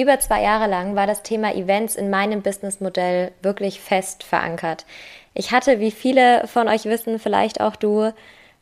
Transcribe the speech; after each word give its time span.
Über 0.00 0.18
zwei 0.18 0.40
Jahre 0.40 0.66
lang 0.66 0.96
war 0.96 1.06
das 1.06 1.22
Thema 1.22 1.54
Events 1.54 1.94
in 1.94 2.08
meinem 2.08 2.40
Businessmodell 2.40 3.32
wirklich 3.42 3.82
fest 3.82 4.22
verankert. 4.22 4.86
Ich 5.34 5.52
hatte, 5.52 5.78
wie 5.78 5.90
viele 5.90 6.46
von 6.46 6.68
euch 6.68 6.86
wissen, 6.86 7.18
vielleicht 7.18 7.60
auch 7.60 7.76
du, 7.76 8.14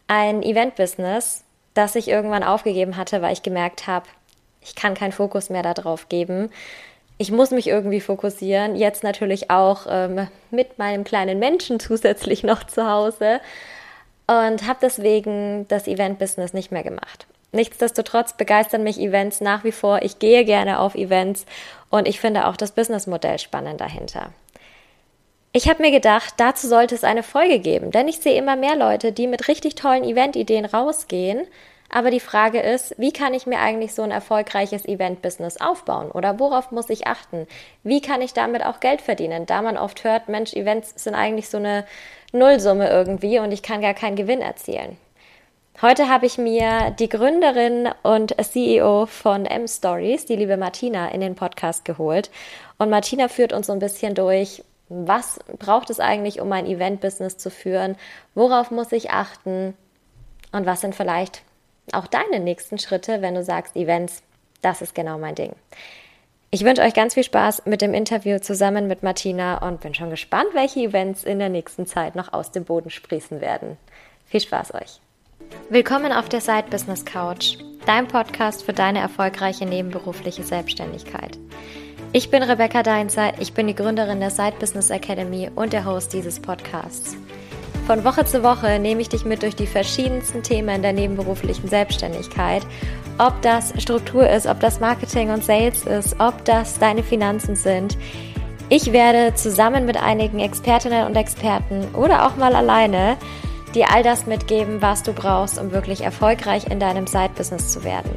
ein 0.09 0.43
Event-Business, 0.43 1.45
das 1.75 1.95
ich 1.95 2.09
irgendwann 2.09 2.43
aufgegeben 2.43 2.97
hatte, 2.97 3.23
weil 3.23 3.35
ich 3.35 3.45
gemerkt 3.45 3.87
habe, 3.87 4.07
ich 4.63 4.75
kann 4.75 4.95
keinen 4.95 5.13
Fokus 5.13 5.49
mehr 5.49 5.63
darauf 5.63 6.09
geben. 6.09 6.51
Ich 7.19 7.31
muss 7.31 7.53
mich 7.53 7.69
irgendwie 7.69 8.01
fokussieren. 8.01 8.75
Jetzt 8.75 9.05
natürlich 9.05 9.49
auch 9.49 9.87
ähm, 9.89 10.27
mit 10.51 10.77
meinem 10.77 11.05
kleinen 11.05 11.39
Menschen 11.39 11.79
zusätzlich 11.79 12.43
noch 12.43 12.65
zu 12.65 12.91
Hause 12.91 13.41
und 14.27 14.67
habe 14.67 14.81
deswegen 14.83 15.69
das 15.69 15.87
Event-Business 15.87 16.53
nicht 16.53 16.73
mehr 16.73 16.83
gemacht. 16.83 17.29
Nichtsdestotrotz 17.53 18.35
begeistern 18.35 18.83
mich 18.83 19.01
Events 19.01 19.41
nach 19.41 19.65
wie 19.65 19.73
vor. 19.73 20.03
Ich 20.03 20.19
gehe 20.19 20.45
gerne 20.45 20.81
auf 20.81 20.95
Events 20.95 21.47
und 21.91 22.07
ich 22.07 22.21
finde 22.21 22.47
auch 22.47 22.57
das 22.57 22.73
Businessmodell 22.73 23.39
spannend 23.39 23.81
dahinter. 23.81 24.31
Ich 25.53 25.69
habe 25.69 25.83
mir 25.83 25.91
gedacht, 25.91 26.35
dazu 26.37 26.69
sollte 26.69 26.95
es 26.95 27.05
eine 27.05 27.23
Folge 27.23 27.59
geben, 27.59 27.91
denn 27.91 28.07
ich 28.07 28.19
sehe 28.19 28.37
immer 28.37 28.55
mehr 28.55 28.77
Leute, 28.77 29.13
die 29.13 29.27
mit 29.27 29.49
richtig 29.49 29.77
tollen 29.77 30.05
Eventideen 30.05 30.67
rausgehen. 30.67 31.47
Aber 31.91 32.11
die 32.11 32.21
Frage 32.21 32.61
ist, 32.61 32.95
wie 32.99 33.13
kann 33.13 33.33
ich 33.33 33.47
mir 33.47 33.59
eigentlich 33.59 33.95
so 33.95 34.03
ein 34.03 34.11
erfolgreiches 34.11 34.85
Event-Business 34.85 35.59
aufbauen 35.59 36.11
oder 36.11 36.39
worauf 36.39 36.71
muss 36.71 36.91
ich 36.91 37.07
achten? 37.07 37.47
Wie 37.83 38.03
kann 38.03 38.21
ich 38.21 38.35
damit 38.35 38.63
auch 38.63 38.81
Geld 38.81 39.01
verdienen? 39.01 39.47
Da 39.47 39.63
man 39.63 39.79
oft 39.79 40.05
hört, 40.05 40.29
Mensch, 40.29 40.53
Events 40.53 41.03
sind 41.03 41.15
eigentlich 41.15 41.49
so 41.49 41.57
eine 41.57 41.87
Nullsumme 42.33 42.91
irgendwie 42.91 43.39
und 43.39 43.53
ich 43.53 43.63
kann 43.63 43.81
gar 43.81 43.95
keinen 43.95 44.17
Gewinn 44.17 44.43
erzielen. 44.43 44.99
Heute 45.81 46.09
habe 46.09 46.27
ich 46.27 46.39
mir 46.39 46.91
die 46.99 47.09
Gründerin 47.09 47.89
und 48.03 48.35
CEO 48.45 49.07
von 49.07 49.47
M-Stories, 49.47 50.27
die 50.27 50.35
liebe 50.35 50.57
Martina, 50.57 51.09
in 51.11 51.21
den 51.21 51.37
Podcast 51.37 51.85
geholt. 51.85 52.33
Und 52.79 52.91
Martina 52.91 53.29
führt 53.29 53.53
uns 53.53 53.69
so 53.69 53.73
ein 53.75 53.79
bisschen 53.79 54.17
durch, 54.17 54.65
was 54.89 55.39
braucht 55.61 55.89
es 55.91 56.01
eigentlich, 56.01 56.41
um 56.41 56.51
ein 56.51 56.67
Event-Business 56.67 57.39
zu 57.39 57.49
führen? 57.49 57.95
Worauf 58.35 58.73
muss 58.73 58.91
ich 58.91 59.11
achten? 59.11 59.75
Und 60.51 60.67
was 60.67 60.81
sind 60.81 60.97
vielleicht 60.97 61.43
auch 61.93 62.09
deine 62.09 62.41
nächsten 62.41 62.81
Schritte, 62.81 63.23
wenn 63.23 63.37
du 63.37 63.45
sagst, 63.45 63.77
Events, 63.77 64.25
das 64.63 64.83
ist 64.83 64.97
genau 64.97 65.17
mein 65.17 65.37
Ding. 65.37 65.55
Ich 66.51 66.65
wünsche 66.65 66.83
euch 66.83 66.95
ganz 66.95 67.15
viel 67.15 67.23
Spaß 67.23 67.67
mit 67.67 67.83
dem 67.83 67.95
Interview 67.95 68.41
zusammen 68.41 68.89
mit 68.89 69.05
Martina 69.05 69.59
und 69.59 69.81
bin 69.81 69.95
schon 69.95 70.11
gespannt, 70.11 70.49
welche 70.55 70.81
Events 70.81 71.23
in 71.23 71.39
der 71.39 71.51
nächsten 71.51 71.87
Zeit 71.87 72.17
noch 72.17 72.33
aus 72.33 72.51
dem 72.51 72.65
Boden 72.65 72.91
sprießen 72.91 73.41
werden. 73.41 73.77
Viel 74.27 74.41
Spaß 74.41 74.75
euch! 74.75 75.01
Willkommen 75.71 76.13
auf 76.13 76.29
der 76.29 76.41
Side 76.41 76.65
Business 76.71 77.05
Couch, 77.05 77.59
dein 77.87 78.09
Podcast 78.09 78.65
für 78.65 78.73
deine 78.73 79.01
erfolgreiche 79.01 79.67
nebenberufliche 79.67 80.43
Selbstständigkeit. 80.43 81.39
Ich 82.13 82.31
bin 82.31 82.43
Rebecca 82.43 82.83
Deinzer, 82.83 83.33
ich 83.39 83.53
bin 83.53 83.67
die 83.67 83.75
Gründerin 83.75 84.21
der 84.21 84.31
Side 84.31 84.55
Business 84.61 84.91
Academy 84.91 85.51
und 85.55 85.73
der 85.73 85.85
Host 85.85 86.13
dieses 86.13 86.41
Podcasts. 86.41 87.17
Von 87.87 88.05
Woche 88.05 88.25
zu 88.25 88.43
Woche 88.43 88.79
nehme 88.79 89.01
ich 89.01 89.09
dich 89.09 89.25
mit 89.25 89.43
durch 89.43 89.57
die 89.57 89.67
verschiedensten 89.67 90.43
Themen 90.43 90.83
der 90.83 90.93
nebenberuflichen 90.93 91.69
Selbstständigkeit. 91.69 92.63
Ob 93.19 93.41
das 93.43 93.73
Struktur 93.81 94.29
ist, 94.29 94.47
ob 94.47 94.61
das 94.61 94.81
Marketing 94.81 95.31
und 95.31 95.43
Sales 95.43 95.85
ist, 95.85 96.21
ob 96.21 96.45
das 96.45 96.79
deine 96.79 97.03
Finanzen 97.03 97.57
sind. 97.57 97.97
Ich 98.69 98.93
werde 98.93 99.35
zusammen 99.35 99.87
mit 99.87 99.97
einigen 99.97 100.41
Expertinnen 100.41 101.07
und 101.07 101.17
Experten 101.17 101.95
oder 101.95 102.27
auch 102.27 102.37
mal 102.37 102.55
alleine 102.55 103.17
dir 103.73 103.91
all 103.93 104.03
das 104.03 104.27
mitgeben, 104.27 104.83
was 104.83 105.03
du 105.03 105.13
brauchst, 105.13 105.59
um 105.59 105.73
wirklich 105.73 106.03
erfolgreich 106.03 106.67
in 106.71 106.81
deinem 106.81 107.07
Side-Business 107.07 107.73
zu 107.73 107.85
werden. 107.85 108.11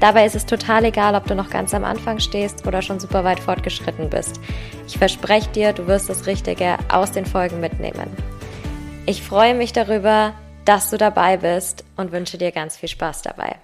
Dabei 0.00 0.26
ist 0.26 0.34
es 0.34 0.44
total 0.44 0.84
egal, 0.84 1.14
ob 1.14 1.26
du 1.26 1.34
noch 1.34 1.50
ganz 1.50 1.72
am 1.72 1.84
Anfang 1.84 2.18
stehst 2.18 2.66
oder 2.66 2.82
schon 2.82 3.00
super 3.00 3.24
weit 3.24 3.40
fortgeschritten 3.40 4.10
bist. 4.10 4.40
Ich 4.86 4.98
verspreche 4.98 5.50
dir, 5.50 5.72
du 5.72 5.86
wirst 5.86 6.08
das 6.08 6.26
Richtige 6.26 6.76
aus 6.90 7.12
den 7.12 7.24
Folgen 7.24 7.60
mitnehmen. 7.60 8.10
Ich 9.06 9.22
freue 9.22 9.54
mich 9.54 9.72
darüber, 9.72 10.32
dass 10.64 10.90
du 10.90 10.98
dabei 10.98 11.36
bist 11.36 11.84
und 11.96 12.12
wünsche 12.12 12.38
dir 12.38 12.52
ganz 12.52 12.76
viel 12.76 12.88
Spaß 12.88 13.22
dabei. 13.22 13.56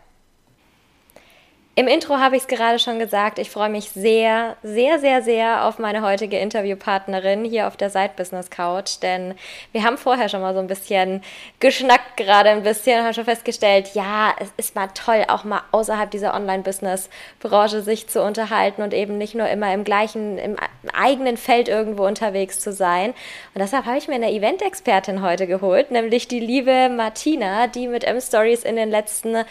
Im 1.81 1.89
Intro 1.89 2.19
habe 2.19 2.37
ich 2.37 2.43
es 2.43 2.47
gerade 2.47 2.79
schon 2.79 2.99
gesagt, 2.99 3.39
ich 3.39 3.49
freue 3.51 3.71
mich 3.71 3.89
sehr, 3.89 4.59
sehr, 4.63 4.99
sehr, 4.99 5.23
sehr 5.23 5.65
auf 5.65 5.79
meine 5.79 6.03
heutige 6.03 6.39
Interviewpartnerin 6.39 7.43
hier 7.43 7.67
auf 7.67 7.79
der 7.79 7.89
Side 7.89 8.11
Business 8.19 8.51
Couch, 8.51 8.97
denn 9.01 9.35
wir 9.73 9.83
haben 9.83 9.97
vorher 9.97 10.29
schon 10.29 10.43
mal 10.43 10.53
so 10.53 10.61
ein 10.61 10.67
bisschen 10.67 11.23
geschnackt, 11.59 12.19
gerade 12.19 12.51
ein 12.51 12.65
bisschen, 12.65 12.99
und 12.99 13.07
haben 13.07 13.15
schon 13.15 13.25
festgestellt, 13.25 13.95
ja, 13.95 14.35
es 14.39 14.51
ist 14.59 14.75
mal 14.75 14.89
toll, 14.89 15.25
auch 15.29 15.45
mal 15.45 15.63
außerhalb 15.73 16.11
dieser 16.11 16.35
Online-Business-Branche 16.35 17.81
sich 17.81 18.11
zu 18.11 18.23
unterhalten 18.23 18.83
und 18.83 18.93
eben 18.93 19.17
nicht 19.17 19.35
nur 19.35 19.49
immer 19.49 19.73
im 19.73 19.83
gleichen, 19.83 20.37
im 20.37 20.57
eigenen 20.93 21.39
Feld 21.39 21.71
irgendwo 21.71 22.05
unterwegs 22.07 22.61
zu 22.61 22.75
sein. 22.75 23.15
Und 23.55 23.63
deshalb 23.63 23.87
habe 23.87 23.97
ich 23.97 24.07
mir 24.07 24.17
eine 24.17 24.31
Event-Expertin 24.31 25.23
heute 25.23 25.47
geholt, 25.47 25.91
nämlich 25.93 26.29
die 26.29 26.41
liebe 26.41 26.91
Martina, 26.91 27.69
die 27.69 27.89
mit 27.89 28.05
M-Stories 28.05 28.65
in 28.65 28.77
den 28.77 28.91
letzten 28.91 29.47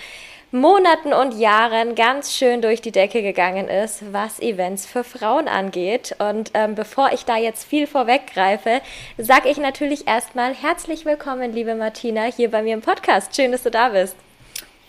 Monaten 0.52 1.14
und 1.14 1.40
Jahren 1.40 1.94
ganz 1.94 2.36
schön 2.36 2.64
durch 2.64 2.82
die 2.82 2.92
Decke 2.92 3.22
gegangen 3.22 3.68
ist, 3.68 4.12
was 4.12 4.40
Events 4.40 4.88
für 4.88 5.04
Frauen 5.04 5.48
angeht. 5.48 6.16
Und 6.18 6.50
ähm, 6.56 6.74
bevor 6.74 7.12
ich 7.14 7.24
da 7.24 7.38
jetzt 7.38 7.66
viel 7.66 7.86
vorweggreife, 7.86 8.82
sage 9.20 9.50
ich 9.50 9.58
natürlich 9.58 10.08
erstmal 10.08 10.56
herzlich 10.56 11.06
willkommen, 11.06 11.54
liebe 11.54 11.76
Martina, 11.76 12.24
hier 12.24 12.50
bei 12.50 12.64
mir 12.64 12.74
im 12.74 12.82
Podcast. 12.82 13.36
Schön, 13.36 13.52
dass 13.52 13.62
du 13.62 13.70
da 13.70 13.90
bist. 13.90 14.16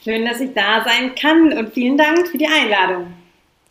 Schön, 0.03 0.25
dass 0.25 0.41
ich 0.41 0.54
da 0.54 0.82
sein 0.82 1.15
kann 1.15 1.53
und 1.53 1.75
vielen 1.75 1.98
Dank 1.98 2.28
für 2.28 2.38
die 2.38 2.48
Einladung. 2.48 3.12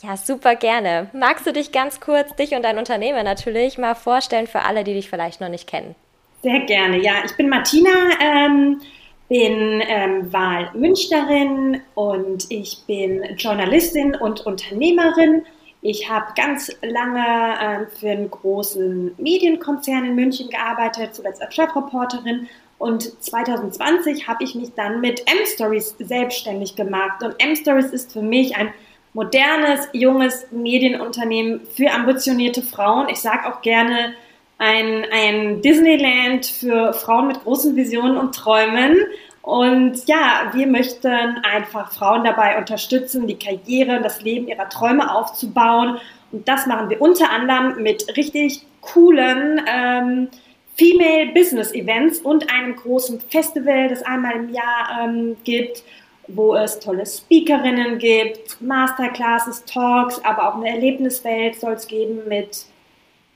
Ja, 0.04 0.16
super 0.16 0.56
gerne. 0.56 1.10
Magst 1.14 1.48
du 1.48 1.52
dich 1.52 1.72
ganz 1.72 2.00
kurz, 2.00 2.36
dich 2.36 2.52
und 2.52 2.62
dein 2.62 2.78
Unternehmen 2.78 3.26
natürlich, 3.26 3.80
mal 3.80 3.96
vorstellen 3.96 4.46
für 4.46 4.62
alle, 4.62 4.84
die 4.84 4.94
dich 4.94 5.10
vielleicht 5.10 5.42
noch 5.42 5.50
nicht 5.50 5.68
kennen? 5.68 5.96
Sehr 6.44 6.60
gerne. 6.60 7.00
Ja, 7.00 7.24
ich 7.26 7.36
bin 7.36 7.50
Martina. 7.50 7.90
Ähm 8.22 8.80
bin 9.30 9.82
ähm, 9.88 10.34
Wahlmünchnerin 10.34 11.82
und 11.94 12.48
ich 12.50 12.84
bin 12.88 13.24
Journalistin 13.38 14.16
und 14.16 14.46
Unternehmerin. 14.46 15.44
Ich 15.82 16.10
habe 16.10 16.34
ganz 16.36 16.76
lange 16.82 17.24
ähm, 17.62 17.88
für 18.00 18.10
einen 18.10 18.32
großen 18.32 19.14
Medienkonzern 19.18 20.06
in 20.06 20.16
München 20.16 20.50
gearbeitet, 20.50 21.16
zuletzt 21.16 21.42
als 21.42 21.54
Chefreporterin. 21.54 22.50
Und 22.80 23.22
2020 23.24 24.28
habe 24.28 24.44
ich 24.44 24.56
mich 24.56 24.74
dann 24.76 25.00
mit 25.00 25.22
M-Stories 25.22 25.96
selbstständig 26.00 26.76
gemacht. 26.76 27.24
Und 27.24 27.36
M-Stories 27.38 27.92
ist 27.92 28.12
für 28.12 28.22
mich 28.22 28.58
ein 28.58 28.74
modernes, 29.14 29.88
junges 29.94 30.48
Medienunternehmen 30.52 31.62
für 31.76 31.92
ambitionierte 31.92 32.64
Frauen. 32.64 33.08
Ich 33.10 33.20
sage 33.20 33.48
auch 33.48 33.62
gerne, 33.62 34.14
ein, 34.60 35.06
ein 35.12 35.62
Disneyland 35.62 36.46
für 36.46 36.94
Frauen 36.94 37.28
mit 37.28 37.44
großen 37.44 37.76
Visionen 37.76 38.18
und 38.18 38.36
Träumen. 38.36 38.98
Und 39.42 40.06
ja, 40.06 40.52
wir 40.54 40.68
möchten 40.68 41.08
einfach 41.08 41.92
Frauen 41.92 42.24
dabei 42.24 42.58
unterstützen, 42.60 43.26
die 43.26 43.40
Karriere, 43.40 44.02
das 44.02 44.22
Leben 44.22 44.48
ihrer 44.48 44.70
Träume 44.70 45.16
aufzubauen. 45.16 45.98
Und 46.32 46.48
das 46.48 46.68
machen 46.68 46.90
wir 46.90 47.02
unter 47.02 47.32
anderem 47.32 47.82
mit 47.82 48.16
richtig 48.16 48.62
coolen 48.82 49.62
ähm, 49.68 50.28
Female 50.76 51.32
Business 51.34 51.74
Events 51.74 52.20
und 52.20 52.54
einem 52.54 52.76
großen 52.76 53.22
Festival, 53.22 53.88
das 53.88 54.04
einmal 54.04 54.36
im 54.36 54.54
Jahr 54.54 55.04
ähm, 55.04 55.38
gibt, 55.44 55.84
wo 56.28 56.56
es 56.56 56.80
tolle 56.80 57.06
Speakerinnen 57.06 57.98
gibt, 57.98 58.62
Masterclasses, 58.62 59.66
Talks, 59.66 60.24
aber 60.24 60.48
auch 60.48 60.58
eine 60.58 60.70
Erlebniswelt 60.70 61.60
soll 61.60 61.74
es 61.74 61.88
geben 61.88 62.28
mit 62.28 62.66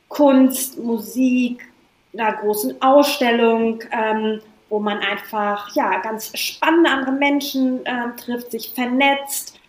Kunst, 0.08 0.78
Musik, 0.78 1.68
einer 2.14 2.34
großen 2.34 2.82
Ausstellung, 2.82 3.84
ähm, 3.92 4.42
wo 4.70 4.80
man 4.80 5.00
einfach 5.00 5.76
ja 5.76 6.00
ganz 6.00 6.38
spannende 6.38 6.90
andere 6.90 7.12
Menschen 7.12 7.86
äh, 7.86 8.16
trifft, 8.18 8.52
sich 8.52 8.74
vernetzt, 8.74 9.60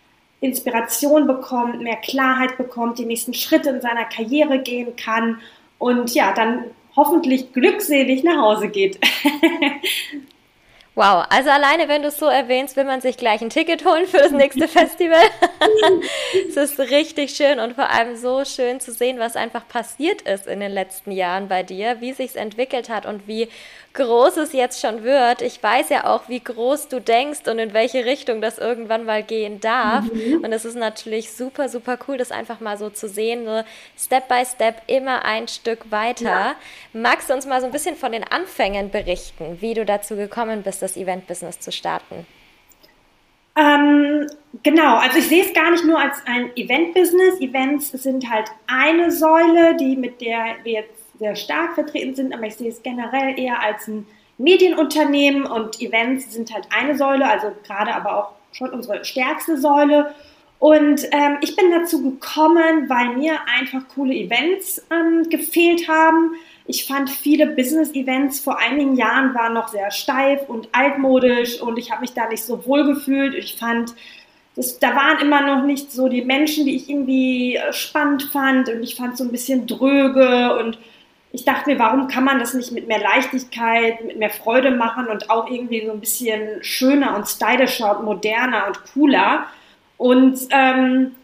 Inspiration 0.41 1.27
bekommt, 1.27 1.81
mehr 1.81 1.97
Klarheit 1.97 2.57
bekommt, 2.59 2.99
die 2.99 3.07
nächsten 3.07 3.35
Schritte 3.35 3.71
in 3.71 3.81
seiner 3.81 4.05
Karriere 4.05 4.59
gehen 4.59 4.95
kann 4.97 5.41
und 5.79 6.15
ja, 6.15 6.33
dann 6.33 6.65
hoffentlich 6.97 7.53
glückselig 7.53 8.25
nach 8.25 8.37
Hause 8.37 8.69
geht. 8.69 8.99
Wow, 10.97 11.27
also 11.29 11.51
alleine 11.51 11.89
wenn 11.89 12.03
du 12.03 12.09
es 12.09 12.19
so 12.19 12.27
erwähnst, 12.27 12.77
will 12.77 12.85
man 12.85 13.01
sich 13.01 13.17
gleich 13.17 13.43
ein 13.43 13.51
Ticket 13.51 13.85
holen 13.85 14.07
für 14.07 14.19
das 14.19 14.31
nächste 14.31 14.69
Festival. 14.69 15.23
es 16.49 16.57
ist 16.57 16.79
richtig 16.79 17.35
schön 17.35 17.59
und 17.59 17.75
vor 17.75 17.91
allem 17.91 18.17
so 18.17 18.45
schön 18.45 18.79
zu 18.79 18.93
sehen, 18.93 19.19
was 19.19 19.35
einfach 19.35 19.67
passiert 19.67 20.23
ist 20.23 20.47
in 20.47 20.61
den 20.61 20.71
letzten 20.71 21.11
Jahren 21.11 21.49
bei 21.49 21.65
dir, 21.65 22.01
wie 22.01 22.13
sich 22.13 22.31
es 22.31 22.37
entwickelt 22.37 22.89
hat 22.89 23.07
und 23.07 23.27
wie 23.27 23.49
groß 23.95 24.37
es 24.39 24.53
jetzt 24.53 24.81
schon 24.81 25.05
wird. 25.05 25.41
Ich 25.41 25.63
weiß 25.63 25.89
ja 25.89 26.05
auch, 26.05 26.29
wie 26.29 26.41
groß 26.41 26.89
du 26.89 27.01
denkst 27.01 27.47
und 27.47 27.59
in 27.59 27.73
welche 27.73 28.05
Richtung 28.05 28.41
das 28.41 28.59
irgendwann 28.59 29.05
mal 29.05 29.23
gehen 29.23 29.61
darf. 29.61 30.05
Mhm. 30.13 30.45
Und 30.45 30.53
es 30.53 30.65
ist 30.65 30.77
natürlich 30.77 31.33
super, 31.33 31.69
super 31.69 31.99
cool, 32.07 32.19
das 32.19 32.33
einfach 32.33 32.61
mal 32.61 32.77
so 32.77 32.91
zu 32.91 33.09
sehen, 33.09 33.47
so 33.47 33.63
Step 33.97 34.29
by 34.29 34.45
Step 34.45 34.83
immer 34.89 35.25
ein 35.25 35.49
Stück 35.49 35.91
weiter. 35.91 36.25
Ja. 36.25 36.55
Magst 36.93 37.31
du 37.31 37.35
uns 37.35 37.47
mal 37.47 37.61
so 37.61 37.67
ein 37.67 37.73
bisschen 37.73 37.97
von 37.97 38.13
den 38.13 38.25
Anfängen 38.25 38.91
berichten, 38.91 39.59
wie 39.61 39.75
du 39.75 39.85
dazu 39.85 40.17
gekommen 40.17 40.63
bist, 40.63 40.83
das 40.83 40.97
Event-Business 40.97 41.61
zu 41.61 41.71
starten? 41.71 42.27
Ähm, 43.57 44.27
genau, 44.65 44.97
also 44.97 45.19
ich 45.19 45.29
sehe 45.29 45.45
es 45.45 45.53
gar 45.55 45.71
nicht 45.71 45.85
nur 45.85 46.01
als 46.01 46.17
ein 46.27 46.51
Event-Business. 46.57 47.41
Events 47.41 47.91
sind 47.93 48.29
halt 48.29 48.51
eine 48.67 49.13
Säule, 49.13 49.77
die 49.77 49.97
mit 49.97 50.21
der 50.21 50.57
wir 50.65 50.73
jetzt 50.73 51.04
sehr 51.19 51.37
stark 51.37 51.75
vertreten 51.75 52.15
sind, 52.15 52.35
aber 52.35 52.47
ich 52.47 52.57
sehe 52.57 52.71
es 52.71 52.83
generell 52.83 53.39
eher 53.39 53.61
als 53.61 53.87
ein 53.89 54.07
Medienunternehmen 54.39 55.47
und 55.47 55.81
Events 55.81 56.33
sind 56.33 56.53
halt 56.53 56.67
eine 56.75 56.97
Säule, 56.97 57.29
also 57.29 57.53
gerade 57.65 57.95
aber 57.95 58.17
auch 58.17 58.31
schon 58.53 58.71
unsere 58.71 59.05
stärkste 59.05 59.59
Säule. 59.59 60.15
Und 60.59 61.05
ähm, 61.13 61.39
ich 61.41 61.57
bin 61.57 61.71
dazu 61.71 62.03
gekommen, 62.03 62.89
weil 62.89 63.17
mir 63.17 63.39
einfach 63.59 63.83
coole 63.95 64.15
Events 64.15 64.85
ähm, 64.91 65.29
gefehlt 65.29 65.89
haben. 65.89 66.33
Ich 66.67 66.87
fand 66.87 67.11
viele 67.11 67.49
Business-Events 67.49 68.41
vor 68.41 68.59
einigen 68.59 68.97
Jahren 68.97 69.35
waren 69.35 69.53
noch 69.53 69.69
sehr 69.69 69.91
steif 69.91 70.49
und 70.49 70.69
altmodisch 70.73 71.61
und 71.61 71.79
ich 71.79 71.91
habe 71.91 72.01
mich 72.01 72.15
da 72.15 72.29
nicht 72.29 72.43
so 72.43 72.65
wohl 72.67 72.87
gefühlt. 72.87 73.35
Ich 73.35 73.57
fand, 73.57 73.95
das, 74.57 74.79
da 74.79 74.97
waren 74.97 75.21
immer 75.21 75.43
noch 75.43 75.67
nicht 75.67 75.93
so 75.93 76.09
die 76.09 76.23
Menschen, 76.23 76.65
die 76.65 76.77
ich 76.77 76.89
irgendwie 76.89 77.57
äh, 77.57 77.73
spannend 77.73 78.23
fand 78.33 78.71
und 78.71 78.83
ich 78.83 78.95
fand 78.95 79.19
so 79.19 79.25
ein 79.25 79.33
bisschen 79.33 79.67
dröge 79.67 80.57
und 80.57 80.79
ich 81.35 81.45
dachte 81.45 81.69
mir, 81.69 81.81
warum 81.81 82.07
kann 82.07 82.23
man 82.23 82.39
das 82.39 82.55
nicht 82.55 82.71
mit 82.71 82.87
mehr 82.87 83.01
Leichtigkeit, 83.01 84.05
mit 84.05 84.19
mehr 84.19 84.31
Freude 84.31 84.71
machen 84.71 85.09
und 85.09 85.31
auch 85.31 85.51
irgendwie 85.51 85.85
so 85.85 85.91
ein 85.91 85.99
bisschen 85.99 86.63
schöner 86.63 87.17
und 87.17 87.27
stylischer 87.27 87.99
und 87.99 88.05
moderner 88.05 88.69
und 88.69 88.85
cooler. 88.93 89.47
Und 89.97 90.39
ähm, 90.51 91.17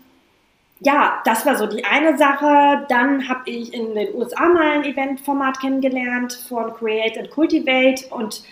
ja, 0.81 1.23
das 1.25 1.47
war 1.47 1.55
so 1.55 1.67
die 1.69 1.85
eine 1.85 2.19
Sache. 2.19 2.87
Dann 2.89 3.29
habe 3.29 3.49
ich 3.49 3.73
in 3.73 3.95
den 3.95 4.13
USA 4.17 4.49
mal 4.49 4.73
ein 4.73 4.85
Eventformat 4.85 5.61
kennengelernt 5.61 6.33
von 6.49 6.75
Create 6.75 7.17
and 7.17 7.31
Cultivate 7.31 8.13
und 8.13 8.43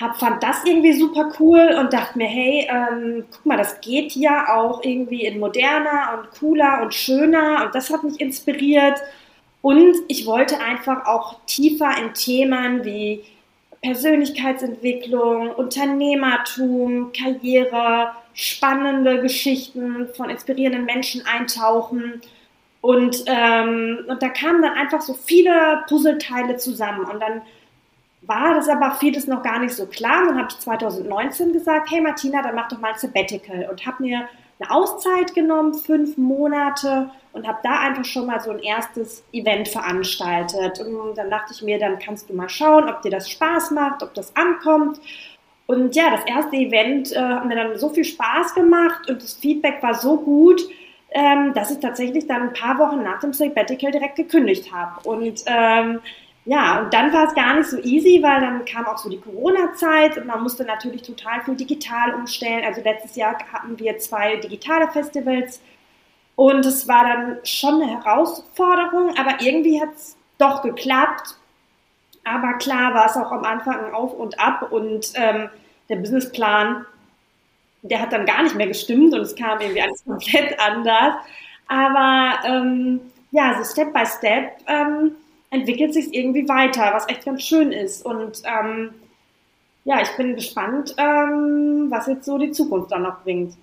hab, 0.00 0.18
fand 0.18 0.42
das 0.42 0.64
irgendwie 0.64 0.92
super 0.92 1.30
cool 1.38 1.76
und 1.78 1.92
dachte 1.92 2.18
mir, 2.18 2.26
hey, 2.26 2.68
ähm, 2.68 3.26
guck 3.30 3.46
mal, 3.46 3.56
das 3.56 3.80
geht 3.80 4.12
ja 4.16 4.56
auch 4.56 4.82
irgendwie 4.82 5.24
in 5.24 5.38
moderner 5.38 6.18
und 6.18 6.30
cooler 6.32 6.82
und 6.82 6.94
schöner 6.94 7.64
und 7.64 7.76
das 7.76 7.90
hat 7.90 8.02
mich 8.02 8.20
inspiriert. 8.20 9.00
Und 9.68 9.96
ich 10.08 10.24
wollte 10.24 10.60
einfach 10.60 11.04
auch 11.04 11.40
tiefer 11.44 11.90
in 12.00 12.14
Themen 12.14 12.86
wie 12.86 13.22
Persönlichkeitsentwicklung, 13.82 15.50
Unternehmertum, 15.50 17.12
Karriere, 17.12 18.12
spannende 18.32 19.20
Geschichten 19.20 20.08
von 20.14 20.30
inspirierenden 20.30 20.86
Menschen 20.86 21.26
eintauchen. 21.26 22.22
Und, 22.80 23.24
ähm, 23.26 24.06
und 24.08 24.22
da 24.22 24.30
kamen 24.30 24.62
dann 24.62 24.72
einfach 24.72 25.02
so 25.02 25.12
viele 25.12 25.84
Puzzleteile 25.86 26.56
zusammen. 26.56 27.04
Und 27.04 27.20
dann 27.20 27.42
war 28.22 28.54
das 28.54 28.70
aber 28.70 28.92
vieles 28.92 29.26
noch 29.26 29.42
gar 29.42 29.58
nicht 29.58 29.74
so 29.74 29.84
klar. 29.84 30.22
Und 30.22 30.28
dann 30.28 30.38
habe 30.38 30.48
ich 30.50 30.58
2019 30.60 31.52
gesagt, 31.52 31.90
hey 31.90 32.00
Martina, 32.00 32.40
dann 32.40 32.54
mach 32.54 32.68
doch 32.68 32.78
mal 32.78 32.94
ein 32.94 32.98
Sabbatical. 32.98 33.68
Und 33.70 33.84
habe 33.84 34.02
mir 34.02 34.30
eine 34.60 34.70
Auszeit 34.70 35.34
genommen, 35.34 35.74
fünf 35.74 36.16
Monate 36.16 37.10
und 37.32 37.46
habe 37.46 37.58
da 37.62 37.80
einfach 37.80 38.04
schon 38.04 38.26
mal 38.26 38.40
so 38.40 38.50
ein 38.50 38.58
erstes 38.58 39.24
Event 39.32 39.68
veranstaltet. 39.68 40.80
Und 40.80 41.16
dann 41.16 41.30
dachte 41.30 41.52
ich 41.52 41.62
mir, 41.62 41.78
dann 41.78 41.98
kannst 41.98 42.28
du 42.28 42.34
mal 42.34 42.48
schauen, 42.48 42.88
ob 42.88 43.02
dir 43.02 43.10
das 43.10 43.30
Spaß 43.30 43.70
macht, 43.70 44.02
ob 44.02 44.14
das 44.14 44.34
ankommt. 44.34 45.00
Und 45.66 45.94
ja, 45.94 46.10
das 46.10 46.24
erste 46.24 46.56
Event 46.56 47.12
äh, 47.12 47.18
hat 47.18 47.44
mir 47.44 47.54
dann 47.54 47.78
so 47.78 47.90
viel 47.90 48.04
Spaß 48.04 48.54
gemacht 48.54 49.08
und 49.10 49.22
das 49.22 49.34
Feedback 49.34 49.82
war 49.82 49.94
so 49.94 50.16
gut, 50.16 50.62
ähm, 51.10 51.52
dass 51.54 51.70
ich 51.70 51.78
tatsächlich 51.78 52.26
dann 52.26 52.42
ein 52.42 52.52
paar 52.54 52.78
Wochen 52.78 53.02
nach 53.02 53.20
dem 53.20 53.32
Sabbatical 53.32 53.92
direkt 53.92 54.16
gekündigt 54.16 54.72
habe. 54.72 55.06
Und 55.08 55.42
ähm, 55.46 56.00
ja, 56.48 56.80
und 56.80 56.94
dann 56.94 57.12
war 57.12 57.28
es 57.28 57.34
gar 57.34 57.56
nicht 57.56 57.68
so 57.68 57.76
easy, 57.76 58.22
weil 58.22 58.40
dann 58.40 58.64
kam 58.64 58.86
auch 58.86 58.96
so 58.96 59.10
die 59.10 59.20
Corona-Zeit 59.20 60.16
und 60.16 60.26
man 60.26 60.42
musste 60.42 60.64
natürlich 60.64 61.02
total 61.02 61.42
viel 61.44 61.56
digital 61.56 62.14
umstellen. 62.14 62.64
Also 62.64 62.80
letztes 62.80 63.16
Jahr 63.16 63.36
hatten 63.52 63.78
wir 63.78 63.98
zwei 63.98 64.36
digitale 64.36 64.88
Festivals 64.88 65.60
und 66.36 66.64
es 66.64 66.88
war 66.88 67.04
dann 67.04 67.38
schon 67.44 67.82
eine 67.82 68.02
Herausforderung, 68.02 69.14
aber 69.18 69.42
irgendwie 69.42 69.78
hat 69.78 69.90
es 69.94 70.16
doch 70.38 70.62
geklappt. 70.62 71.36
Aber 72.24 72.54
klar 72.54 72.94
war 72.94 73.04
es 73.04 73.16
auch 73.16 73.30
am 73.30 73.44
Anfang 73.44 73.92
Auf 73.92 74.14
und 74.14 74.40
Ab 74.40 74.72
und 74.72 75.12
ähm, 75.16 75.50
der 75.90 75.96
Businessplan, 75.96 76.86
der 77.82 78.00
hat 78.00 78.14
dann 78.14 78.24
gar 78.24 78.42
nicht 78.42 78.54
mehr 78.54 78.68
gestimmt 78.68 79.12
und 79.12 79.20
es 79.20 79.36
kam 79.36 79.60
irgendwie 79.60 79.82
alles 79.82 80.02
komplett 80.02 80.58
anders. 80.58 81.14
Aber 81.66 82.38
ähm, 82.46 83.00
ja, 83.32 83.62
so 83.62 83.70
Step 83.70 83.92
by 83.92 84.06
Step 84.06 84.62
ähm, 84.66 85.14
entwickelt 85.50 85.94
sich 85.94 86.12
irgendwie 86.14 86.48
weiter, 86.48 86.92
was 86.92 87.08
echt 87.08 87.24
ganz 87.24 87.42
schön 87.42 87.72
ist. 87.72 88.04
Und 88.04 88.42
ähm, 88.44 88.94
ja, 89.84 90.02
ich 90.02 90.10
bin 90.16 90.34
gespannt, 90.34 90.94
ähm, 90.98 91.86
was 91.88 92.06
jetzt 92.06 92.24
so 92.24 92.38
die 92.38 92.52
Zukunft 92.52 92.92
dann 92.92 93.02
noch 93.02 93.22
bringt. 93.22 93.54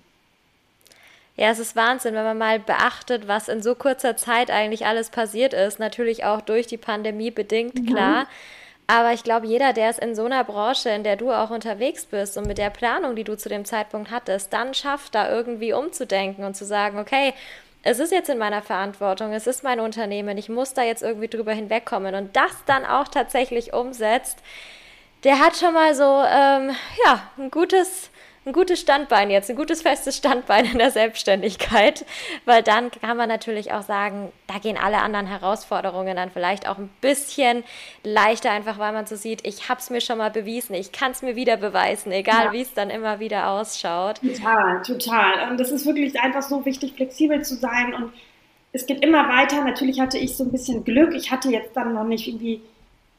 Ja, 1.36 1.50
es 1.50 1.58
ist 1.58 1.76
Wahnsinn, 1.76 2.14
wenn 2.14 2.24
man 2.24 2.38
mal 2.38 2.58
beachtet, 2.58 3.28
was 3.28 3.48
in 3.48 3.62
so 3.62 3.74
kurzer 3.74 4.16
Zeit 4.16 4.50
eigentlich 4.50 4.86
alles 4.86 5.10
passiert 5.10 5.52
ist. 5.52 5.78
Natürlich 5.78 6.24
auch 6.24 6.40
durch 6.40 6.66
die 6.66 6.78
Pandemie 6.78 7.30
bedingt, 7.30 7.74
mhm. 7.74 7.86
klar. 7.86 8.26
Aber 8.88 9.12
ich 9.12 9.24
glaube, 9.24 9.46
jeder, 9.46 9.72
der 9.72 9.90
es 9.90 9.98
in 9.98 10.14
so 10.14 10.24
einer 10.24 10.44
Branche, 10.44 10.90
in 10.90 11.02
der 11.02 11.16
du 11.16 11.32
auch 11.32 11.50
unterwegs 11.50 12.06
bist 12.06 12.38
und 12.38 12.46
mit 12.46 12.56
der 12.56 12.70
Planung, 12.70 13.16
die 13.16 13.24
du 13.24 13.36
zu 13.36 13.48
dem 13.48 13.64
Zeitpunkt 13.64 14.10
hattest, 14.10 14.52
dann 14.52 14.74
schafft, 14.74 15.14
da 15.14 15.28
irgendwie 15.28 15.72
umzudenken 15.72 16.44
und 16.44 16.56
zu 16.56 16.64
sagen, 16.64 16.98
okay, 16.98 17.34
es 17.86 18.00
ist 18.00 18.10
jetzt 18.10 18.28
in 18.28 18.38
meiner 18.38 18.62
Verantwortung, 18.62 19.32
es 19.32 19.46
ist 19.46 19.62
mein 19.62 19.78
Unternehmen, 19.78 20.36
ich 20.38 20.48
muss 20.48 20.74
da 20.74 20.82
jetzt 20.82 21.04
irgendwie 21.04 21.28
drüber 21.28 21.52
hinwegkommen 21.52 22.16
und 22.16 22.34
das 22.34 22.50
dann 22.66 22.84
auch 22.84 23.06
tatsächlich 23.06 23.74
umsetzt, 23.74 24.40
der 25.22 25.38
hat 25.38 25.56
schon 25.56 25.72
mal 25.72 25.94
so, 25.94 26.02
ähm, 26.02 26.74
ja, 27.04 27.22
ein 27.38 27.48
gutes, 27.48 28.10
ein 28.46 28.52
gutes 28.52 28.80
Standbein 28.80 29.28
jetzt, 29.28 29.50
ein 29.50 29.56
gutes 29.56 29.82
festes 29.82 30.16
Standbein 30.16 30.66
in 30.66 30.78
der 30.78 30.92
Selbstständigkeit, 30.92 32.06
weil 32.44 32.62
dann 32.62 32.92
kann 32.92 33.16
man 33.16 33.28
natürlich 33.28 33.72
auch 33.72 33.82
sagen, 33.82 34.32
da 34.46 34.58
gehen 34.58 34.78
alle 34.80 34.98
anderen 34.98 35.26
Herausforderungen 35.26 36.14
dann 36.14 36.30
vielleicht 36.30 36.68
auch 36.68 36.78
ein 36.78 36.88
bisschen 37.00 37.64
leichter, 38.04 38.52
einfach 38.52 38.78
weil 38.78 38.92
man 38.92 39.06
so 39.06 39.16
sieht, 39.16 39.44
ich 39.44 39.68
habe 39.68 39.80
es 39.80 39.90
mir 39.90 40.00
schon 40.00 40.18
mal 40.18 40.30
bewiesen, 40.30 40.74
ich 40.74 40.92
kann 40.92 41.10
es 41.10 41.22
mir 41.22 41.34
wieder 41.34 41.56
beweisen, 41.56 42.12
egal 42.12 42.46
ja. 42.46 42.52
wie 42.52 42.60
es 42.60 42.72
dann 42.72 42.88
immer 42.88 43.18
wieder 43.18 43.50
ausschaut. 43.50 44.20
Total, 44.20 44.80
total. 44.82 45.50
Und 45.50 45.58
das 45.58 45.72
ist 45.72 45.84
wirklich 45.84 46.18
einfach 46.20 46.42
so 46.42 46.64
wichtig, 46.64 46.94
flexibel 46.94 47.42
zu 47.42 47.56
sein 47.56 47.94
und 47.94 48.12
es 48.72 48.86
geht 48.86 49.02
immer 49.02 49.28
weiter. 49.28 49.64
Natürlich 49.64 49.98
hatte 50.00 50.18
ich 50.18 50.36
so 50.36 50.44
ein 50.44 50.52
bisschen 50.52 50.84
Glück. 50.84 51.14
Ich 51.14 51.30
hatte 51.32 51.48
jetzt 51.48 51.76
dann 51.76 51.94
noch 51.94 52.04
nicht 52.04 52.28
irgendwie 52.28 52.60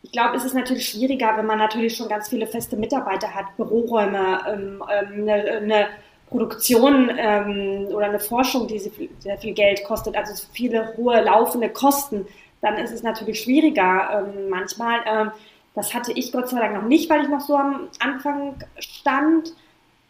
ich 0.04 0.12
glaube, 0.12 0.38
es 0.38 0.46
ist 0.46 0.54
natürlich 0.54 0.88
schwieriger, 0.88 1.36
wenn 1.36 1.46
man 1.46 1.58
natürlich 1.58 1.96
schon 1.96 2.08
ganz 2.08 2.30
viele 2.30 2.48
feste 2.48 2.78
Mitarbeiter 2.78 3.34
hat, 3.34 3.56
Büroräume, 3.58 4.40
ähm, 4.48 4.84
ähm, 4.90 5.30
eine, 5.30 5.88
Produktion 6.30 7.10
ähm, 7.18 7.88
oder 7.90 8.08
eine 8.08 8.20
Forschung, 8.20 8.68
die 8.68 8.80
sehr 8.80 9.38
viel 9.38 9.54
Geld 9.54 9.84
kostet, 9.86 10.18
also 10.18 10.46
viele 10.52 10.96
hohe 10.98 11.22
laufende 11.22 11.70
Kosten, 11.70 12.28
dann 12.62 12.76
ist 12.78 12.92
es 12.92 13.02
natürlich 13.02 13.42
schwieriger 13.42 14.26
ähm, 14.36 14.50
manchmal. 14.50 15.00
Ähm, 15.06 15.32
das 15.74 15.94
hatte 15.94 16.12
ich 16.12 16.32
Gott 16.32 16.50
sei 16.50 16.60
Dank 16.60 16.74
noch 16.74 16.88
nicht, 16.88 17.10
weil 17.10 17.22
ich 17.22 17.30
noch 17.30 17.40
so 17.40 17.56
am 17.56 17.88
Anfang 18.00 18.56
stand. 18.80 19.54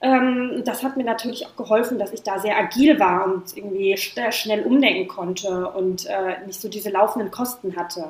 Ähm, 0.01 0.63
das 0.65 0.84
hat 0.84 0.98
mir 0.98 1.03
natürlich 1.03 1.46
auch 1.46 1.56
geholfen, 1.56 2.00
dass 2.00 2.13
ich 2.13 2.24
da 2.24 2.39
sehr 2.39 2.58
agil 2.58 3.00
war 3.00 3.25
und 3.25 3.56
irgendwie 3.56 3.96
schnell 3.98 4.63
umdenken 4.63 5.08
konnte 5.08 5.67
und 5.70 6.06
äh, 6.08 6.46
nicht 6.46 6.60
so 6.60 6.67
diese 6.67 6.89
laufenden 6.89 7.29
Kosten 7.29 7.75
hatte. 7.75 8.10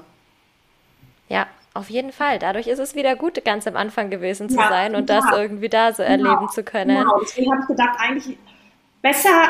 Auf 1.77 1.91
jeden 1.91 2.11
Fall. 2.11 2.39
Dadurch 2.39 2.65
ist 2.65 2.79
es 2.79 2.95
wieder 2.95 3.15
gut, 3.15 3.45
ganz 3.45 3.67
am 3.67 3.75
Anfang 3.75 4.09
gewesen 4.09 4.49
zu 4.49 4.57
ja, 4.57 4.67
sein 4.67 4.95
und 4.95 5.07
ja. 5.11 5.17
das 5.17 5.25
irgendwie 5.31 5.69
da 5.69 5.93
so 5.93 6.01
genau. 6.01 6.31
erleben 6.31 6.49
zu 6.49 6.63
können. 6.63 6.97
Genau, 6.97 7.19
deswegen 7.21 7.51
habe 7.51 7.61
ich 7.61 7.67
gedacht, 7.67 7.99
eigentlich 7.99 8.35
besser, 9.03 9.43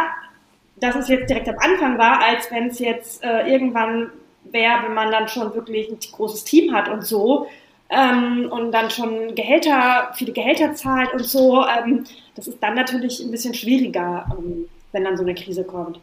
dass 0.75 0.95
es 0.95 1.07
jetzt 1.07 1.29
direkt 1.29 1.47
am 1.47 1.57
Anfang 1.59 1.97
war, 1.97 2.21
als 2.21 2.51
wenn 2.51 2.67
es 2.67 2.79
jetzt 2.79 3.23
äh, 3.23 3.49
irgendwann 3.49 4.11
wäre, 4.43 4.83
wenn 4.83 4.93
man 4.93 5.09
dann 5.09 5.29
schon 5.29 5.55
wirklich 5.55 5.89
ein 5.89 5.99
großes 6.11 6.43
Team 6.43 6.73
hat 6.75 6.89
und 6.89 7.05
so. 7.05 7.47
Ähm, 7.89 8.49
und 8.51 8.73
dann 8.73 8.89
schon 8.89 9.33
Gehälter, 9.33 10.11
viele 10.15 10.33
Gehälter 10.33 10.75
zahlt 10.75 11.13
und 11.13 11.23
so. 11.23 11.65
Ähm, 11.65 12.03
das 12.35 12.49
ist 12.49 12.61
dann 12.61 12.75
natürlich 12.75 13.21
ein 13.21 13.31
bisschen 13.31 13.53
schwieriger, 13.53 14.25
ähm, 14.37 14.67
wenn 14.91 15.05
dann 15.05 15.15
so 15.15 15.23
eine 15.23 15.33
Krise 15.33 15.63
kommt. 15.63 15.97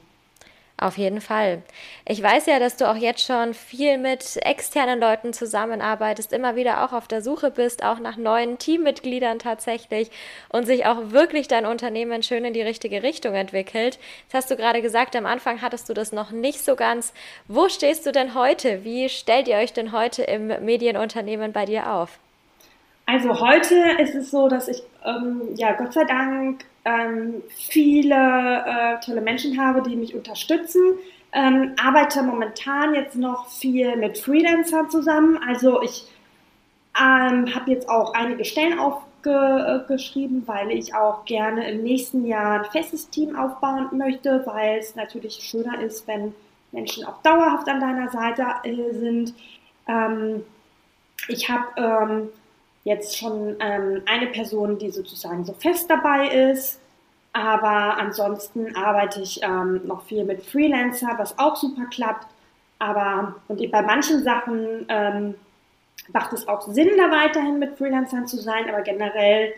Auf 0.76 0.99
jeden 0.99 1.21
Fall. 1.21 1.62
Ich 2.04 2.21
weiß 2.21 2.47
ja, 2.47 2.59
dass 2.59 2.76
du 2.76 2.90
auch 2.90 2.97
jetzt 2.97 3.25
schon 3.25 3.54
viel 3.54 3.97
mit 3.97 4.45
externen 4.45 4.99
Leuten 4.99 5.33
zusammenarbeitest, 5.33 6.33
immer 6.33 6.57
wieder 6.57 6.85
auch 6.85 6.93
auf 6.93 7.07
der 7.07 7.23
Suche 7.23 7.52
bist, 7.52 7.85
auch 7.85 8.00
nach 8.00 8.16
neuen 8.16 8.59
Teammitgliedern 8.59 9.38
tatsächlich 9.38 10.11
und 10.49 10.66
sich 10.66 10.85
auch 10.85 11.12
wirklich 11.12 11.47
dein 11.47 11.64
Unternehmen 11.64 12.25
schön 12.25 12.45
in 12.45 12.54
die 12.54 12.62
richtige 12.62 13.04
Richtung 13.04 13.35
entwickelt. 13.35 14.00
Das 14.26 14.43
hast 14.43 14.50
du 14.50 14.57
gerade 14.57 14.83
gesagt, 14.83 15.14
am 15.14 15.26
Anfang 15.26 15.62
hattest 15.62 15.88
du 15.88 15.95
das 15.95 16.11
noch 16.11 16.33
nicht 16.33 16.64
so 16.64 16.75
ganz. 16.75 17.14
Wo 17.47 17.69
stehst 17.69 18.04
du 18.04 18.11
denn 18.11 18.35
heute? 18.35 18.83
Wie 18.83 19.09
stellt 19.09 19.47
ihr 19.47 19.59
euch 19.59 19.73
denn 19.73 19.93
heute 19.93 20.25
im 20.25 20.49
Medienunternehmen 20.49 21.52
bei 21.52 21.66
dir 21.66 21.93
auf? 21.93 22.19
Also 23.07 23.40
heute 23.40 23.76
ist 24.00 24.16
es 24.16 24.33
so, 24.33 24.49
dass 24.49 24.66
ich, 24.66 24.83
ähm, 25.04 25.43
ja, 25.54 25.73
Gott 25.75 25.93
sei 25.93 26.04
Dank 26.04 26.64
ähm, 26.85 27.43
viele 27.49 28.14
äh, 28.14 29.05
tolle 29.05 29.21
Menschen 29.21 29.61
habe, 29.61 29.83
die 29.83 29.97
mich 29.97 30.14
unterstützen. 30.14 30.83
Ähm, 31.33 31.75
arbeite 31.83 32.23
momentan 32.23 32.95
jetzt 32.95 33.17
noch 33.17 33.49
viel 33.49 33.97
mit 33.97 34.19
Freelancern 34.19 34.91
zusammen. 34.91 35.38
Also 35.49 35.83
ich 35.83 36.07
ähm, 36.97 37.53
habe 37.55 37.71
jetzt 37.71 37.88
auch 37.88 38.14
einige 38.14 38.45
Stellen 38.45 38.79
auf, 38.79 39.03
ge 39.23 39.33
äh, 39.33 39.81
geschrieben, 39.88 40.43
weil 40.47 40.71
ich 40.71 40.95
auch 40.95 41.25
gerne 41.25 41.69
im 41.71 41.83
nächsten 41.83 42.26
Jahr 42.26 42.61
ein 42.61 42.71
festes 42.71 43.09
Team 43.09 43.35
aufbauen 43.35 43.88
möchte, 43.93 44.43
weil 44.47 44.79
es 44.79 44.95
natürlich 44.95 45.35
schöner 45.43 45.81
ist, 45.81 46.07
wenn 46.07 46.35
Menschen 46.71 47.05
auch 47.05 47.21
dauerhaft 47.23 47.69
an 47.69 47.81
deiner 47.81 48.11
Seite 48.11 48.45
äh, 48.64 48.93
sind. 48.93 49.35
Ähm, 49.88 50.45
ich 51.29 51.49
habe 51.49 51.67
ähm, 51.76 52.29
jetzt 52.85 53.19
schon 53.19 53.57
ähm, 53.61 54.03
eine 54.07 54.26
Person, 54.29 54.79
die 54.79 54.91
sozusagen 54.91 55.45
so 55.45 55.55
fest 55.55 55.91
dabei 55.91 56.29
ist, 56.29 56.81
aber 57.33 57.99
ansonsten 57.99 58.76
arbeite 58.76 59.21
ich 59.21 59.43
ähm, 59.43 59.81
noch 59.87 60.05
viel 60.05 60.25
mit 60.25 60.45
Freelancer, 60.45 61.14
was 61.17 61.37
auch 61.38 61.57
super 61.57 61.87
klappt. 61.91 62.29
Aber 62.79 63.37
und 63.49 63.71
bei 63.71 63.83
manchen 63.83 64.23
Sachen 64.23 64.87
ähm, 64.88 65.35
macht 66.12 66.33
es 66.33 66.47
auch 66.47 66.62
Sinn, 66.69 66.91
da 66.97 67.11
weiterhin 67.11 67.59
mit 67.59 67.76
Freelancern 67.76 68.26
zu 68.26 68.37
sein, 68.37 68.69
aber 68.69 68.83
generell 68.83 69.55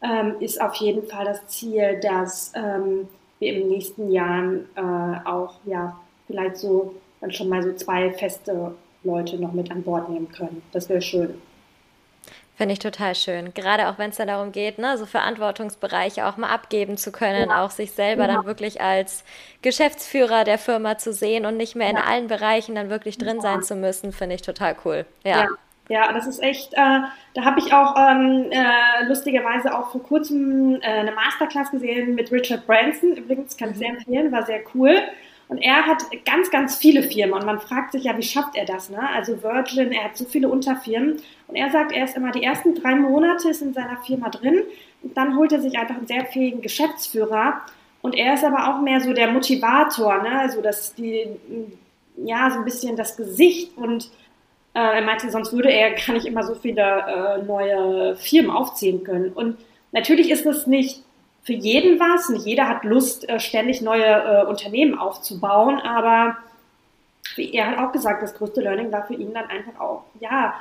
ähm, 0.00 0.36
ist 0.40 0.60
auf 0.60 0.76
jeden 0.76 1.06
Fall 1.08 1.24
das 1.24 1.46
Ziel, 1.48 1.98
dass 2.00 2.52
ähm, 2.54 3.08
wir 3.40 3.54
im 3.54 3.68
nächsten 3.68 4.10
Jahr 4.10 4.52
äh, 4.76 5.26
auch 5.28 5.56
ja 5.64 5.98
vielleicht 6.26 6.56
so 6.56 6.94
dann 7.20 7.32
schon 7.32 7.48
mal 7.48 7.62
so 7.62 7.72
zwei 7.74 8.12
feste 8.12 8.74
Leute 9.02 9.36
noch 9.38 9.52
mit 9.52 9.70
an 9.70 9.82
Bord 9.82 10.08
nehmen 10.08 10.30
können. 10.30 10.62
Das 10.72 10.88
wäre 10.88 11.02
schön. 11.02 11.34
Finde 12.58 12.72
ich 12.72 12.80
total 12.80 13.14
schön. 13.14 13.54
Gerade 13.54 13.86
auch 13.86 13.98
wenn 13.98 14.10
es 14.10 14.16
dann 14.16 14.26
darum 14.26 14.50
geht, 14.50 14.80
ne, 14.80 14.98
so 14.98 15.06
Verantwortungsbereiche 15.06 16.26
auch 16.26 16.36
mal 16.36 16.50
abgeben 16.50 16.96
zu 16.96 17.12
können, 17.12 17.50
ja. 17.50 17.64
auch 17.64 17.70
sich 17.70 17.92
selber 17.92 18.26
ja. 18.26 18.34
dann 18.34 18.46
wirklich 18.46 18.80
als 18.80 19.22
Geschäftsführer 19.62 20.42
der 20.42 20.58
Firma 20.58 20.98
zu 20.98 21.12
sehen 21.12 21.46
und 21.46 21.56
nicht 21.56 21.76
mehr 21.76 21.88
in 21.88 21.96
allen 21.96 22.26
Bereichen 22.26 22.74
dann 22.74 22.90
wirklich 22.90 23.16
drin 23.16 23.40
sein 23.40 23.62
zu 23.62 23.76
müssen, 23.76 24.10
finde 24.10 24.34
ich 24.34 24.42
total 24.42 24.74
cool. 24.84 25.06
Ja. 25.22 25.46
Ja, 25.88 26.12
das 26.12 26.26
ist 26.26 26.42
echt, 26.42 26.74
äh, 26.74 27.00
da 27.34 27.44
habe 27.44 27.60
ich 27.60 27.72
auch 27.72 27.94
ähm, 27.96 28.50
äh, 28.50 29.06
lustigerweise 29.06 29.78
auch 29.78 29.90
vor 29.92 30.02
kurzem 30.02 30.80
äh, 30.82 30.84
eine 30.84 31.12
Masterclass 31.12 31.70
gesehen 31.70 32.16
mit 32.16 32.32
Richard 32.32 32.66
Branson. 32.66 33.16
Übrigens 33.16 33.56
kann 33.56 33.70
ich 33.70 33.78
sehr 33.78 33.90
empfehlen, 33.90 34.32
war 34.32 34.44
sehr 34.44 34.60
cool. 34.74 35.00
Und 35.48 35.58
er 35.58 35.86
hat 35.86 36.02
ganz, 36.26 36.50
ganz 36.50 36.76
viele 36.76 37.02
Firmen 37.02 37.32
und 37.32 37.46
man 37.46 37.58
fragt 37.58 37.92
sich 37.92 38.04
ja, 38.04 38.16
wie 38.18 38.22
schafft 38.22 38.54
er 38.54 38.66
das? 38.66 38.90
Ne? 38.90 39.00
Also 39.14 39.42
Virgin, 39.42 39.92
er 39.92 40.04
hat 40.04 40.16
so 40.16 40.26
viele 40.26 40.48
Unterfirmen 40.48 41.22
und 41.46 41.56
er 41.56 41.70
sagt, 41.70 41.92
er 41.92 42.04
ist 42.04 42.16
immer 42.16 42.32
die 42.32 42.42
ersten 42.42 42.74
drei 42.74 42.94
Monate 42.94 43.48
ist 43.48 43.62
in 43.62 43.72
seiner 43.72 43.96
Firma 43.98 44.28
drin 44.28 44.62
und 45.02 45.16
dann 45.16 45.36
holt 45.36 45.52
er 45.52 45.60
sich 45.60 45.78
einfach 45.78 45.96
einen 45.96 46.06
sehr 46.06 46.26
fähigen 46.26 46.60
Geschäftsführer 46.60 47.62
und 48.02 48.14
er 48.14 48.34
ist 48.34 48.44
aber 48.44 48.68
auch 48.68 48.82
mehr 48.82 49.00
so 49.00 49.14
der 49.14 49.32
Motivator, 49.32 50.22
ne? 50.22 50.38
also 50.38 50.60
dass 50.60 50.94
die, 50.94 51.26
ja, 52.16 52.50
so 52.50 52.58
ein 52.58 52.64
bisschen 52.66 52.96
das 52.96 53.16
Gesicht 53.16 53.76
und 53.76 54.10
äh, 54.74 54.96
er 54.98 55.02
meinte, 55.02 55.30
sonst 55.30 55.52
würde 55.52 55.72
er 55.72 55.92
gar 55.94 56.12
nicht 56.12 56.26
immer 56.26 56.44
so 56.44 56.54
viele 56.54 56.82
äh, 56.82 57.42
neue 57.42 58.16
Firmen 58.16 58.50
aufziehen 58.50 59.02
können. 59.02 59.32
Und 59.32 59.56
natürlich 59.92 60.30
ist 60.30 60.46
das 60.46 60.66
nicht 60.66 61.02
für 61.42 61.52
jeden 61.52 61.98
was. 61.98 62.28
Nicht 62.28 62.46
jeder 62.46 62.68
hat 62.68 62.84
Lust, 62.84 63.28
äh, 63.28 63.40
ständig 63.40 63.80
neue 63.80 64.04
äh, 64.04 64.44
Unternehmen 64.44 64.98
aufzubauen, 64.98 65.80
aber 65.80 66.36
er 67.36 67.66
hat 67.66 67.78
auch 67.78 67.92
gesagt, 67.92 68.22
das 68.22 68.34
größte 68.34 68.60
Learning 68.60 68.90
war 68.90 69.06
für 69.06 69.14
ihn 69.14 69.32
dann 69.32 69.48
einfach 69.48 69.78
auch, 69.80 70.04
ja, 70.20 70.54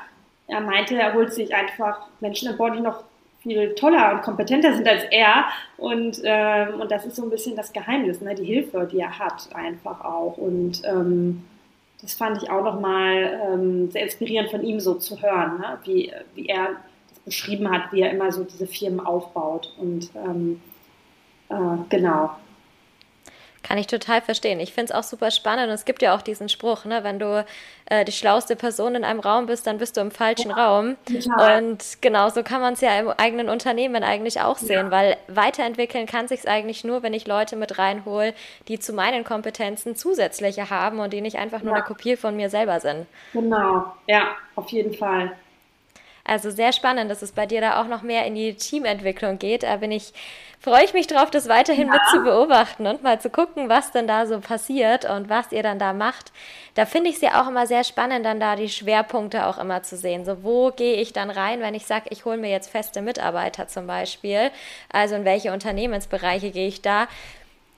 er 0.47 0.61
meinte, 0.61 0.95
er 0.95 1.13
holt 1.13 1.33
sich 1.33 1.53
einfach 1.53 2.07
Menschen 2.19 2.47
an 2.49 2.57
Bord, 2.57 2.75
die 2.75 2.81
noch 2.81 3.03
viel 3.41 3.75
toller 3.75 4.13
und 4.13 4.21
kompetenter 4.21 4.73
sind 4.73 4.87
als 4.87 5.03
er. 5.11 5.45
Und, 5.77 6.21
ähm, 6.23 6.79
und 6.79 6.91
das 6.91 7.05
ist 7.05 7.15
so 7.15 7.23
ein 7.23 7.29
bisschen 7.29 7.55
das 7.55 7.73
Geheimnis, 7.73 8.21
ne? 8.21 8.35
die 8.35 8.45
Hilfe, 8.45 8.87
die 8.91 8.99
er 8.99 9.19
hat, 9.19 9.49
einfach 9.53 10.03
auch. 10.03 10.37
Und 10.37 10.81
ähm, 10.85 11.45
das 12.01 12.13
fand 12.13 12.41
ich 12.41 12.49
auch 12.49 12.63
nochmal 12.63 13.39
ähm, 13.45 13.91
sehr 13.91 14.03
inspirierend 14.03 14.51
von 14.51 14.63
ihm 14.63 14.79
so 14.79 14.95
zu 14.95 15.21
hören, 15.21 15.59
ne? 15.59 15.79
wie, 15.83 16.11
wie 16.35 16.47
er 16.47 16.77
beschrieben 17.27 17.69
hat, 17.69 17.91
wie 17.91 18.01
er 18.01 18.11
immer 18.11 18.31
so 18.31 18.43
diese 18.43 18.65
Firmen 18.65 18.99
aufbaut. 18.99 19.73
Und 19.77 20.09
ähm, 20.15 20.61
äh, 21.49 21.77
genau. 21.89 22.31
Kann 23.67 23.77
ich 23.77 23.87
total 23.87 24.21
verstehen. 24.21 24.61
Ich 24.61 24.73
finde 24.73 24.93
es 24.93 24.97
auch 24.97 25.03
super 25.03 25.29
spannend. 25.29 25.67
Und 25.67 25.73
es 25.73 25.83
gibt 25.83 26.01
ja 26.01 26.15
auch 26.15 26.21
diesen 26.21 26.47
Spruch, 26.47 26.85
ne, 26.85 27.03
wenn 27.03 27.19
du 27.19 27.45
äh, 27.87 28.05
die 28.05 28.13
schlauste 28.13 28.55
Person 28.55 28.95
in 28.95 29.03
einem 29.03 29.19
Raum 29.19 29.45
bist, 29.45 29.67
dann 29.67 29.77
bist 29.77 29.97
du 29.97 30.01
im 30.01 30.09
falschen 30.09 30.51
ja, 30.51 30.55
Raum. 30.55 30.95
Total. 31.05 31.63
Und 31.63 31.97
genau 31.99 32.29
so 32.29 32.43
kann 32.43 32.61
man 32.61 32.75
es 32.75 32.81
ja 32.81 32.97
im 32.97 33.09
eigenen 33.09 33.49
Unternehmen 33.49 34.03
eigentlich 34.03 34.39
auch 34.39 34.57
sehen, 34.57 34.85
ja. 34.85 34.91
weil 34.91 35.17
weiterentwickeln 35.27 36.05
kann 36.05 36.29
sich 36.29 36.47
eigentlich 36.47 36.85
nur, 36.85 37.03
wenn 37.03 37.13
ich 37.13 37.27
Leute 37.27 37.57
mit 37.57 37.77
reinhole, 37.77 38.33
die 38.69 38.79
zu 38.79 38.93
meinen 38.93 39.25
Kompetenzen 39.25 39.97
zusätzliche 39.97 40.69
haben 40.69 40.99
und 40.99 41.11
die 41.11 41.19
nicht 41.19 41.37
einfach 41.37 41.61
nur 41.61 41.73
ja. 41.73 41.79
eine 41.79 41.85
Kopie 41.85 42.15
von 42.15 42.37
mir 42.37 42.49
selber 42.49 42.79
sind. 42.79 43.05
Genau, 43.33 43.91
ja, 44.07 44.29
auf 44.55 44.69
jeden 44.69 44.93
Fall. 44.93 45.33
Also 46.27 46.51
sehr 46.51 46.73
spannend, 46.73 47.09
dass 47.09 47.21
es 47.21 47.31
bei 47.31 47.45
dir 47.45 47.61
da 47.61 47.81
auch 47.81 47.87
noch 47.87 48.01
mehr 48.01 48.25
in 48.25 48.35
die 48.35 48.53
Teamentwicklung 48.53 49.39
geht. 49.39 49.63
Da 49.63 49.77
bin 49.77 49.93
ich, 49.93 50.11
freue 50.59 50.83
ich 50.83 50.93
mich 50.93 51.07
drauf, 51.07 51.31
das 51.31 51.47
weiterhin 51.47 51.87
ja. 51.87 51.93
mit 51.93 52.01
zu 52.11 52.21
beobachten 52.21 52.85
und 52.85 53.01
mal 53.01 53.21
zu 53.21 53.29
gucken, 53.29 53.69
was 53.69 53.93
denn 53.93 54.07
da 54.07 54.27
so 54.27 54.41
passiert 54.41 55.09
und 55.09 55.29
was 55.29 55.53
ihr 55.53 55.63
dann 55.63 55.79
da 55.79 55.93
macht. 55.93 56.33
Da 56.75 56.85
finde 56.85 57.09
ich 57.09 57.15
es 57.15 57.21
ja 57.21 57.41
auch 57.41 57.47
immer 57.47 57.65
sehr 57.65 57.85
spannend, 57.85 58.25
dann 58.25 58.41
da 58.41 58.57
die 58.57 58.67
Schwerpunkte 58.67 59.47
auch 59.47 59.57
immer 59.57 59.83
zu 59.83 59.95
sehen. 59.95 60.25
So, 60.25 60.43
wo 60.43 60.71
gehe 60.71 60.95
ich 60.95 61.13
dann 61.13 61.29
rein, 61.29 61.61
wenn 61.61 61.73
ich 61.73 61.85
sage, 61.85 62.07
ich 62.09 62.25
hole 62.25 62.37
mir 62.37 62.51
jetzt 62.51 62.69
feste 62.69 63.01
Mitarbeiter 63.01 63.69
zum 63.69 63.87
Beispiel? 63.87 64.51
Also 64.91 65.15
in 65.15 65.23
welche 65.23 65.53
Unternehmensbereiche 65.53 66.51
gehe 66.51 66.67
ich 66.67 66.81
da? 66.81 67.07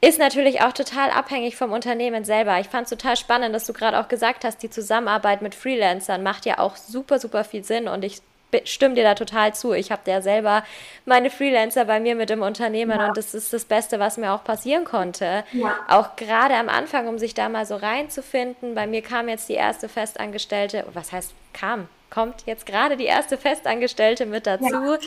Ist 0.02 0.18
natürlich 0.18 0.62
auch 0.62 0.72
total 0.74 1.12
abhängig 1.12 1.56
vom 1.56 1.72
Unternehmen 1.72 2.26
selber. 2.26 2.60
Ich 2.60 2.68
fand 2.70 2.86
es 2.86 2.90
total 2.90 3.16
spannend, 3.16 3.54
dass 3.54 3.68
du 3.68 3.74
gerade 3.74 4.00
auch 4.00 4.08
gesagt 4.08 4.44
hast, 4.44 4.64
die 4.64 4.72
Zusammenarbeit 4.72 5.44
mit 5.44 5.54
Freelancern 5.54 6.24
macht 6.24 6.48
ja 6.48 6.58
auch 6.58 6.78
super, 6.78 7.20
super 7.20 7.44
viel 7.44 7.64
Sinn 7.64 7.88
und 7.88 8.04
ich 8.04 8.22
stimme 8.66 8.96
dir 8.96 9.04
da 9.04 9.16
total 9.16 9.54
zu. 9.54 9.74
Ich 9.74 9.92
habe 9.92 10.10
ja 10.10 10.22
selber 10.22 10.64
meine 11.06 11.30
Freelancer 11.30 11.86
bei 11.86 12.00
mir 12.00 12.16
mit 12.16 12.30
im 12.32 12.42
Unternehmen 12.42 13.00
ja. 13.00 13.08
und 13.08 13.18
das 13.18 13.34
ist 13.34 13.54
das 13.54 13.66
Beste, 13.66 14.00
was 14.00 14.18
mir 14.18 14.34
auch 14.34 14.44
passieren 14.44 14.86
konnte. 14.86 15.44
Ja. 15.52 15.76
Auch 15.88 16.16
gerade 16.16 16.56
am 16.56 16.70
Anfang, 16.70 17.08
um 17.08 17.20
sich 17.20 17.34
da 17.34 17.50
mal 17.50 17.66
so 17.66 17.76
reinzufinden. 17.76 18.76
Bei 18.76 18.88
mir 18.88 19.02
kam 19.02 19.30
jetzt 19.30 19.50
die 19.50 19.54
erste 19.54 19.90
Festangestellte, 19.90 20.86
was 20.94 21.12
heißt 21.12 21.34
kam? 21.54 21.88
Kommt 22.10 22.44
jetzt 22.48 22.66
gerade 22.66 22.98
die 22.98 23.06
erste 23.06 23.38
Festangestellte 23.38 24.26
mit 24.26 24.48
dazu, 24.48 24.66
ja. 24.66 24.98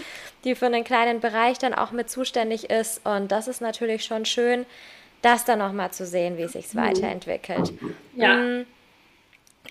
die 0.45 0.55
für 0.55 0.67
einen 0.67 0.85
kleinen 0.85 1.21
Bereich 1.21 1.59
dann 1.59 1.75
auch 1.75 1.91
mit 1.91 2.09
zuständig 2.09 2.71
ist. 2.71 3.05
Und 3.05 3.33
das 3.33 3.49
ist 3.49 3.61
natürlich 3.61 4.05
schon 4.05 4.25
schön, 4.25 4.67
das 5.21 5.45
dann 5.45 5.59
nochmal 5.59 5.91
zu 5.91 6.07
sehen, 6.07 6.37
wie 6.37 6.43
es 6.43 6.53
sich 6.53 6.73
mhm. 6.75 6.79
weiterentwickelt. 6.79 7.73
Ja. 8.15 8.37
Mhm. 8.37 8.67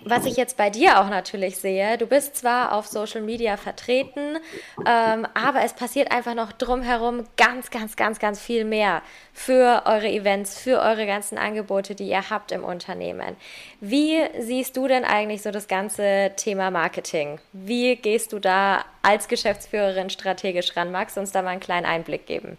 Was 0.04 0.26
ich 0.26 0.36
jetzt 0.36 0.58
bei 0.58 0.72
dir 0.72 1.00
auch 1.00 1.10
natürlich 1.10 1.58
sehe, 1.58 1.98
du 1.98 2.08
bist 2.08 2.36
zwar 2.36 2.74
auf 2.74 2.88
Social 2.88 3.22
Media 3.22 3.56
vertreten, 3.56 4.38
ähm, 4.88 5.28
aber 5.36 5.62
es 5.64 5.74
passiert 5.74 6.12
einfach 6.12 6.34
noch 6.34 6.52
drumherum 6.52 7.26
ganz, 7.38 7.70
ganz, 7.70 7.96
ganz, 7.96 8.18
ganz 8.18 8.42
viel 8.42 8.66
mehr 8.66 9.04
für 9.32 9.84
eure 9.86 10.10
Events, 10.10 10.60
für 10.60 10.80
eure 10.80 11.06
ganzen 11.06 11.38
Angebote, 11.38 11.94
die 11.94 12.08
ihr 12.08 12.32
habt 12.32 12.52
im 12.52 12.64
Unternehmen. 12.64 13.36
Wie 13.80 14.18
siehst 14.40 14.76
du 14.76 14.88
denn 14.88 15.06
eigentlich 15.06 15.44
so 15.44 15.52
das 15.52 15.68
ganze 15.68 16.32
Thema 16.36 16.72
Marketing? 16.72 17.40
Wie 17.54 17.96
gehst 17.96 18.34
du 18.34 18.40
da 18.40 18.84
als 19.04 19.28
Geschäftsführerin 19.28 20.10
strategisch 20.10 20.76
ran? 20.76 20.92
Magst 20.92 21.16
du 21.16 21.22
uns 21.22 21.32
da 21.32 21.44
mal 21.44 21.50
einen 21.50 21.60
kleinen 21.60 21.86
Einblick 21.86 22.26
geben? 22.26 22.58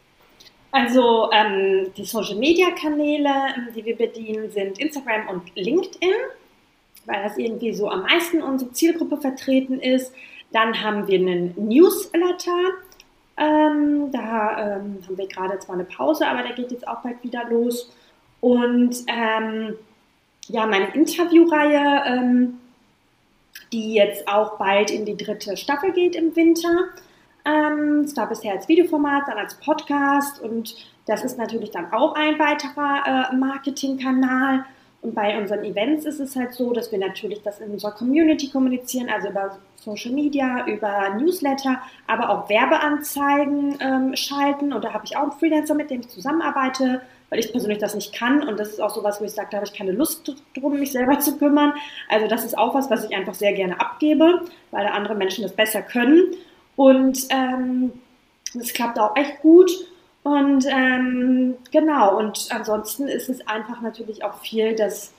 Also 0.71 1.31
ähm, 1.33 1.93
die 1.97 2.05
Social-Media-Kanäle, 2.05 3.31
die 3.75 3.85
wir 3.85 3.97
bedienen, 3.97 4.51
sind 4.51 4.79
Instagram 4.79 5.29
und 5.29 5.55
LinkedIn 5.55 6.13
weil 7.07 7.23
das 7.23 7.39
irgendwie 7.39 7.73
so 7.73 7.89
am 7.89 8.03
meisten 8.03 8.43
unsere 8.43 8.73
Zielgruppe 8.73 9.17
vertreten 9.17 9.81
ist. 9.81 10.13
Dann 10.53 10.83
haben 10.83 11.09
wir 11.09 11.19
einen 11.19 11.55
Newsletter. 11.57 12.59
Ähm, 13.37 14.13
da 14.13 14.77
ähm, 14.77 14.99
haben 15.07 15.17
wir 15.17 15.27
gerade 15.27 15.59
zwar 15.59 15.75
eine 15.77 15.85
Pause, 15.85 16.27
aber 16.27 16.43
der 16.43 16.53
geht 16.53 16.71
jetzt 16.71 16.87
auch 16.87 17.03
bald 17.03 17.23
wieder 17.23 17.49
los. 17.49 17.91
Und 18.41 18.97
ähm, 19.07 19.75
ja, 20.49 20.67
meine 20.67 20.95
Interviewreihe, 20.95 22.03
ähm, 22.07 22.59
die 23.73 23.95
jetzt 23.95 24.29
auch 24.29 24.59
bald 24.59 24.91
in 24.91 25.05
die 25.05 25.17
dritte 25.17 25.57
Staffel 25.57 25.93
geht 25.93 26.15
im 26.15 26.35
Winter. 26.37 26.89
Ähm, 27.45 28.01
es 28.05 28.17
war 28.17 28.29
bisher 28.29 28.53
als 28.53 28.69
Videoformat, 28.69 29.25
dann 29.27 29.39
als 29.39 29.55
Podcast 29.55 30.41
und 30.41 30.75
das 31.07 31.25
ist 31.25 31.39
natürlich 31.39 31.71
dann 31.71 31.93
auch 31.93 32.15
ein 32.15 32.39
weiterer 32.39 33.31
äh, 33.33 33.37
Marketingkanal. 33.37 34.65
Und 35.03 35.17
bei 35.17 35.37
unseren 35.37 35.65
Events 35.65 36.05
ist 36.05 36.21
es 36.21 36.37
halt 36.37 36.53
so, 36.53 36.73
dass 36.73 36.93
wir 36.93 36.99
natürlich 36.99 37.43
das 37.43 37.59
in 37.59 37.73
unserer 37.73 37.91
Community 37.91 38.49
kommunizieren, 38.49 39.09
also 39.11 39.31
über 39.31 39.59
Social 39.75 40.13
Media, 40.13 40.65
über 40.67 41.11
Newsletter, 41.19 41.83
aber 42.07 42.31
auch 42.31 42.49
Werbeanzeigen 42.49 43.79
ähm, 43.81 44.15
schalten. 44.15 44.73
Und 44.73 44.85
da 44.85 44.93
habe 44.93 45.05
ich 45.05 45.17
auch 45.17 45.23
einen 45.23 45.33
Freelancer, 45.33 45.75
mit 45.75 45.91
dem 45.91 46.03
ich 46.03 46.09
zusammenarbeite, 46.09 47.03
weil 47.31 47.41
ich 47.41 47.51
persönlich 47.51 47.79
das 47.79 47.97
nicht 47.97 48.15
kann. 48.15 48.47
Und 48.47 48.61
das 48.61 48.69
ist 48.69 48.81
auch 48.81 48.95
so 48.95 49.03
was, 49.03 49.21
wo 49.21 49.25
ich 49.25 49.33
sage, 49.33 49.49
da 49.51 49.57
habe 49.57 49.67
ich 49.67 49.73
keine 49.77 49.91
Lust 49.91 50.37
drum, 50.57 50.79
mich 50.79 50.93
selber 50.93 51.19
zu 51.21 51.37
kümmern. 51.37 51.75
Also 52.09 52.29
das 52.29 52.45
ist 52.45 52.57
auch 52.57 52.73
was, 52.77 52.89
was 52.89 53.05
ich 53.05 53.17
einfach 53.17 53.35
sehr 53.35 53.55
gerne 53.55 53.81
abgebe, 53.81 54.43
weil 54.71 54.85
da 54.85 54.93
andere 54.93 55.17
Menschen 55.17 55.43
das 55.43 55.53
besser 55.53 55.83
können. 55.83 56.37
Und 56.77 57.27
ähm, 57.31 57.93
das 58.55 58.73
klappt 58.73 59.01
auch 59.01 59.17
echt 59.17 59.41
gut. 59.41 59.69
Und 60.23 60.67
ähm, 60.69 61.57
genau, 61.73 62.17
und 62.17 62.47
ansonsten 62.51 63.09
ist 63.09 63.29
es 63.29 63.47
einfach 63.47 63.81
natürlich 63.81 64.25
auch 64.25 64.39
viel, 64.39 64.77
das, 64.77 65.13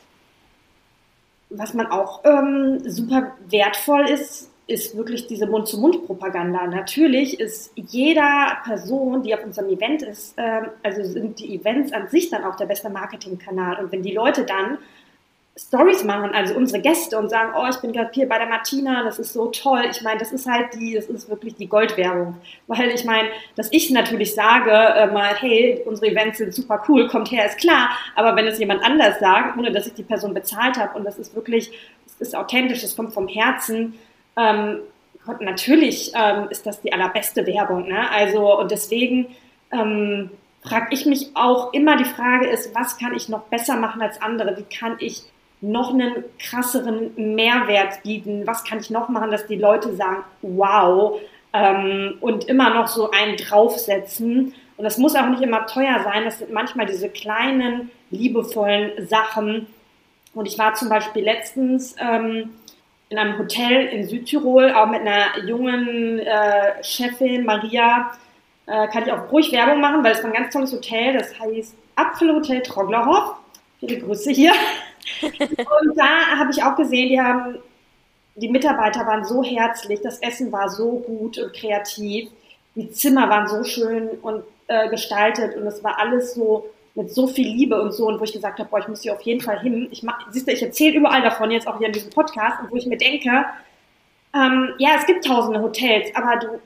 was 1.49 1.73
man 1.73 1.87
auch 1.87 2.23
ähm, 2.23 2.79
super 2.85 3.33
wertvoll 3.49 4.09
ist, 4.09 4.49
ist 4.65 4.95
wirklich 4.95 5.27
diese 5.27 5.45
Mund-zu-Mund-Propaganda. 5.45 6.67
Natürlich 6.67 7.39
ist 7.39 7.73
jeder 7.75 8.59
Person, 8.63 9.21
die 9.23 9.35
auf 9.35 9.43
unserem 9.43 9.69
Event 9.69 10.03
ist, 10.03 10.37
äh, 10.37 10.61
also 10.83 11.03
sind 11.03 11.39
die 11.39 11.55
Events 11.55 11.91
an 11.91 12.07
sich 12.07 12.29
dann 12.29 12.45
auch 12.45 12.55
der 12.55 12.65
beste 12.65 12.89
Marketingkanal. 12.89 13.83
Und 13.83 13.91
wenn 13.91 14.03
die 14.03 14.13
Leute 14.13 14.45
dann 14.45 14.77
Stories 15.55 16.03
machen, 16.03 16.31
also 16.33 16.55
unsere 16.55 16.81
Gäste 16.81 17.15
und 17.17 17.29
sagen, 17.29 17.53
oh, 17.55 17.67
ich 17.69 17.77
bin 17.77 17.91
gerade 17.91 18.09
hier 18.11 18.27
bei 18.27 18.39
der 18.39 18.47
Martina, 18.47 19.03
das 19.03 19.19
ist 19.19 19.33
so 19.33 19.47
toll. 19.47 19.83
Ich 19.91 20.01
meine, 20.01 20.17
das 20.17 20.31
ist 20.31 20.47
halt 20.47 20.73
die, 20.73 20.95
das 20.95 21.05
ist 21.05 21.29
wirklich 21.29 21.55
die 21.55 21.67
Goldwerbung. 21.67 22.37
Weil 22.65 22.89
ich 22.89 23.05
meine, 23.05 23.29
dass 23.55 23.71
ich 23.71 23.91
natürlich 23.91 24.33
sage, 24.33 24.71
äh, 24.71 25.05
mal, 25.11 25.35
hey, 25.35 25.83
unsere 25.85 26.11
Events 26.11 26.39
sind 26.39 26.55
super 26.55 26.83
cool, 26.87 27.07
kommt 27.07 27.29
her, 27.29 27.45
ist 27.45 27.59
klar. 27.59 27.91
Aber 28.15 28.35
wenn 28.35 28.47
es 28.47 28.57
jemand 28.57 28.83
anders 28.83 29.19
sagt, 29.19 29.55
ohne 29.55 29.71
dass 29.71 29.85
ich 29.85 29.93
die 29.93 30.03
Person 30.03 30.33
bezahlt 30.33 30.77
habe 30.77 30.97
und 30.97 31.03
das 31.03 31.19
ist 31.19 31.35
wirklich, 31.35 31.71
es 32.07 32.29
ist 32.29 32.35
authentisch, 32.35 32.83
es 32.83 32.95
kommt 32.95 33.13
vom 33.13 33.27
Herzen, 33.27 33.93
ähm, 34.35 34.79
natürlich 35.39 36.13
ähm, 36.15 36.47
ist 36.49 36.65
das 36.65 36.81
die 36.81 36.91
allerbeste 36.91 37.45
Werbung. 37.45 37.87
Ne? 37.87 38.09
Also, 38.09 38.59
und 38.59 38.71
deswegen, 38.71 39.27
ähm, 39.71 40.31
frage 40.63 40.87
ich 40.91 41.05
mich 41.05 41.31
auch 41.35 41.73
immer, 41.73 41.97
die 41.97 42.05
Frage 42.05 42.47
ist, 42.47 42.73
was 42.73 42.97
kann 42.97 43.13
ich 43.13 43.29
noch 43.29 43.43
besser 43.43 43.75
machen 43.75 44.01
als 44.01 44.21
andere? 44.21 44.57
Wie 44.57 44.63
kann 44.63 44.95
ich 44.99 45.23
noch 45.63 45.93
einen 45.93 46.23
krasseren 46.39 47.13
Mehrwert 47.15 48.03
bieten? 48.03 48.45
Was 48.45 48.63
kann 48.63 48.79
ich 48.79 48.89
noch 48.89 49.09
machen, 49.09 49.31
dass 49.31 49.47
die 49.47 49.55
Leute 49.55 49.95
sagen, 49.95 50.23
wow, 50.41 51.19
ähm, 51.53 52.17
und 52.19 52.45
immer 52.45 52.73
noch 52.73 52.87
so 52.87 53.11
einen 53.11 53.37
draufsetzen? 53.37 54.53
Und 54.75 54.83
das 54.83 54.97
muss 54.97 55.15
auch 55.15 55.27
nicht 55.27 55.41
immer 55.41 55.65
teuer 55.65 56.01
sein, 56.03 56.25
das 56.25 56.39
sind 56.39 56.51
manchmal 56.51 56.85
diese 56.85 57.09
kleinen, 57.09 57.91
liebevollen 58.09 59.07
Sachen. 59.07 59.67
Und 60.33 60.47
ich 60.47 60.57
war 60.57 60.73
zum 60.73 60.89
Beispiel 60.89 61.23
letztens 61.23 61.95
ähm, 61.99 62.49
in 63.09 63.17
einem 63.17 63.37
Hotel 63.37 63.85
in 63.85 64.07
Südtirol, 64.07 64.73
auch 64.73 64.87
mit 64.89 65.01
einer 65.01 65.45
jungen 65.45 66.19
äh, 66.19 66.83
Chefin, 66.83 67.45
Maria, 67.45 68.11
äh, 68.65 68.87
kann 68.87 69.03
ich 69.03 69.11
auch 69.11 69.31
ruhig 69.31 69.51
Werbung 69.51 69.79
machen, 69.79 70.03
weil 70.03 70.13
es 70.13 70.23
war 70.23 70.31
ein 70.31 70.35
ganz 70.35 70.53
tolles 70.53 70.73
Hotel, 70.73 71.13
das 71.13 71.39
heißt 71.39 71.75
Apfelhotel 71.95 72.61
Troglerhof. 72.61 73.35
Viele 73.79 73.99
Grüße 73.99 74.31
hier. 74.31 74.53
Und 75.21 75.97
da 75.97 76.37
habe 76.37 76.51
ich 76.51 76.63
auch 76.63 76.75
gesehen, 76.75 77.09
die 77.09 77.21
haben, 77.21 77.57
die 78.35 78.49
Mitarbeiter 78.49 79.05
waren 79.05 79.25
so 79.25 79.43
herzlich, 79.43 80.01
das 80.01 80.19
Essen 80.19 80.51
war 80.51 80.69
so 80.69 80.99
gut 80.99 81.37
und 81.37 81.53
kreativ, 81.53 82.29
die 82.75 82.89
Zimmer 82.91 83.29
waren 83.29 83.47
so 83.47 83.63
schön 83.63 84.09
und 84.21 84.43
äh, 84.67 84.89
gestaltet 84.89 85.55
und 85.55 85.67
es 85.67 85.83
war 85.83 85.99
alles 85.99 86.33
so 86.33 86.69
mit 86.95 87.11
so 87.11 87.27
viel 87.27 87.47
Liebe 87.47 87.81
und 87.81 87.91
so 87.91 88.07
und 88.07 88.19
wo 88.19 88.23
ich 88.23 88.33
gesagt 88.33 88.59
habe, 88.59 88.69
boah, 88.69 88.79
ich 88.79 88.87
muss 88.87 89.01
hier 89.01 89.13
auf 89.13 89.21
jeden 89.21 89.41
Fall 89.41 89.59
hin. 89.59 89.87
Ich 89.91 90.03
mach, 90.03 90.31
siehst 90.31 90.47
du, 90.47 90.51
ich 90.51 90.61
erzähle 90.61 90.97
überall 90.97 91.21
davon 91.21 91.51
jetzt 91.51 91.67
auch 91.67 91.77
hier 91.77 91.87
in 91.87 91.93
diesem 91.93 92.11
Podcast 92.11 92.61
und 92.61 92.71
wo 92.71 92.75
ich 92.75 92.85
mir 92.85 92.97
denke, 92.97 93.45
ähm, 94.35 94.73
ja, 94.77 94.91
es 94.97 95.05
gibt 95.05 95.25
tausende 95.25 95.61
Hotels, 95.61 96.09
aber 96.15 96.37
du, 96.37 96.61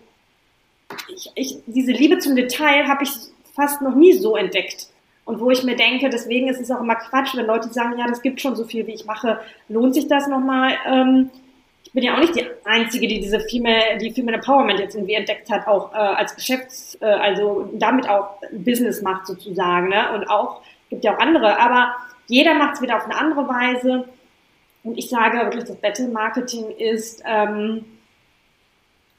ich, 1.14 1.32
ich, 1.36 1.58
diese 1.66 1.92
Liebe 1.92 2.20
zum 2.20 2.36
Detail 2.36 2.88
habe 2.88 3.04
ich 3.04 3.12
fast 3.56 3.82
noch 3.82 3.96
nie 3.96 4.14
so 4.14 4.36
entdeckt. 4.36 4.88
Und 5.28 5.42
wo 5.42 5.52
ich 5.52 5.62
mir 5.64 5.76
denke, 5.76 6.10
deswegen 6.10 6.48
ist 6.48 6.62
es 6.62 6.72
auch 6.72 6.80
immer 6.80 6.96
Quatsch, 6.96 7.36
wenn 7.36 7.46
Leute 7.46 7.68
sagen, 7.68 8.00
ja, 8.00 8.08
das 8.08 8.22
gibt 8.22 8.40
schon 8.40 8.56
so 8.56 8.64
viel, 8.64 8.88
wie 8.88 8.94
ich 8.94 9.06
mache, 9.06 9.42
lohnt 9.68 9.94
sich 9.94 10.08
das 10.08 10.26
nochmal? 10.30 10.76
Ähm, 10.86 11.30
ich 11.84 11.92
bin 11.92 12.02
ja 12.02 12.16
auch 12.16 12.20
nicht 12.22 12.34
die 12.34 12.46
Einzige, 12.64 13.10
die 13.10 13.20
diese 13.20 13.42
Female, 13.42 13.98
die 14.00 14.14
Female 14.14 14.38
Empowerment 14.38 14.80
jetzt 14.80 14.96
irgendwie 14.96 15.16
entdeckt 15.16 15.50
hat, 15.50 15.68
auch 15.68 15.92
äh, 15.94 15.98
als 15.98 16.34
Geschäfts-, 16.34 16.98
äh, 17.02 17.08
also 17.08 17.70
damit 17.74 18.08
auch 18.08 18.42
Business 18.54 19.02
macht 19.02 19.28
sozusagen. 19.28 19.90
Ne? 19.90 20.14
Und 20.14 20.30
auch, 20.30 20.62
gibt 20.90 21.04
ja 21.04 21.14
auch 21.14 21.20
andere, 21.20 21.60
aber 21.60 21.94
jeder 22.28 22.54
macht 22.54 22.76
es 22.76 22.82
wieder 22.82 22.96
auf 22.96 23.04
eine 23.04 23.18
andere 23.18 23.50
Weise. 23.50 24.06
Und 24.86 24.98
ich 24.98 25.10
sage 25.10 25.40
wirklich, 25.40 25.66
das 25.66 25.76
Battle 25.76 26.08
Marketing 26.08 26.72
ist 26.72 27.22
ähm, 27.26 27.84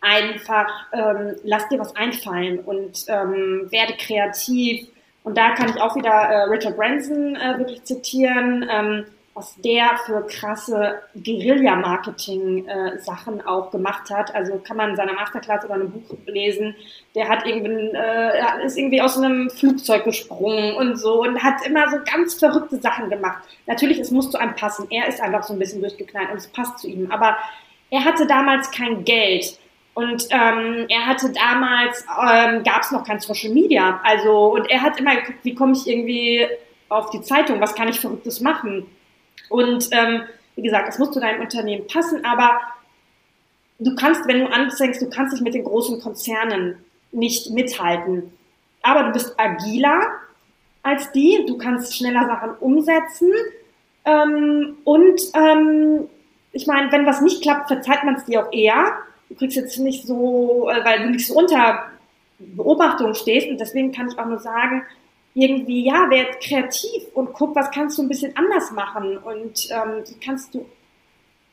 einfach, 0.01 0.87
ähm, 0.95 1.37
lass 1.45 1.69
dir 1.69 1.79
was 1.79 1.95
einfallen 1.95 2.61
und 2.61 3.05
ähm, 3.09 3.67
werde 3.71 3.93
kreativ 3.99 4.89
und 5.29 5.37
da 5.37 5.51
kann 5.51 5.69
ich 5.69 5.79
auch 5.79 5.95
wieder 5.95 6.09
äh, 6.09 6.45
Richard 6.45 6.79
Branson 6.79 7.37
äh, 7.37 7.59
wirklich 7.59 7.85
zitieren, 7.85 8.67
ähm, 8.71 9.05
was 9.35 9.55
der 9.57 9.99
für 10.07 10.27
krasse 10.27 11.03
Guerilla-Marketing-Sachen 11.23 13.41
äh, 13.41 13.45
auch 13.45 13.71
gemacht 13.71 14.09
hat. 14.09 14.35
Also 14.35 14.57
kann 14.57 14.79
man 14.79 14.89
in 14.89 14.97
seiner 14.97 15.13
Masterclass 15.13 15.67
oder 15.67 15.75
einem 15.75 15.91
Buch 15.91 16.17
lesen. 16.25 16.75
Der 17.15 17.29
hat 17.29 17.45
irgendwie, 17.45 17.95
äh, 17.95 18.65
ist 18.65 18.79
irgendwie 18.79 19.03
aus 19.03 19.19
einem 19.19 19.51
Flugzeug 19.51 20.05
gesprungen 20.05 20.75
und 20.77 20.97
so 20.97 21.21
und 21.21 21.43
hat 21.43 21.67
immer 21.67 21.91
so 21.91 21.99
ganz 22.11 22.33
verrückte 22.33 22.79
Sachen 22.79 23.11
gemacht. 23.11 23.43
Natürlich, 23.67 23.99
es 23.99 24.11
muss 24.11 24.31
zu 24.31 24.39
einem 24.39 24.55
passen. 24.55 24.87
Er 24.89 25.09
ist 25.09 25.21
einfach 25.21 25.43
so 25.43 25.53
ein 25.53 25.59
bisschen 25.59 25.83
durchgeknallt 25.83 26.31
und 26.31 26.39
es 26.39 26.47
passt 26.47 26.79
zu 26.79 26.89
ihm. 26.89 27.11
Aber 27.11 27.37
er 27.91 28.03
hatte 28.03 28.27
damals 28.27 28.71
kein 28.71 29.05
Geld. 29.05 29.59
Und 29.99 30.29
ähm, 30.31 30.87
er 30.89 31.07
hatte 31.07 31.33
damals, 31.33 32.05
ähm, 32.07 32.63
gab 32.63 32.83
es 32.83 32.93
noch 32.93 33.03
kein 33.03 33.19
Social 33.19 33.53
Media. 33.53 34.01
Also, 34.05 34.55
und 34.55 34.71
er 34.71 34.81
hat 34.81 35.01
immer 35.01 35.17
geguckt, 35.17 35.41
wie 35.43 35.57
komme 35.57 35.73
ich 35.73 35.89
irgendwie 35.89 36.47
auf 36.89 37.11
die 37.11 37.21
Zeitung, 37.21 37.61
was 37.61 37.75
kann 37.75 37.89
ich 37.89 37.99
Verrücktes 37.99 38.41
machen. 38.41 38.87
Und 39.49 39.89
ähm, 39.91 40.23
wie 40.55 40.63
gesagt, 40.63 40.89
es 40.89 41.01
muss 41.01 41.11
zu 41.11 41.19
deinem 41.19 41.41
Unternehmen 41.41 41.89
passen, 41.89 42.25
aber 42.25 42.61
du 43.81 43.97
kannst, 43.97 44.29
wenn 44.29 44.39
du 44.39 44.47
anfängst, 44.47 45.03
du 45.03 45.11
kannst 45.11 45.35
dich 45.35 45.43
mit 45.43 45.55
den 45.55 45.65
großen 45.65 46.01
Konzernen 46.01 46.77
nicht 47.11 47.51
mithalten. 47.51 48.33
Aber 48.83 49.03
du 49.03 49.11
bist 49.11 49.35
agiler 49.37 50.01
als 50.85 51.11
die, 51.11 51.45
du 51.45 51.59
kannst 51.59 51.97
schneller 51.97 52.25
Sachen 52.25 52.51
umsetzen. 52.61 53.33
Ähm, 54.05 54.77
und 54.85 55.21
ähm, 55.35 56.09
ich 56.53 56.69
meine, 56.69 56.93
wenn 56.93 57.05
was 57.05 57.21
nicht 57.21 57.43
klappt, 57.43 57.67
verzeiht 57.67 58.05
man 58.05 58.15
es 58.15 58.27
dir 58.27 58.47
auch 58.47 58.53
eher 58.53 58.97
du 59.29 59.35
kriegst 59.35 59.57
jetzt 59.57 59.79
nicht 59.79 60.07
so, 60.07 60.69
äh, 60.69 60.85
weil 60.85 61.03
du 61.05 61.11
nicht 61.11 61.27
so 61.27 61.35
unter 61.35 61.85
Beobachtung 62.39 63.15
stehst. 63.15 63.49
Und 63.49 63.59
deswegen 63.59 63.93
kann 63.93 64.09
ich 64.09 64.19
auch 64.19 64.27
nur 64.27 64.39
sagen, 64.39 64.85
irgendwie, 65.35 65.85
ja, 65.85 66.11
werd 66.11 66.41
kreativ 66.41 67.05
und 67.15 67.33
guck, 67.33 67.55
was 67.55 67.71
kannst 67.71 67.99
du 67.99 68.03
ein 68.03 68.09
bisschen 68.09 68.37
anders 68.37 68.71
machen. 68.73 69.19
Und 69.19 69.69
ähm, 69.71 70.05
kannst 70.25 70.55
du 70.55 70.67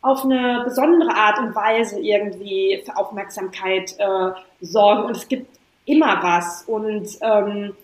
auf 0.01 0.23
eine 0.23 0.61
besondere 0.63 1.15
Art 1.15 1.39
und 1.39 1.55
Weise 1.55 1.99
irgendwie 1.99 2.81
für 2.85 2.95
Aufmerksamkeit 2.95 3.95
äh, 3.97 4.31
sorgen. 4.61 5.03
Und 5.03 5.17
es 5.17 5.27
gibt 5.27 5.59
immer 5.85 6.21
was. 6.21 6.63
Und 6.63 7.07
ähm, 7.21 7.75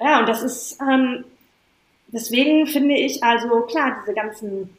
ja, 0.00 0.20
und 0.20 0.28
das 0.28 0.42
ist, 0.42 0.80
ähm, 0.80 1.24
deswegen 2.08 2.66
finde 2.66 2.94
ich 2.94 3.22
also, 3.22 3.60
klar, 3.62 3.98
diese 4.02 4.14
ganzen 4.14 4.76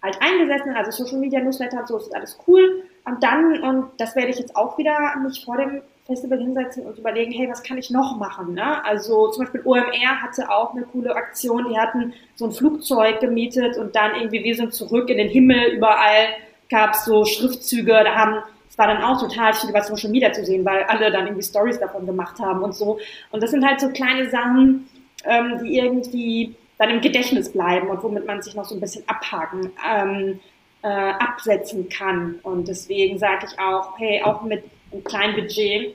alteingesessenen, 0.00 0.76
also 0.76 0.90
Social 0.90 1.18
Media 1.18 1.40
Newsletter, 1.40 1.86
so 1.86 1.98
ist 1.98 2.14
alles 2.14 2.38
cool, 2.46 2.84
und 3.04 3.22
dann, 3.22 3.62
und 3.62 3.90
das 3.98 4.16
werde 4.16 4.30
ich 4.30 4.38
jetzt 4.38 4.56
auch 4.56 4.78
wieder 4.78 5.16
mich 5.22 5.44
vor 5.44 5.56
dem 5.56 5.82
Festival 6.10 6.38
hinsetzen 6.38 6.84
und 6.86 6.98
überlegen, 6.98 7.30
hey, 7.32 7.48
was 7.48 7.62
kann 7.62 7.78
ich 7.78 7.90
noch 7.90 8.16
machen? 8.18 8.54
Ne? 8.54 8.84
Also 8.84 9.28
zum 9.28 9.44
Beispiel 9.44 9.62
OMR 9.64 10.22
hatte 10.22 10.50
auch 10.50 10.74
eine 10.74 10.82
coole 10.82 11.14
Aktion, 11.14 11.68
die 11.70 11.78
hatten 11.78 12.12
so 12.34 12.46
ein 12.46 12.52
Flugzeug 12.52 13.20
gemietet 13.20 13.76
und 13.76 13.94
dann 13.94 14.16
irgendwie, 14.16 14.42
wir 14.42 14.56
sind 14.56 14.74
zurück 14.74 15.08
in 15.08 15.18
den 15.18 15.28
Himmel, 15.28 15.74
überall 15.74 16.34
gab 16.68 16.94
es 16.94 17.04
so 17.04 17.24
Schriftzüge, 17.24 17.92
da 17.92 18.14
haben, 18.14 18.42
es 18.68 18.76
war 18.76 18.88
dann 18.88 19.02
auch 19.02 19.20
total 19.20 19.52
viel 19.54 19.70
über 19.70 19.82
Social 19.82 20.10
Media 20.10 20.32
zu 20.32 20.44
sehen, 20.44 20.64
weil 20.64 20.82
alle 20.84 21.12
dann 21.12 21.26
irgendwie 21.26 21.44
Stories 21.44 21.78
davon 21.78 22.06
gemacht 22.06 22.38
haben 22.40 22.62
und 22.62 22.74
so. 22.74 22.98
Und 23.30 23.42
das 23.42 23.50
sind 23.50 23.64
halt 23.64 23.80
so 23.80 23.88
kleine 23.90 24.30
Sachen, 24.30 24.88
ähm, 25.24 25.60
die 25.62 25.78
irgendwie 25.78 26.54
dann 26.78 26.90
im 26.90 27.00
Gedächtnis 27.00 27.52
bleiben 27.52 27.88
und 27.88 28.02
womit 28.02 28.26
man 28.26 28.42
sich 28.42 28.54
noch 28.54 28.64
so 28.64 28.74
ein 28.74 28.80
bisschen 28.80 29.04
abhaken. 29.06 29.70
Ähm, 29.88 30.40
äh, 30.82 30.88
absetzen 30.88 31.88
kann. 31.88 32.38
Und 32.42 32.68
deswegen 32.68 33.18
sage 33.18 33.46
ich 33.50 33.58
auch, 33.58 33.98
hey, 33.98 34.22
auch 34.22 34.42
mit 34.42 34.64
einem 34.92 35.04
kleinen 35.04 35.34
Budget, 35.34 35.94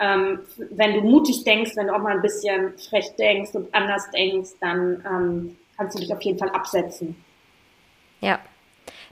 ähm, 0.00 0.40
wenn 0.70 0.94
du 0.94 1.00
mutig 1.02 1.44
denkst, 1.44 1.72
wenn 1.76 1.86
du 1.86 1.94
auch 1.94 2.00
mal 2.00 2.16
ein 2.16 2.22
bisschen 2.22 2.76
frech 2.78 3.14
denkst 3.16 3.54
und 3.54 3.72
anders 3.74 4.10
denkst, 4.10 4.50
dann 4.60 5.04
ähm, 5.06 5.56
kannst 5.76 5.96
du 5.96 6.00
dich 6.00 6.12
auf 6.12 6.22
jeden 6.22 6.38
Fall 6.38 6.50
absetzen. 6.50 7.16
Ja, 8.20 8.40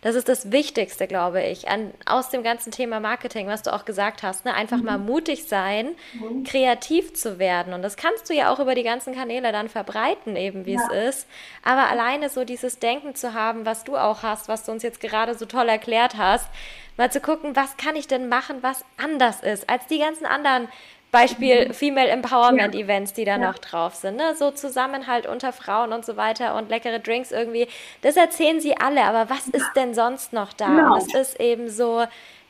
das 0.03 0.17
ist 0.17 0.29
das 0.29 0.51
Wichtigste, 0.51 1.07
glaube 1.07 1.43
ich, 1.43 1.69
an, 1.69 1.95
aus 2.07 2.29
dem 2.29 2.43
ganzen 2.43 2.73
Thema 2.73 2.99
Marketing, 2.99 3.47
was 3.47 3.63
du 3.63 3.73
auch 3.73 3.85
gesagt 3.85 4.25
hast. 4.25 4.45
Ne? 4.45 4.53
Einfach 4.53 4.79
mhm. 4.79 4.85
mal 4.85 4.99
mutig 4.99 5.45
sein, 5.45 5.95
mhm. 6.15 6.43
kreativ 6.43 7.15
zu 7.15 7.39
werden. 7.39 7.73
Und 7.73 7.83
das 7.83 7.97
kannst 7.97 8.29
du 8.29 8.35
ja 8.35 8.53
auch 8.53 8.59
über 8.59 8.75
die 8.75 8.83
ganzen 8.83 9.15
Kanäle 9.15 9.53
dann 9.53 9.69
verbreiten, 9.69 10.35
eben 10.35 10.67
wie 10.67 10.75
ja. 10.75 10.81
es 10.91 11.17
ist. 11.17 11.29
Aber 11.63 11.89
alleine 11.89 12.29
so 12.29 12.45
dieses 12.45 12.81
Denken 12.81 13.15
zu 13.15 13.33
haben, 13.33 13.65
was 13.65 13.85
du 13.85 13.97
auch 13.97 14.25
hast, 14.25 14.49
was 14.49 14.65
du 14.65 14.73
uns 14.73 14.83
jetzt 14.83 15.01
gerade 15.01 15.37
so 15.37 15.47
toll 15.47 15.69
erklärt 15.69 16.17
hast, 16.17 16.49
mal 16.97 17.13
zu 17.13 17.21
gucken, 17.21 17.55
was 17.55 17.77
kann 17.77 17.95
ich 17.95 18.09
denn 18.09 18.29
machen, 18.29 18.59
was 18.61 18.85
anders 18.97 19.41
ist 19.41 19.71
als 19.71 19.87
die 19.87 19.99
ganzen 19.99 20.27
anderen 20.27 20.69
Beispiel. 21.13 21.73
Female 21.75 22.09
Empowerment. 22.09 22.75
Events, 22.75 23.13
die 23.13 23.25
da 23.25 23.39
noch 23.39 23.59
drauf 23.59 23.95
sind, 23.95 24.17
ne? 24.17 24.35
so 24.35 24.51
Zusammenhalt 24.51 25.27
unter 25.27 25.53
Frauen 25.53 25.93
und 25.93 26.05
so 26.05 26.17
weiter 26.17 26.57
und 26.57 26.71
leckere 26.71 26.99
Drinks 26.99 27.31
irgendwie. 27.31 27.69
Das 28.01 28.17
erzählen 28.17 28.61
sie 28.61 28.77
alle, 28.77 29.05
aber 29.05 29.31
was 29.31 29.47
ist 29.47 29.71
denn 29.77 29.95
sonst 29.95 30.33
noch 30.33 30.53
da? 30.55 30.69
Genau. 30.69 30.95
Und 30.95 31.03
es 31.03 31.15
ist 31.15 31.41
eben 31.41 31.69
so 31.69 32.05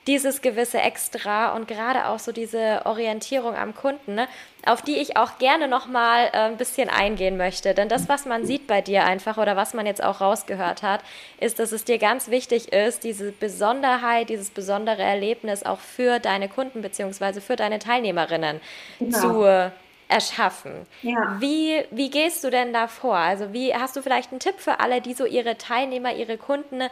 dieses 0.06 0.42
gewisse 0.42 0.78
Extra 0.78 1.54
und 1.54 1.68
gerade 1.68 2.08
auch 2.08 2.18
so 2.18 2.32
diese 2.32 2.82
Orientierung 2.86 3.54
am 3.54 3.74
Kunden, 3.74 4.16
ne, 4.16 4.26
auf 4.66 4.82
die 4.82 4.96
ich 4.96 5.16
auch 5.16 5.38
gerne 5.38 5.68
nochmal 5.68 6.26
äh, 6.32 6.38
ein 6.38 6.56
bisschen 6.56 6.88
eingehen 6.88 7.36
möchte. 7.36 7.74
Denn 7.74 7.88
das, 7.88 8.08
was 8.08 8.26
man 8.26 8.44
sieht 8.44 8.66
bei 8.66 8.80
dir 8.80 9.04
einfach 9.04 9.38
oder 9.38 9.56
was 9.56 9.74
man 9.74 9.86
jetzt 9.86 10.02
auch 10.02 10.20
rausgehört 10.20 10.82
hat, 10.82 11.02
ist, 11.40 11.58
dass 11.58 11.72
es 11.72 11.84
dir 11.84 11.98
ganz 11.98 12.28
wichtig 12.30 12.72
ist, 12.72 13.04
diese 13.04 13.32
Besonderheit, 13.32 14.28
dieses 14.28 14.50
besondere 14.50 15.02
Erlebnis 15.02 15.64
auch 15.64 15.80
für 15.80 16.18
deine 16.18 16.48
Kunden 16.48 16.82
bzw. 16.82 17.40
für 17.40 17.56
deine 17.56 17.78
Teilnehmerinnen 17.78 18.60
genau. 18.98 19.18
zu 19.18 19.72
erschaffen. 20.12 20.86
Ja. 21.02 21.36
Wie, 21.40 21.82
wie 21.90 22.10
gehst 22.10 22.44
du 22.44 22.50
denn 22.50 22.72
da 22.72 22.86
vor? 22.86 23.16
Also 23.16 23.52
wie 23.52 23.74
hast 23.74 23.96
du 23.96 24.02
vielleicht 24.02 24.30
einen 24.30 24.40
Tipp 24.40 24.56
für 24.58 24.80
alle, 24.80 25.00
die 25.00 25.14
so 25.14 25.24
ihre 25.24 25.56
Teilnehmer, 25.56 26.14
ihre 26.14 26.36
Kunden 26.36 26.82
ein 26.82 26.90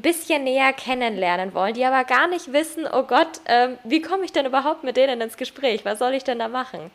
bisschen 0.00 0.44
näher 0.44 0.72
kennenlernen 0.72 1.54
wollen, 1.54 1.74
die 1.74 1.84
aber 1.84 2.04
gar 2.04 2.28
nicht 2.28 2.52
wissen, 2.52 2.86
oh 2.90 3.02
Gott, 3.02 3.40
ähm, 3.46 3.78
wie 3.84 4.00
komme 4.00 4.24
ich 4.24 4.32
denn 4.32 4.46
überhaupt 4.46 4.84
mit 4.84 4.96
denen 4.96 5.20
ins 5.20 5.36
Gespräch? 5.36 5.84
Was 5.84 5.98
soll 5.98 6.14
ich 6.14 6.24
denn 6.24 6.38
da 6.38 6.48
machen? 6.48 6.90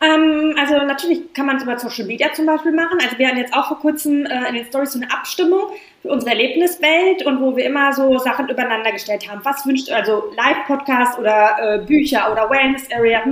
Ähm, 0.00 0.54
also 0.58 0.84
natürlich 0.84 1.32
kann 1.32 1.46
man 1.46 1.56
es 1.56 1.62
über 1.62 1.78
Social 1.78 2.04
Media 2.04 2.32
zum 2.32 2.44
Beispiel 2.44 2.72
machen. 2.72 2.98
Also 3.02 3.18
wir 3.18 3.28
hatten 3.28 3.38
jetzt 3.38 3.54
auch 3.54 3.68
vor 3.68 3.78
kurzem 3.78 4.26
äh, 4.26 4.48
in 4.48 4.54
den 4.54 4.66
Stories 4.66 4.92
so 4.92 5.00
eine 5.00 5.10
Abstimmung 5.10 5.70
für 6.02 6.10
unsere 6.10 6.32
Erlebniswelt 6.32 7.24
und 7.24 7.40
wo 7.40 7.56
wir 7.56 7.64
immer 7.64 7.92
so 7.94 8.18
Sachen 8.18 8.48
übereinander 8.48 8.92
gestellt 8.92 9.28
haben. 9.30 9.40
Was 9.44 9.64
wünscht 9.66 9.90
also 9.90 10.30
Live-Podcast 10.36 11.18
oder 11.18 11.56
äh, 11.58 11.78
Bücher 11.78 12.30
oder 12.30 12.50
Wellness-Area? 12.50 13.22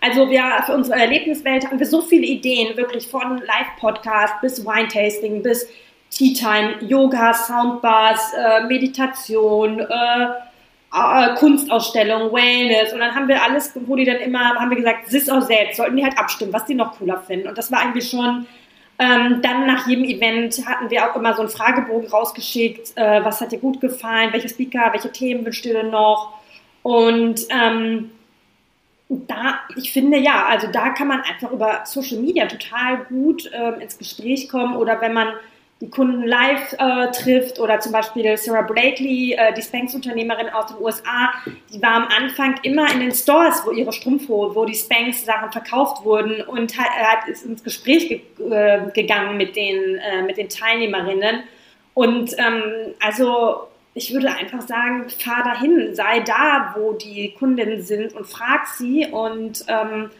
Also 0.00 0.30
wir 0.30 0.62
für 0.64 0.74
unsere 0.74 1.00
Erlebniswelt 1.00 1.64
hatten 1.64 1.80
wir 1.80 1.86
so 1.86 2.02
viele 2.02 2.26
Ideen, 2.26 2.76
wirklich 2.76 3.08
von 3.08 3.38
Live-Podcast 3.38 4.40
bis 4.40 4.64
Wine-Tasting 4.64 5.42
bis 5.42 5.68
Tea 6.10 6.34
Time, 6.34 6.74
Yoga, 6.82 7.34
Soundbars, 7.34 8.32
äh, 8.34 8.64
Meditation, 8.66 9.80
äh, 9.80 10.26
Kunstausstellung, 11.36 12.32
Wellness. 12.32 12.92
Und 12.92 13.00
dann 13.00 13.14
haben 13.14 13.28
wir 13.28 13.42
alles, 13.42 13.72
wo 13.74 13.96
die 13.96 14.04
dann 14.04 14.18
immer, 14.18 14.54
haben 14.56 14.70
wir 14.70 14.76
gesagt, 14.76 15.08
sis 15.08 15.28
auch 15.28 15.40
selbst, 15.40 15.78
sollten 15.78 15.96
die 15.96 16.04
halt 16.04 16.18
abstimmen, 16.18 16.52
was 16.52 16.66
die 16.66 16.74
noch 16.74 16.98
cooler 16.98 17.18
finden. 17.18 17.48
Und 17.48 17.56
das 17.56 17.72
war 17.72 17.80
eigentlich 17.80 18.10
schon, 18.10 18.46
ähm, 18.98 19.40
dann 19.40 19.66
nach 19.66 19.86
jedem 19.86 20.04
Event 20.04 20.66
hatten 20.66 20.90
wir 20.90 21.10
auch 21.10 21.16
immer 21.16 21.34
so 21.34 21.40
einen 21.40 21.50
Fragebogen 21.50 22.08
rausgeschickt, 22.08 22.92
äh, 22.96 23.24
was 23.24 23.40
hat 23.40 23.52
dir 23.52 23.58
gut 23.58 23.80
gefallen, 23.80 24.32
welche 24.32 24.50
Speaker, 24.50 24.92
welche 24.92 25.10
Themen 25.10 25.44
wünscht 25.46 25.64
ihr 25.64 25.72
denn 25.72 25.90
noch? 25.90 26.34
Und 26.82 27.46
ähm, 27.48 28.10
da, 29.08 29.60
ich 29.76 29.92
finde 29.92 30.18
ja, 30.18 30.46
also 30.46 30.66
da 30.70 30.90
kann 30.90 31.08
man 31.08 31.22
einfach 31.22 31.50
über 31.50 31.82
Social 31.84 32.18
Media 32.18 32.46
total 32.46 32.98
gut 33.04 33.50
ähm, 33.52 33.80
ins 33.80 33.98
Gespräch 33.98 34.48
kommen 34.48 34.76
oder 34.76 35.00
wenn 35.00 35.14
man 35.14 35.28
die 35.82 35.90
Kunden 35.90 36.22
live 36.22 36.74
äh, 36.78 37.10
trifft 37.10 37.58
oder 37.58 37.80
zum 37.80 37.90
Beispiel 37.90 38.36
Sarah 38.36 38.62
Blakely, 38.62 39.32
äh, 39.32 39.52
die 39.52 39.62
Spanx-Unternehmerin 39.62 40.48
aus 40.50 40.68
den 40.68 40.80
USA, 40.80 41.32
die 41.74 41.82
war 41.82 41.94
am 41.94 42.04
Anfang 42.04 42.54
immer 42.62 42.88
in 42.92 43.00
den 43.00 43.10
Stores, 43.10 43.62
wo 43.66 43.72
ihre 43.72 43.92
Strumpfhose, 43.92 44.54
wo 44.54 44.64
die 44.64 44.76
Spanx-Sachen 44.76 45.50
verkauft 45.50 46.04
wurden 46.04 46.40
und 46.42 46.78
hat, 46.78 47.28
ist 47.28 47.44
ins 47.44 47.64
Gespräch 47.64 48.08
ge 48.08 48.20
äh, 48.48 48.92
gegangen 48.94 49.36
mit 49.36 49.56
den, 49.56 49.96
äh, 49.96 50.22
mit 50.22 50.36
den 50.36 50.48
Teilnehmerinnen. 50.48 51.42
Und 51.94 52.32
ähm, 52.38 52.94
also 53.00 53.66
ich 53.94 54.14
würde 54.14 54.28
einfach 54.30 54.62
sagen, 54.62 55.10
fahr 55.10 55.42
dahin, 55.42 55.96
sei 55.96 56.20
da, 56.20 56.76
wo 56.76 56.92
die 56.92 57.34
Kundinnen 57.36 57.82
sind 57.82 58.14
und 58.14 58.28
frag 58.28 58.68
sie 58.68 59.08
und 59.10 59.64
ähm, 59.66 60.10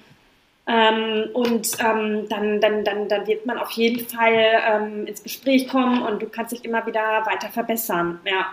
ähm, 0.66 1.31
und 1.33 1.77
ähm, 1.81 2.29
dann, 2.29 2.61
dann, 2.61 2.85
dann, 2.85 3.09
dann 3.09 3.27
wird 3.27 3.46
man 3.46 3.59
auf 3.59 3.72
jeden 3.72 4.07
Fall 4.07 4.62
ähm, 4.64 5.07
ins 5.07 5.22
Gespräch 5.22 5.68
kommen 5.68 6.03
und 6.03 6.22
du 6.22 6.29
kannst 6.29 6.53
dich 6.53 6.64
immer 6.64 6.87
wieder 6.87 7.27
weiter 7.27 7.48
verbessern. 7.48 8.20
Ja. 8.25 8.46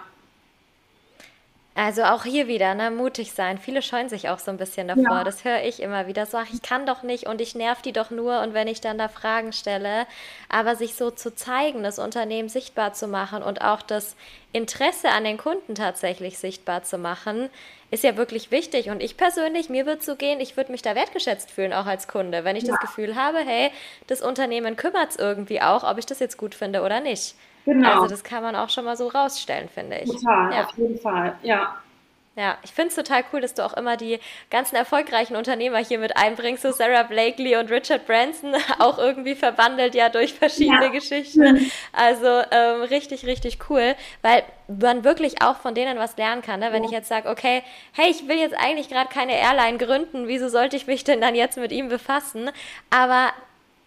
Also 1.82 2.04
auch 2.04 2.26
hier 2.26 2.48
wieder, 2.48 2.76
ne, 2.76 2.92
mutig 2.92 3.32
sein. 3.32 3.58
Viele 3.58 3.82
scheuen 3.82 4.10
sich 4.10 4.28
auch 4.28 4.40
so 4.40 4.52
ein 4.52 4.58
bisschen 4.58 4.90
davor. 4.90 5.20
Ja. 5.20 5.24
Das 5.24 5.46
höre 5.46 5.64
ich 5.64 5.82
immer 5.82 6.08
wieder. 6.08 6.26
So, 6.26 6.36
ach, 6.36 6.48
ich 6.52 6.62
kann 6.62 6.86
doch 6.86 7.04
nicht 7.04 7.26
und 7.26 7.40
ich 7.40 7.56
nerv 7.56 7.82
die 7.82 7.94
doch 7.94 8.10
nur 8.10 8.42
und 8.42 8.54
wenn 8.54 8.68
ich 8.68 8.82
dann 8.82 8.98
da 8.98 9.08
Fragen 9.08 9.54
stelle. 9.54 10.06
Aber 10.50 10.76
sich 10.76 10.96
so 10.96 11.10
zu 11.10 11.34
zeigen, 11.34 11.82
das 11.82 11.98
Unternehmen 11.98 12.50
sichtbar 12.50 12.92
zu 12.92 13.08
machen 13.08 13.42
und 13.44 13.62
auch 13.62 13.82
das 13.82 14.18
Interesse 14.52 15.12
an 15.12 15.24
den 15.24 15.38
Kunden 15.38 15.74
tatsächlich 15.74 16.38
sichtbar 16.38 16.84
zu 16.84 16.98
machen, 16.98 17.50
ist 17.92 18.04
ja 18.04 18.18
wirklich 18.18 18.52
wichtig. 18.52 18.90
Und 18.90 19.02
ich 19.02 19.16
persönlich, 19.16 19.70
mir 19.70 19.86
wird 19.86 20.04
so 20.04 20.18
gehen, 20.18 20.42
ich 20.42 20.58
würde 20.58 20.74
mich 20.74 20.82
da 20.82 20.96
wertgeschätzt 20.96 21.50
fühlen, 21.50 21.72
auch 21.72 21.86
als 21.86 22.10
Kunde, 22.10 22.44
wenn 22.44 22.58
ich 22.58 22.64
ja. 22.64 22.74
das 22.74 22.82
Gefühl 22.82 23.16
habe, 23.16 23.38
hey, 23.38 23.72
das 24.08 24.22
Unternehmen 24.22 24.76
kümmert 24.76 25.12
es 25.12 25.16
irgendwie 25.16 25.62
auch, 25.62 25.90
ob 25.90 25.98
ich 25.98 26.06
das 26.06 26.20
jetzt 26.20 26.38
gut 26.38 26.56
finde 26.56 26.82
oder 26.82 27.00
nicht. 27.00 27.36
Genau. 27.70 28.02
Also 28.02 28.08
das 28.08 28.24
kann 28.24 28.42
man 28.42 28.56
auch 28.56 28.70
schon 28.70 28.86
mal 28.86 28.98
so 28.98 29.08
rausstellen, 29.08 29.70
finde 29.70 30.00
ich. 30.00 30.10
Total, 30.10 30.54
ja. 30.54 30.66
auf 30.66 30.78
jeden 30.78 31.00
Fall, 31.00 31.36
ja. 31.44 31.76
Ja, 32.36 32.58
ich 32.64 32.72
finde 32.72 32.88
es 32.88 32.96
total 32.96 33.26
cool, 33.34 33.42
dass 33.42 33.54
du 33.54 33.66
auch 33.66 33.74
immer 33.74 33.98
die 33.98 34.18
ganzen 34.50 34.78
erfolgreichen 34.78 35.36
Unternehmer 35.36 35.80
hier 35.80 36.00
mit 36.00 36.16
einbringst, 36.16 36.64
so 36.64 36.72
Sarah 36.72 37.04
Blakely 37.04 37.58
und 37.58 37.70
Richard 37.70 38.08
Branson, 38.08 38.56
auch 38.80 38.98
irgendwie 38.98 39.36
verwandelt 39.36 39.94
ja 39.94 40.08
durch 40.08 40.34
verschiedene 40.34 40.86
ja. 40.86 40.90
Geschichten. 40.90 41.70
Also 41.92 42.42
ähm, 42.52 42.84
richtig, 42.84 43.26
richtig 43.26 43.60
cool, 43.70 43.94
weil 44.22 44.44
man 44.68 45.04
wirklich 45.04 45.42
auch 45.42 45.58
von 45.58 45.76
denen 45.76 46.00
was 46.00 46.16
lernen 46.16 46.42
kann. 46.42 46.62
Ne? 46.62 46.72
Wenn 46.72 46.84
ja. 46.84 46.90
ich 46.90 46.96
jetzt 46.96 47.10
sage, 47.10 47.28
okay, 47.28 47.62
hey, 47.92 48.10
ich 48.10 48.28
will 48.30 48.38
jetzt 48.38 48.56
eigentlich 48.58 48.88
gerade 48.88 49.10
keine 49.10 49.34
Airline 49.34 49.78
gründen, 49.78 50.30
wieso 50.30 50.48
sollte 50.48 50.78
ich 50.78 50.88
mich 50.88 51.04
denn 51.04 51.20
dann 51.20 51.36
jetzt 51.36 51.58
mit 51.58 51.74
ihm 51.74 51.90
befassen? 51.90 52.52
Aber 52.90 53.34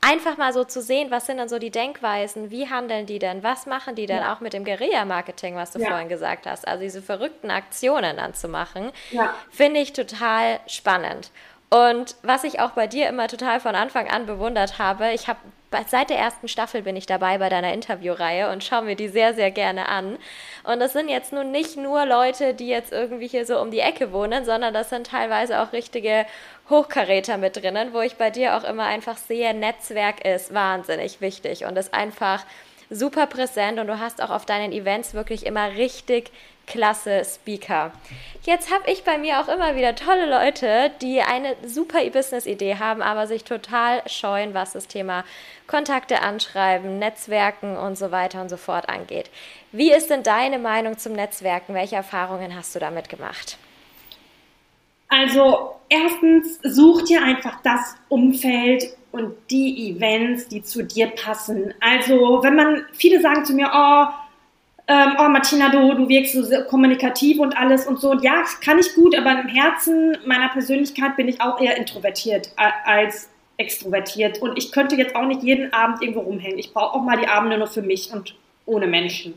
einfach 0.03 0.37
mal 0.37 0.53
so 0.53 0.65
zu 0.65 0.83
sehen, 0.83 1.11
was 1.11 1.27
sind 1.27 1.38
dann 1.38 1.49
so 1.49 1.59
die 1.59 1.71
Denkweisen, 1.71 2.51
wie 2.51 2.69
handeln 2.69 3.07
die 3.07 3.19
denn, 3.19 3.43
was 3.43 3.67
machen 3.67 3.95
die 3.95 4.07
denn 4.07 4.19
ja. 4.19 4.35
auch 4.35 4.41
mit 4.41 4.53
dem 4.53 4.65
Guerilla-Marketing, 4.65 5.55
was 5.55 5.71
du 5.71 5.79
ja. 5.79 5.88
vorhin 5.88 6.09
gesagt 6.09 6.47
hast, 6.47 6.69
also 6.69 6.83
diese 6.83 7.01
verrückten 7.01 7.51
Aktionen 7.51 8.17
dann 8.17 8.35
zu 8.35 8.49
machen, 8.49 8.91
ja. 9.11 9.35
finde 9.51 9.81
ich 9.81 9.93
total 9.93 10.61
spannend. 10.67 11.31
Und 11.73 12.17
was 12.23 12.45
ich 12.45 12.61
auch 12.61 12.73
bei 12.73 12.87
dir 12.87 13.09
immer 13.09 13.29
total 13.29 13.59
von 13.59 13.75
Anfang 13.75 14.07
an 14.07 14.27
bewundert 14.27 14.79
habe, 14.79 15.11
ich 15.15 15.27
habe 15.27 15.39
seit 15.87 16.11
der 16.11 16.19
ersten 16.19 16.47
Staffel 16.47 16.83
bin 16.83 16.97
ich 16.97 17.07
dabei 17.07 17.39
bei 17.39 17.49
deiner 17.49 17.73
Interviewreihe 17.73 18.53
und 18.53 18.63
schaue 18.63 18.83
mir 18.83 18.95
die 18.95 19.09
sehr, 19.09 19.33
sehr 19.33 19.51
gerne 19.51 19.89
an. 19.89 20.19
Und 20.65 20.81
das 20.81 20.93
sind 20.93 21.09
jetzt 21.09 21.33
nun 21.33 21.51
nicht 21.51 21.79
nur 21.79 22.05
Leute, 22.05 22.53
die 22.53 22.69
jetzt 22.69 22.93
irgendwie 22.93 23.27
hier 23.27 23.47
so 23.47 23.59
um 23.59 23.71
die 23.71 23.79
Ecke 23.81 24.13
wohnen, 24.13 24.45
sondern 24.45 24.75
das 24.75 24.91
sind 24.91 25.07
teilweise 25.07 25.63
auch 25.63 25.73
richtige 25.73 26.27
Hochkaräter 26.69 27.39
mit 27.39 27.57
drinnen, 27.57 27.95
wo 27.95 28.03
ich 28.03 28.17
bei 28.17 28.29
dir 28.29 28.55
auch 28.59 28.65
immer 28.65 28.85
einfach 28.85 29.17
sehe, 29.17 29.55
Netzwerk 29.55 30.27
ist 30.27 30.53
wahnsinnig 30.53 31.23
wichtig 31.23 31.65
und 31.65 31.79
ist 31.79 31.95
einfach 31.95 32.45
super 32.91 33.27
präsent 33.27 33.81
und 33.81 33.87
du 33.87 33.99
hast 33.99 34.23
auch 34.23 34.29
auf 34.29 34.45
deinen 34.45 34.73
Events 34.73 35.15
wirklich 35.15 35.47
immer 35.47 35.71
richtig 35.71 36.31
klasse 36.66 37.22
Speaker. 37.25 37.92
Jetzt 38.44 38.72
habe 38.72 38.90
ich 38.90 39.05
bei 39.05 39.18
mir 39.18 39.40
auch 39.40 39.48
immer 39.48 39.77
wieder 39.77 39.94
tolle 39.94 40.29
Leute, 40.29 40.90
die 41.01 41.20
eine 41.20 41.55
super 41.64 42.03
E-Business-Idee 42.03 42.77
haben, 42.79 43.03
aber 43.03 43.27
sich 43.27 43.44
total 43.44 44.03
scheuen, 44.07 44.53
was 44.55 44.72
das 44.72 44.88
Thema 44.88 45.25
Kontakte 45.66 46.22
anschreiben, 46.22 46.98
Netzwerken 46.98 47.77
und 47.77 47.96
so 47.96 48.11
weiter 48.11 48.40
und 48.40 48.48
so 48.48 48.57
fort 48.57 48.88
angeht. 48.88 49.31
Wie 49.70 49.92
ist 49.92 50.11
denn 50.11 50.22
deine 50.22 50.59
Meinung 50.59 50.98
zum 50.98 51.12
Netzwerken? 51.12 51.75
Welche 51.75 51.96
Erfahrungen 51.96 52.57
hast 52.57 52.75
du 52.75 52.79
damit 52.79 53.09
gemacht? 53.09 53.59
Also 55.09 55.77
erstens, 55.88 56.59
such 56.62 57.03
dir 57.03 57.22
einfach 57.22 57.61
das 57.62 57.96
Umfeld 58.09 58.96
und 59.12 59.35
die 59.51 59.90
Events, 59.90 60.48
die 60.48 60.62
zu 60.62 60.83
dir 60.83 61.09
passen. 61.09 61.75
Also 61.81 62.42
wenn 62.42 62.57
man, 62.57 62.87
viele 62.94 63.20
sagen 63.20 63.44
zu 63.44 63.53
mir, 63.53 63.70
oh, 63.72 64.07
ähm, 64.92 65.16
oh 65.18 65.28
Martina, 65.28 65.70
du, 65.70 65.94
du 65.94 66.09
wirkst 66.09 66.35
so 66.35 66.64
kommunikativ 66.68 67.38
und 67.38 67.57
alles 67.57 67.87
und 67.87 67.98
so. 67.98 68.11
Und 68.11 68.22
ja, 68.22 68.44
kann 68.62 68.78
ich 68.78 68.94
gut, 68.94 69.16
aber 69.16 69.40
im 69.40 69.48
Herzen 69.48 70.18
meiner 70.26 70.48
Persönlichkeit 70.50 71.16
bin 71.16 71.28
ich 71.28 71.40
auch 71.40 71.61
eher 71.61 71.76
introvertiert 71.78 72.50
als 72.57 73.31
extrovertiert. 73.57 74.42
Und 74.42 74.59
ich 74.59 74.70
könnte 74.70 74.96
jetzt 74.96 75.16
auch 75.16 75.26
nicht 75.26 75.42
jeden 75.42 75.72
Abend 75.72 76.02
irgendwo 76.02 76.20
rumhängen. 76.20 76.59
Ich 76.59 76.74
brauche 76.74 76.94
auch 76.94 77.02
mal 77.02 77.18
die 77.18 77.26
Abende 77.26 77.57
nur 77.57 77.68
für 77.68 77.83
mich 77.83 78.12
und 78.12 78.35
ohne 78.66 78.87
Menschen. 78.87 79.35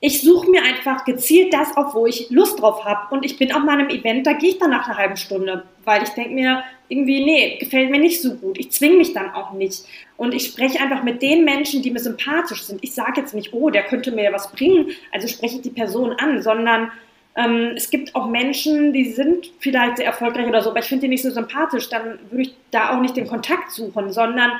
Ich 0.00 0.22
suche 0.22 0.48
mir 0.50 0.62
einfach 0.62 1.04
gezielt 1.04 1.52
das 1.52 1.76
auf, 1.76 1.94
wo 1.94 2.06
ich 2.06 2.30
Lust 2.30 2.60
drauf 2.60 2.84
habe. 2.84 3.12
Und 3.14 3.24
ich 3.24 3.36
bin 3.36 3.52
auf 3.52 3.64
meinem 3.64 3.88
Event, 3.88 4.26
da 4.26 4.32
gehe 4.32 4.50
ich 4.50 4.58
dann 4.58 4.70
nach 4.70 4.86
einer 4.86 4.96
halben 4.96 5.16
Stunde, 5.16 5.64
weil 5.84 6.04
ich 6.04 6.10
denke 6.10 6.34
mir, 6.34 6.62
irgendwie, 6.88 7.24
nee, 7.24 7.58
gefällt 7.58 7.90
mir 7.90 7.98
nicht 7.98 8.22
so 8.22 8.34
gut. 8.34 8.58
Ich 8.58 8.70
zwinge 8.70 8.96
mich 8.96 9.12
dann 9.12 9.30
auch 9.30 9.52
nicht. 9.52 9.84
Und 10.16 10.34
ich 10.34 10.46
spreche 10.46 10.80
einfach 10.80 11.02
mit 11.02 11.20
den 11.20 11.44
Menschen, 11.44 11.82
die 11.82 11.90
mir 11.90 11.98
sympathisch 11.98 12.62
sind. 12.62 12.82
Ich 12.82 12.94
sage 12.94 13.20
jetzt 13.20 13.34
nicht, 13.34 13.52
oh, 13.52 13.70
der 13.70 13.82
könnte 13.84 14.12
mir 14.12 14.24
ja 14.24 14.32
was 14.32 14.52
bringen, 14.52 14.86
also 15.12 15.28
spreche 15.28 15.56
ich 15.56 15.62
die 15.62 15.70
Person 15.70 16.12
an, 16.12 16.42
sondern 16.42 16.90
ähm, 17.36 17.72
es 17.76 17.90
gibt 17.90 18.14
auch 18.14 18.28
Menschen, 18.28 18.92
die 18.92 19.12
sind 19.12 19.50
vielleicht 19.60 19.98
sehr 19.98 20.06
erfolgreich 20.06 20.46
oder 20.46 20.62
so, 20.62 20.70
aber 20.70 20.80
ich 20.80 20.86
finde 20.86 21.02
die 21.02 21.08
nicht 21.08 21.22
so 21.22 21.30
sympathisch, 21.30 21.88
dann 21.88 22.18
würde 22.30 22.42
ich 22.42 22.54
da 22.70 22.96
auch 22.96 23.00
nicht 23.00 23.16
den 23.16 23.28
Kontakt 23.28 23.70
suchen, 23.70 24.12
sondern 24.12 24.52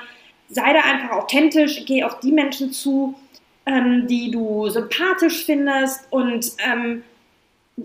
sei 0.49 0.73
da 0.73 0.81
einfach 0.81 1.17
authentisch, 1.17 1.85
geh 1.87 2.05
auf 2.05 2.21
die 2.21 2.33
Menschen 2.33 2.73
zu, 2.73 3.15
ähm, 3.69 4.07
die 4.07 4.31
du 4.31 4.69
sympathisch 4.69 5.45
findest 5.45 6.11
und 6.11 6.53
ähm, 6.59 7.05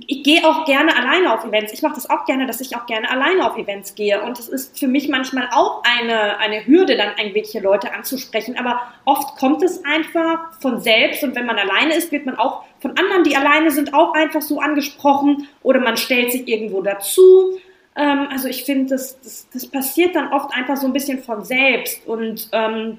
ich 0.08 0.24
gehe 0.24 0.44
auch 0.44 0.66
gerne 0.66 0.96
alleine 0.98 1.34
auf 1.34 1.46
Events. 1.46 1.72
Ich 1.72 1.84
mache 1.84 1.96
das 1.96 2.10
auch 2.10 2.26
gerne, 2.26 2.48
dass 2.48 2.62
ich 2.62 2.76
auch 2.76 2.88
gerne 2.88 3.12
alleine 3.12 3.46
auf 3.46 3.58
Events 3.58 3.94
gehe. 3.94 4.24
Und 4.24 4.40
es 4.40 4.50
ist 4.50 4.80
für 4.80 4.88
mich 4.88 5.08
manchmal 5.08 5.50
auch 5.52 5.84
eine, 5.84 6.40
eine 6.40 6.66
Hürde, 6.66 6.98
dann 6.98 7.10
irgendwelche 7.16 7.60
Leute 7.60 7.94
anzusprechen. 7.94 8.58
Aber 8.58 8.82
oft 9.06 9.38
kommt 9.38 9.62
es 9.62 9.86
einfach 9.86 10.60
von 10.60 10.82
selbst. 10.82 11.24
Und 11.24 11.36
wenn 11.36 11.46
man 11.46 11.60
alleine 11.60 11.96
ist, 11.96 12.12
wird 12.12 12.26
man 12.26 12.38
auch 12.38 12.64
von 12.80 12.98
anderen, 12.98 13.24
die 13.24 13.38
alleine 13.38 13.70
sind, 13.70 13.94
auch 13.94 14.16
einfach 14.16 14.42
so 14.42 14.60
angesprochen. 14.60 15.48
Oder 15.62 15.80
man 15.80 15.96
stellt 15.98 16.32
sich 16.32 16.48
irgendwo 16.48 16.82
dazu. 16.82 17.60
Ähm, 17.96 18.30
also 18.32 18.48
ich 18.48 18.64
finde, 18.64 18.96
das, 18.96 19.22
das, 19.22 19.48
das, 19.54 19.68
passiert 19.68 20.16
dann 20.16 20.34
oft 20.34 20.56
einfach 20.56 20.78
so 20.78 20.88
ein 20.88 20.94
bisschen 20.94 21.22
von 21.22 21.46
selbst. 21.46 22.08
Und, 22.08 22.50
ähm, 22.52 22.98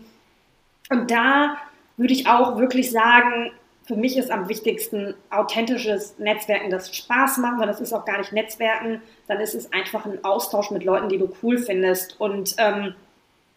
und 0.90 1.10
da 1.10 1.56
würde 1.96 2.14
ich 2.14 2.26
auch 2.26 2.58
wirklich 2.58 2.90
sagen, 2.90 3.52
für 3.86 3.96
mich 3.96 4.16
ist 4.16 4.30
am 4.30 4.48
wichtigsten 4.48 5.14
authentisches 5.30 6.18
Netzwerken, 6.18 6.70
das 6.70 6.94
Spaß 6.94 7.38
macht, 7.38 7.60
weil 7.60 7.66
das 7.66 7.80
ist 7.80 7.92
auch 7.92 8.04
gar 8.04 8.18
nicht 8.18 8.32
Netzwerken, 8.32 9.02
dann 9.28 9.40
ist 9.40 9.54
es 9.54 9.72
einfach 9.72 10.06
ein 10.06 10.24
Austausch 10.24 10.70
mit 10.70 10.84
Leuten, 10.84 11.08
die 11.08 11.18
du 11.18 11.30
cool 11.42 11.58
findest. 11.58 12.18
Und 12.18 12.54
ähm, 12.58 12.94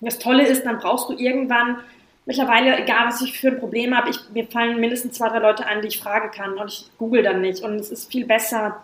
das 0.01 0.19
Tolle 0.19 0.45
ist, 0.45 0.65
dann 0.65 0.79
brauchst 0.79 1.09
du 1.09 1.13
irgendwann, 1.13 1.77
mittlerweile, 2.25 2.77
egal 2.77 3.07
was 3.07 3.21
ich 3.21 3.39
für 3.39 3.47
ein 3.47 3.59
Problem 3.59 3.95
habe, 3.95 4.09
ich, 4.09 4.17
mir 4.33 4.45
fallen 4.45 4.79
mindestens 4.79 5.17
zwei, 5.17 5.29
drei 5.29 5.39
Leute 5.39 5.65
an, 5.65 5.81
die 5.81 5.87
ich 5.87 5.99
fragen 5.99 6.29
kann 6.31 6.57
und 6.57 6.67
ich 6.67 6.89
google 6.97 7.23
dann 7.23 7.41
nicht. 7.41 7.63
Und 7.63 7.75
es 7.75 7.89
ist 7.89 8.11
viel 8.11 8.25
besser 8.25 8.83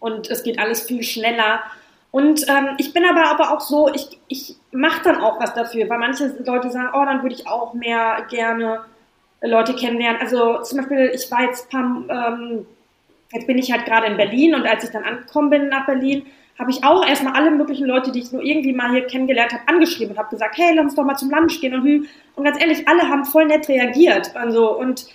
und 0.00 0.30
es 0.30 0.42
geht 0.42 0.58
alles 0.58 0.82
viel 0.82 1.02
schneller. 1.02 1.60
Und 2.14 2.46
ähm, 2.48 2.76
ich 2.78 2.92
bin 2.92 3.04
aber, 3.04 3.28
aber 3.28 3.50
auch 3.50 3.60
so, 3.60 3.92
ich, 3.92 4.20
ich 4.28 4.54
mache 4.70 5.02
dann 5.02 5.20
auch 5.20 5.40
was 5.40 5.52
dafür, 5.52 5.88
weil 5.88 5.98
manche 5.98 6.32
Leute 6.46 6.70
sagen, 6.70 6.90
oh, 6.94 7.04
dann 7.04 7.24
würde 7.24 7.34
ich 7.34 7.48
auch 7.48 7.74
mehr 7.74 8.24
gerne 8.30 8.84
Leute 9.42 9.74
kennenlernen. 9.74 10.20
Also 10.20 10.62
zum 10.62 10.78
Beispiel, 10.78 11.10
ich 11.12 11.28
war 11.32 11.42
jetzt 11.42 11.68
paar, 11.70 11.82
ähm, 12.08 12.66
jetzt 13.32 13.48
bin 13.48 13.58
ich 13.58 13.72
halt 13.72 13.84
gerade 13.84 14.06
in 14.06 14.16
Berlin 14.16 14.54
und 14.54 14.64
als 14.64 14.84
ich 14.84 14.90
dann 14.90 15.02
angekommen 15.02 15.50
bin 15.50 15.68
nach 15.68 15.86
Berlin, 15.86 16.24
habe 16.56 16.70
ich 16.70 16.84
auch 16.84 17.04
erstmal 17.04 17.32
alle 17.32 17.50
möglichen 17.50 17.88
Leute, 17.88 18.12
die 18.12 18.20
ich 18.20 18.30
nur 18.30 18.44
irgendwie 18.44 18.72
mal 18.72 18.92
hier 18.92 19.08
kennengelernt 19.08 19.52
habe, 19.52 19.66
angeschrieben 19.66 20.12
und 20.12 20.18
habe 20.20 20.30
gesagt, 20.30 20.56
hey, 20.56 20.72
lass 20.72 20.84
uns 20.84 20.94
doch 20.94 21.02
mal 21.02 21.16
zum 21.16 21.32
Lunch 21.32 21.60
gehen 21.60 21.74
und. 21.74 22.06
Und 22.36 22.44
ganz 22.44 22.60
ehrlich, 22.60 22.86
alle 22.86 23.08
haben 23.08 23.24
voll 23.24 23.46
nett 23.46 23.68
reagiert. 23.68 24.36
Also, 24.36 24.78
und 24.78 25.06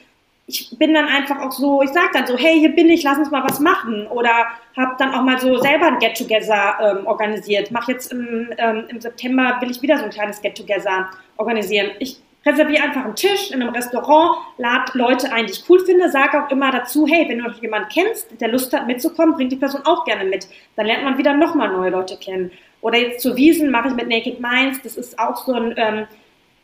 ich 0.50 0.76
bin 0.80 0.96
dann 0.96 1.06
einfach 1.06 1.42
auch 1.42 1.52
so, 1.52 1.84
ich 1.84 1.92
sage 1.92 2.10
dann 2.14 2.26
so, 2.26 2.36
hey, 2.36 2.60
hier 2.60 2.76
bin 2.76 2.90
ich, 2.90 3.04
lass 3.04 3.20
uns 3.20 3.30
mal 3.30 3.44
was 3.48 3.60
machen. 3.60 4.08
Oder 4.08 4.48
habe 4.76 4.96
dann 4.98 5.14
auch 5.14 5.22
mal 5.22 5.40
so 5.40 5.58
selber 5.60 5.86
ein 5.86 6.00
Get-Together 6.00 6.78
ähm, 6.82 7.08
organisiert. 7.08 7.70
Mach 7.70 7.88
jetzt 7.88 8.12
im, 8.12 8.52
ähm, 8.58 8.86
im 8.90 9.00
September, 9.00 9.58
will 9.62 9.70
ich 9.70 9.82
wieder 9.84 9.98
so 9.98 10.06
ein 10.06 10.10
kleines 10.10 10.42
Get-Together 10.42 11.12
organisieren. 11.38 11.92
Ich 12.00 12.18
reserviere 12.44 12.84
einfach 12.84 13.06
einen 13.06 13.16
Tisch 13.16 13.52
in 13.52 13.62
einem 13.62 13.74
Restaurant, 13.74 14.38
lad 14.58 14.96
Leute 14.96 15.32
ein, 15.32 15.46
die 15.46 15.52
ich 15.52 15.70
cool 15.70 15.86
finde, 15.86 16.10
sag 16.10 16.34
auch 16.34 16.50
immer 16.50 16.72
dazu, 16.72 17.06
hey, 17.06 17.30
wenn 17.30 17.38
du 17.38 17.44
noch 17.44 17.62
jemanden 17.62 17.90
kennst, 17.94 18.42
der 18.42 18.48
Lust 18.48 18.74
hat 18.74 18.88
mitzukommen, 18.88 19.36
bringt 19.36 19.52
die 19.52 19.58
Person 19.58 19.82
auch 19.86 20.04
gerne 20.04 20.24
mit. 20.24 20.48
Dann 20.76 20.88
lernt 20.88 21.04
man 21.04 21.18
wieder 21.20 21.36
nochmal 21.36 21.70
neue 21.70 21.92
Leute 21.92 22.18
kennen. 22.18 22.52
Oder 22.82 22.98
jetzt 22.98 23.22
zu 23.22 23.36
Wiesen 23.36 23.70
mache 23.70 23.90
ich 23.90 23.94
mit 23.94 24.08
Naked 24.08 24.40
Minds, 24.40 24.82
das 24.82 24.98
ist 24.98 25.20
auch 25.20 25.46
so 25.46 25.54
ein 25.54 25.76
ähm, 25.78 26.08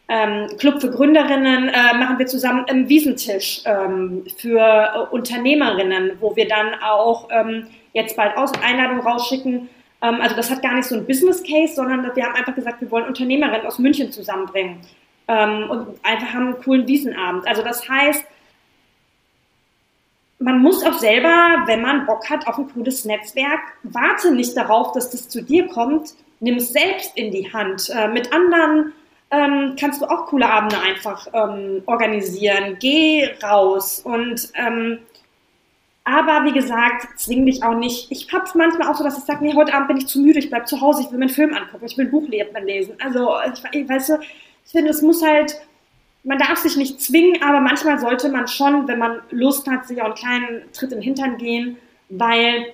ähm, 0.07 0.47
Club 0.57 0.81
für 0.81 0.91
Gründerinnen, 0.91 1.69
äh, 1.69 1.97
machen 1.97 2.19
wir 2.19 2.27
zusammen 2.27 2.65
einen 2.65 2.87
Wiesentisch 2.87 3.61
ähm, 3.65 4.23
für 4.37 4.59
äh, 4.59 4.99
Unternehmerinnen, 5.13 6.17
wo 6.19 6.35
wir 6.35 6.47
dann 6.47 6.75
auch 6.83 7.27
ähm, 7.31 7.67
jetzt 7.93 8.15
bald 8.15 8.37
Aus 8.37 8.51
Einladung 8.63 8.99
rausschicken. 8.99 9.69
Ähm, 10.01 10.21
also 10.21 10.35
das 10.35 10.51
hat 10.51 10.61
gar 10.61 10.75
nicht 10.75 10.85
so 10.85 10.95
ein 10.95 11.05
Business 11.07 11.41
Case, 11.43 11.73
sondern 11.73 12.15
wir 12.15 12.23
haben 12.23 12.35
einfach 12.35 12.53
gesagt, 12.53 12.81
wir 12.81 12.91
wollen 12.91 13.05
Unternehmerinnen 13.05 13.65
aus 13.65 13.79
München 13.79 14.11
zusammenbringen 14.11 14.81
ähm, 15.27 15.69
und 15.71 15.87
einfach 16.03 16.33
haben 16.33 16.47
einen 16.53 16.61
coolen 16.61 16.87
Wiesenabend. 16.87 17.47
Also 17.47 17.63
das 17.63 17.89
heißt, 17.89 18.23
man 20.37 20.59
muss 20.59 20.85
auch 20.85 20.99
selber, 20.99 21.63
wenn 21.65 21.81
man 21.81 22.05
Bock 22.05 22.29
hat 22.29 22.45
auf 22.47 22.59
ein 22.59 22.69
cooles 22.71 23.05
Netzwerk, 23.05 23.61
warte 23.83 24.35
nicht 24.35 24.55
darauf, 24.55 24.91
dass 24.91 25.09
das 25.09 25.29
zu 25.29 25.41
dir 25.41 25.67
kommt, 25.67 26.13
nimm 26.39 26.57
es 26.57 26.73
selbst 26.73 27.17
in 27.17 27.31
die 27.31 27.51
Hand. 27.51 27.89
Äh, 27.89 28.09
mit 28.09 28.31
anderen 28.33 28.93
ähm, 29.35 29.75
kannst 29.79 30.01
du 30.01 30.05
auch 30.05 30.27
coole 30.27 30.49
Abende 30.49 30.79
einfach 30.79 31.27
ähm, 31.33 31.83
organisieren. 31.85 32.77
Geh 32.79 33.29
raus 33.43 33.99
und 33.99 34.49
ähm, 34.55 34.99
aber 36.07 36.45
wie 36.45 36.53
gesagt, 36.53 37.19
zwing 37.19 37.47
dich 37.47 37.63
auch 37.63 37.75
nicht. 37.75 38.11
Ich 38.11 38.31
hab's 38.31 38.53
manchmal 38.53 38.87
auch 38.87 38.95
so, 38.95 39.03
dass 39.03 39.17
ich 39.17 39.23
sage, 39.23 39.43
nee, 39.43 39.55
heute 39.55 39.73
Abend 39.73 39.87
bin 39.87 39.97
ich 39.97 40.07
zu 40.07 40.19
müde, 40.19 40.37
ich 40.37 40.51
bleib 40.51 40.67
zu 40.67 40.79
Hause, 40.79 41.01
ich 41.01 41.11
will 41.11 41.17
mir 41.17 41.25
einen 41.25 41.33
Film 41.33 41.53
angucken, 41.55 41.85
ich 41.85 41.97
will 41.97 42.05
ein 42.05 42.11
Buch 42.11 42.27
lesen. 42.29 42.93
Also, 43.03 43.33
ich, 43.71 43.89
weißt 43.89 44.09
du, 44.09 44.19
ich 44.65 44.71
finde, 44.71 44.91
es 44.91 45.01
muss 45.01 45.25
halt, 45.25 45.59
man 46.23 46.37
darf 46.37 46.59
sich 46.59 46.77
nicht 46.77 47.01
zwingen, 47.01 47.41
aber 47.41 47.59
manchmal 47.59 47.99
sollte 47.99 48.29
man 48.29 48.47
schon, 48.47 48.87
wenn 48.87 48.99
man 48.99 49.19
Lust 49.31 49.67
hat, 49.67 49.87
sich 49.87 49.99
auch 49.99 50.05
einen 50.05 50.15
kleinen 50.15 50.71
Tritt 50.73 50.91
in 50.91 50.99
den 50.99 51.03
Hintern 51.03 51.37
gehen, 51.39 51.77
weil 52.09 52.67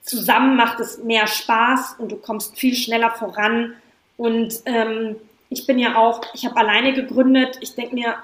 zusammen 0.00 0.56
macht 0.56 0.80
es 0.80 1.04
mehr 1.04 1.26
Spaß 1.26 1.96
und 1.98 2.10
du 2.12 2.16
kommst 2.16 2.58
viel 2.58 2.74
schneller 2.74 3.10
voran. 3.10 3.74
Und 4.20 4.60
ähm, 4.66 5.16
ich 5.48 5.66
bin 5.66 5.78
ja 5.78 5.96
auch, 5.96 6.20
ich 6.34 6.44
habe 6.44 6.58
alleine 6.58 6.92
gegründet. 6.92 7.56
Ich 7.62 7.74
denke 7.74 7.94
mir, 7.94 8.16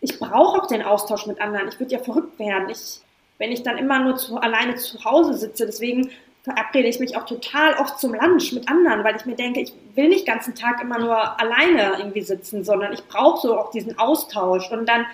ich 0.00 0.18
brauche 0.18 0.62
auch 0.62 0.66
den 0.66 0.80
Austausch 0.80 1.26
mit 1.26 1.42
anderen. 1.42 1.68
Ich 1.68 1.78
würde 1.78 1.92
ja 1.92 1.98
verrückt 1.98 2.38
werden. 2.38 2.70
Ich, 2.70 3.00
wenn 3.36 3.52
ich 3.52 3.62
dann 3.62 3.76
immer 3.76 3.98
nur 3.98 4.16
zu, 4.16 4.38
alleine 4.38 4.76
zu 4.76 5.04
Hause 5.04 5.34
sitze. 5.34 5.66
Deswegen 5.66 6.10
verabrede 6.42 6.88
ich 6.88 7.00
mich 7.00 7.18
auch 7.18 7.26
total 7.26 7.74
oft 7.74 8.00
zum 8.00 8.14
Lunch 8.14 8.54
mit 8.54 8.66
anderen, 8.66 9.04
weil 9.04 9.16
ich 9.16 9.26
mir 9.26 9.36
denke, 9.36 9.60
ich 9.60 9.74
will 9.94 10.08
nicht 10.08 10.26
den 10.26 10.32
ganzen 10.32 10.54
Tag 10.54 10.80
immer 10.80 10.98
nur 10.98 11.38
alleine 11.38 11.98
irgendwie 11.98 12.22
sitzen, 12.22 12.64
sondern 12.64 12.94
ich 12.94 13.06
brauche 13.06 13.46
so 13.46 13.58
auch 13.58 13.70
diesen 13.70 13.98
Austausch. 13.98 14.72
Und 14.72 14.88
dann 14.88 15.04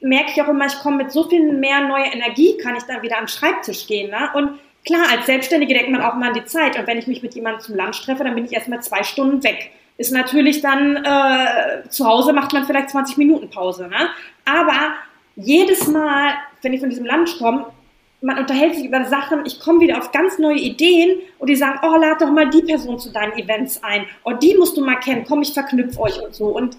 merke 0.00 0.30
ich 0.30 0.40
auch 0.40 0.48
immer, 0.48 0.64
ich 0.64 0.78
komme 0.78 0.96
mit 0.96 1.12
so 1.12 1.28
viel 1.28 1.52
mehr 1.52 1.86
neuer 1.86 2.10
Energie, 2.10 2.56
kann 2.56 2.74
ich 2.76 2.84
dann 2.84 3.02
wieder 3.02 3.18
am 3.18 3.28
Schreibtisch 3.28 3.86
gehen. 3.86 4.12
Ne? 4.12 4.30
Und 4.32 4.60
klar, 4.84 5.06
als 5.10 5.26
Selbstständige 5.26 5.74
denkt 5.74 5.90
man 5.90 6.02
auch 6.02 6.14
mal 6.14 6.28
an 6.28 6.34
die 6.34 6.44
Zeit. 6.44 6.78
Und 6.78 6.86
wenn 6.86 6.98
ich 6.98 7.06
mich 7.06 7.22
mit 7.22 7.34
jemandem 7.34 7.60
zum 7.60 7.76
Lunch 7.76 8.02
treffe, 8.02 8.24
dann 8.24 8.34
bin 8.34 8.44
ich 8.44 8.52
erstmal 8.52 8.82
zwei 8.82 9.02
Stunden 9.02 9.42
weg. 9.44 9.70
Ist 9.98 10.12
natürlich 10.12 10.62
dann, 10.62 10.96
äh, 10.96 11.88
zu 11.88 12.06
Hause 12.06 12.32
macht 12.32 12.52
man 12.52 12.64
vielleicht 12.64 12.90
20 12.90 13.18
Minuten 13.18 13.50
Pause. 13.50 13.88
Ne? 13.88 14.08
Aber 14.44 14.94
jedes 15.36 15.86
Mal, 15.86 16.34
wenn 16.62 16.72
ich 16.72 16.80
von 16.80 16.90
diesem 16.90 17.04
Lunch 17.04 17.38
komme, 17.38 17.66
man 18.22 18.38
unterhält 18.38 18.76
sich 18.76 18.84
über 18.84 19.04
Sachen, 19.04 19.44
ich 19.44 19.58
komme 19.60 19.80
wieder 19.80 19.98
auf 19.98 20.12
ganz 20.12 20.38
neue 20.38 20.58
Ideen 20.58 21.18
und 21.38 21.50
die 21.50 21.56
sagen, 21.56 21.80
oh, 21.82 21.96
lad 21.96 22.20
doch 22.20 22.30
mal 22.30 22.48
die 22.48 22.62
Person 22.62 22.98
zu 22.98 23.10
deinen 23.10 23.32
Events 23.32 23.82
ein. 23.82 24.06
Oh, 24.24 24.32
die 24.32 24.56
musst 24.56 24.76
du 24.76 24.84
mal 24.84 25.00
kennen, 25.00 25.24
komm, 25.26 25.42
ich 25.42 25.52
verknüpfe 25.52 26.00
euch 26.00 26.22
und 26.22 26.34
so. 26.34 26.46
Und 26.46 26.76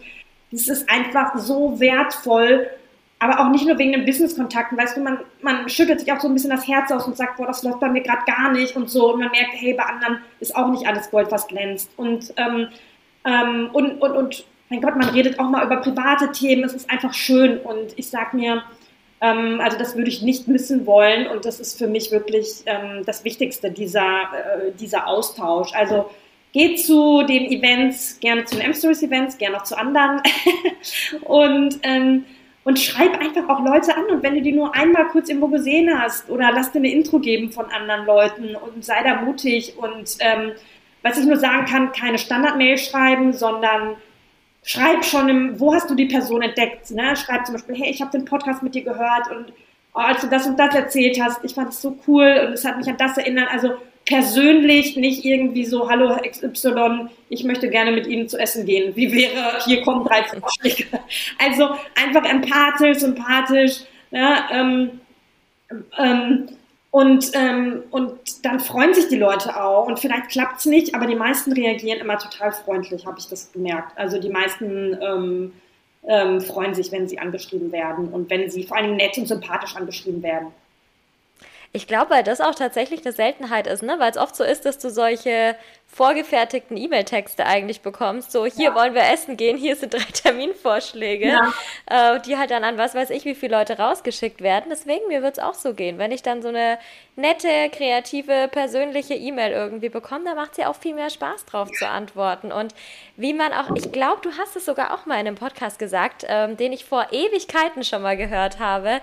das 0.52 0.70
ist 0.70 0.90
einfach 0.90 1.38
so 1.38 1.80
wertvoll, 1.80 2.70
aber 3.20 3.40
auch 3.40 3.50
nicht 3.50 3.66
nur 3.66 3.78
wegen 3.78 3.94
den 3.94 4.06
Business-Kontakten, 4.06 4.78
weißt 4.78 4.98
du, 4.98 5.02
man, 5.02 5.20
man 5.42 5.70
schüttelt 5.70 6.02
sich 6.02 6.12
auch 6.12 6.20
so 6.20 6.28
ein 6.28 6.34
bisschen 6.34 6.50
das 6.50 6.68
Herz 6.68 6.92
aus 6.92 7.08
und 7.08 7.16
sagt, 7.16 7.38
boah, 7.38 7.48
das 7.48 7.64
läuft 7.64 7.80
bei 7.80 7.90
mir 7.90 8.02
gerade 8.02 8.24
gar 8.26 8.52
nicht 8.52 8.76
und 8.76 8.90
so. 8.90 9.14
Und 9.14 9.22
man 9.22 9.32
merkt, 9.32 9.54
hey, 9.54 9.74
bei 9.74 9.84
anderen 9.84 10.18
ist 10.40 10.56
auch 10.56 10.70
nicht 10.70 10.86
alles 10.86 11.10
Gold, 11.10 11.32
was 11.32 11.48
glänzt. 11.48 11.90
Und, 11.96 12.34
ähm, 12.36 12.68
ähm, 13.26 13.70
und, 13.72 14.02
und, 14.02 14.12
und, 14.12 14.46
mein 14.70 14.82
Gott, 14.82 14.98
man 14.98 15.10
redet 15.10 15.40
auch 15.40 15.50
mal 15.50 15.66
über 15.66 15.78
private 15.78 16.32
Themen, 16.32 16.64
es 16.66 16.74
ist 16.74 16.90
einfach 16.90 17.14
schön. 17.14 17.60
Und 17.60 17.98
ich 17.98 18.10
sag 18.10 18.34
mir, 18.34 18.64
ähm, 19.22 19.62
also 19.62 19.78
das 19.78 19.96
würde 19.96 20.10
ich 20.10 20.22
nicht 20.22 20.50
missen 20.50 20.86
wollen 20.86 21.28
und 21.28 21.46
das 21.46 21.62
ist 21.62 21.78
für 21.78 21.88
mich 21.88 22.12
wirklich 22.12 22.64
ähm, 22.66 23.04
das 23.06 23.24
Wichtigste, 23.24 23.72
dieser, 23.72 24.04
äh, 24.04 24.72
dieser 24.78 25.08
Austausch. 25.08 25.74
Also 25.74 26.10
geht 26.52 26.86
zu 26.86 27.24
den 27.24 27.50
Events, 27.50 28.20
gerne 28.20 28.44
zu 28.44 28.58
den 28.58 28.66
M-Stories-Events, 28.66 29.38
gerne 29.38 29.58
auch 29.58 29.64
zu 29.64 29.78
anderen 29.78 30.22
und, 31.22 31.80
ähm, 31.84 32.26
und 32.64 32.80
schreib 32.80 33.20
einfach 33.20 33.50
auch 33.50 33.60
Leute 33.60 33.96
an 33.96 34.06
und 34.06 34.24
wenn 34.24 34.36
du 34.36 34.42
die 34.42 34.54
nur 34.54 34.74
einmal 34.74 35.08
kurz 35.08 35.30
irgendwo 35.30 35.48
gesehen 35.48 35.90
hast 36.00 36.30
oder 36.30 36.52
lass 36.52 36.72
dir 36.72 36.80
eine 36.80 36.92
Intro 36.92 37.20
geben 37.20 37.52
von 37.52 37.66
anderen 37.66 38.06
Leuten 38.06 38.56
und 38.56 38.84
sei 38.84 39.04
da 39.04 39.22
mutig 39.22 39.78
und 39.78 40.18
ähm, 40.20 40.54
was 41.02 41.18
ich 41.18 41.26
nur 41.26 41.38
sagen 41.38 41.66
kann, 41.66 41.92
keine 41.92 42.18
Standard-Mail 42.18 42.78
schreiben, 42.78 43.34
sondern 43.34 43.98
schreib 44.64 45.04
schon, 45.04 45.28
im, 45.28 45.60
wo 45.60 45.74
hast 45.74 45.90
du 45.90 45.96
die 45.96 46.06
Person 46.06 46.42
entdeckt? 46.42 46.92
Ne? 46.92 47.16
Schreib 47.18 47.46
zum 47.46 47.56
Beispiel, 47.56 47.76
hey, 47.76 47.92
ich 47.92 48.02
habe 48.02 48.12
den 48.12 48.24
Podcast 48.24 48.64
mit 48.64 48.74
dir 48.74 48.84
gehört 48.84 49.30
und 49.30 49.52
oh, 49.94 50.00
als 50.00 50.22
du 50.22 50.28
das 50.28 50.48
und 50.48 50.58
das 50.58 50.74
erzählt 50.74 51.22
hast, 51.22 51.44
ich 51.44 51.54
fand 51.54 51.70
es 51.70 51.82
so 51.82 51.98
cool 52.08 52.46
und 52.48 52.54
es 52.54 52.64
hat 52.64 52.78
mich 52.78 52.88
an 52.88 52.98
das 52.98 53.18
erinnert. 53.18 53.52
Also 53.52 53.74
persönlich, 54.06 54.96
nicht 54.98 55.24
irgendwie 55.24 55.66
so, 55.66 55.90
hallo 55.90 56.18
XY, 56.18 57.10
ich 57.30 57.44
möchte 57.44 57.70
gerne 57.70 57.92
mit 57.92 58.08
Ihnen 58.08 58.28
zu 58.28 58.38
essen 58.38 58.66
gehen. 58.66 58.96
Wie 58.96 59.12
wäre, 59.14 59.60
hier 59.66 59.82
kommen 59.82 60.06
drei 60.06 60.24
Vorschläge. 60.24 60.86
Also 61.40 61.70
einfach 61.96 62.30
empathisch, 62.30 63.00
sympathisch. 63.00 63.82
Ne? 64.12 64.38
Ähm, 64.52 64.90
ähm, 65.98 66.50
und, 66.92 67.32
ähm, 67.34 67.84
und 67.90 68.46
dann 68.46 68.60
freuen 68.60 68.94
sich 68.94 69.08
die 69.08 69.18
Leute 69.18 69.60
auch. 69.60 69.88
Und 69.88 70.00
vielleicht 70.00 70.30
klappt 70.30 70.60
es 70.60 70.66
nicht, 70.66 70.94
aber 70.94 71.08
die 71.08 71.16
meisten 71.16 71.52
reagieren 71.52 72.00
immer 72.00 72.20
total 72.20 72.52
freundlich, 72.52 73.08
habe 73.08 73.18
ich 73.18 73.28
das 73.28 73.52
gemerkt. 73.52 73.98
Also 73.98 74.20
die 74.20 74.30
meisten 74.30 74.98
ähm, 75.02 75.54
ähm, 76.08 76.42
freuen 76.42 76.76
sich, 76.76 76.92
wenn 76.92 77.08
sie 77.08 77.18
angeschrieben 77.18 77.72
werden 77.72 78.10
und 78.10 78.30
wenn 78.30 78.50
sie 78.52 78.64
vor 78.64 78.78
allem 78.78 78.96
nett 78.96 79.18
und 79.18 79.28
sympathisch 79.28 79.76
angeschrieben 79.76 80.22
werden. 80.22 80.50
Ich 81.76 81.88
glaube, 81.88 82.12
weil 82.12 82.24
das 82.24 82.40
auch 82.40 82.54
tatsächlich 82.54 83.04
eine 83.04 83.14
Seltenheit 83.14 83.66
ist, 83.66 83.82
ne? 83.82 83.96
weil 83.98 84.12
es 84.12 84.18
oft 84.18 84.36
so 84.36 84.44
ist, 84.44 84.64
dass 84.64 84.78
du 84.78 84.92
solche 84.92 85.56
vorgefertigten 85.88 86.78
E-Mail-Texte 86.78 87.48
eigentlich 87.48 87.82
bekommst. 87.82 88.32
So, 88.32 88.46
hier 88.46 88.70
ja. 88.70 88.76
wollen 88.76 88.94
wir 88.94 89.02
essen 89.12 89.38
gehen, 89.38 89.58
hier 89.58 89.76
sind 89.76 89.96
drei 89.96 90.00
Terminvorschläge, 90.14 91.30
ja. 91.30 91.54
äh, 92.16 92.20
die 92.22 92.38
halt 92.38 92.52
dann 92.52 92.64
an 92.64 92.78
was 92.78 92.94
weiß 92.94 93.10
ich, 93.10 93.26
wie 93.26 93.34
viele 93.34 93.58
Leute 93.58 93.80
rausgeschickt 93.80 94.42
werden. 94.42 94.66
Deswegen, 94.70 95.08
mir 95.08 95.24
wird 95.24 95.40
es 95.40 95.44
auch 95.44 95.56
so 95.56 95.74
gehen. 95.74 95.98
Wenn 95.98 96.12
ich 96.12 96.22
dann 96.22 96.44
so 96.44 96.50
eine 96.50 96.78
nette, 97.16 97.48
kreative, 97.72 98.50
persönliche 98.52 99.16
E-Mail 99.16 99.52
irgendwie 99.52 99.90
bekomme, 99.90 100.26
dann 100.26 100.36
macht 100.36 100.52
es 100.52 100.58
ja 100.58 100.70
auch 100.70 100.76
viel 100.76 100.94
mehr 100.94 101.10
Spaß 101.10 101.46
drauf 101.46 101.72
zu 101.72 101.88
antworten. 101.88 102.52
Und 102.52 102.76
wie 103.18 103.34
man 103.34 103.52
auch, 103.52 103.76
ich 103.76 103.92
glaube, 103.92 104.22
du 104.22 104.32
hast 104.38 104.56
es 104.56 104.66
sogar 104.66 104.94
auch 104.94 105.08
mal 105.08 105.20
in 105.20 105.28
einem 105.28 105.38
Podcast 105.38 105.80
gesagt, 105.80 106.24
ähm, 106.28 106.56
den 106.56 106.72
ich 106.72 106.86
vor 106.86 107.08
Ewigkeiten 107.12 107.84
schon 107.84 108.04
mal 108.04 108.16
gehört 108.16 108.60
habe 108.60 109.02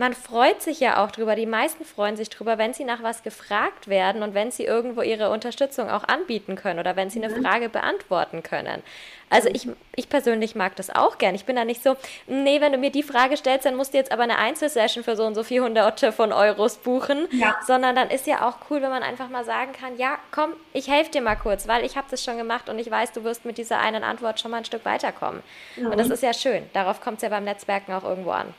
man 0.00 0.14
freut 0.14 0.62
sich 0.62 0.80
ja 0.80 1.04
auch 1.04 1.10
drüber, 1.10 1.36
die 1.36 1.44
meisten 1.44 1.84
freuen 1.84 2.16
sich 2.16 2.30
drüber, 2.30 2.56
wenn 2.56 2.72
sie 2.72 2.84
nach 2.84 3.02
was 3.02 3.22
gefragt 3.22 3.86
werden 3.86 4.22
und 4.22 4.32
wenn 4.32 4.50
sie 4.50 4.64
irgendwo 4.64 5.02
ihre 5.02 5.28
Unterstützung 5.28 5.90
auch 5.90 6.04
anbieten 6.04 6.56
können 6.56 6.78
oder 6.78 6.96
wenn 6.96 7.10
sie 7.10 7.22
eine 7.22 7.36
mhm. 7.36 7.44
Frage 7.44 7.68
beantworten 7.68 8.42
können. 8.42 8.82
Also 9.28 9.50
ich, 9.52 9.68
ich 9.94 10.08
persönlich 10.08 10.54
mag 10.54 10.74
das 10.76 10.88
auch 10.88 11.18
gern. 11.18 11.34
Ich 11.34 11.44
bin 11.44 11.54
da 11.54 11.66
nicht 11.66 11.82
so, 11.82 11.96
nee, 12.26 12.62
wenn 12.62 12.72
du 12.72 12.78
mir 12.78 12.90
die 12.90 13.02
Frage 13.02 13.36
stellst, 13.36 13.66
dann 13.66 13.76
musst 13.76 13.92
du 13.92 13.98
jetzt 13.98 14.10
aber 14.10 14.22
eine 14.22 14.38
Einzelsession 14.38 15.04
für 15.04 15.16
so 15.16 15.24
und 15.26 15.34
so 15.34 15.42
400 15.42 16.14
von 16.14 16.32
Euros 16.32 16.78
buchen, 16.78 17.28
ja. 17.32 17.56
sondern 17.66 17.94
dann 17.94 18.08
ist 18.08 18.26
ja 18.26 18.48
auch 18.48 18.70
cool, 18.70 18.80
wenn 18.80 18.90
man 18.90 19.02
einfach 19.02 19.28
mal 19.28 19.44
sagen 19.44 19.72
kann, 19.78 19.98
ja, 19.98 20.18
komm, 20.30 20.54
ich 20.72 20.88
helfe 20.88 21.10
dir 21.10 21.20
mal 21.20 21.36
kurz, 21.36 21.68
weil 21.68 21.84
ich 21.84 21.98
habe 21.98 22.06
das 22.10 22.24
schon 22.24 22.38
gemacht 22.38 22.70
und 22.70 22.78
ich 22.78 22.90
weiß, 22.90 23.12
du 23.12 23.22
wirst 23.22 23.44
mit 23.44 23.58
dieser 23.58 23.78
einen 23.80 24.02
Antwort 24.02 24.40
schon 24.40 24.50
mal 24.50 24.56
ein 24.56 24.64
Stück 24.64 24.86
weiterkommen. 24.86 25.42
Mhm. 25.76 25.88
Und 25.88 25.98
das 26.00 26.08
ist 26.08 26.22
ja 26.22 26.32
schön. 26.32 26.62
Darauf 26.72 27.02
kommt 27.02 27.18
es 27.18 27.22
ja 27.22 27.28
beim 27.28 27.44
Netzwerken 27.44 27.92
auch 27.92 28.04
irgendwo 28.04 28.30
an. 28.30 28.54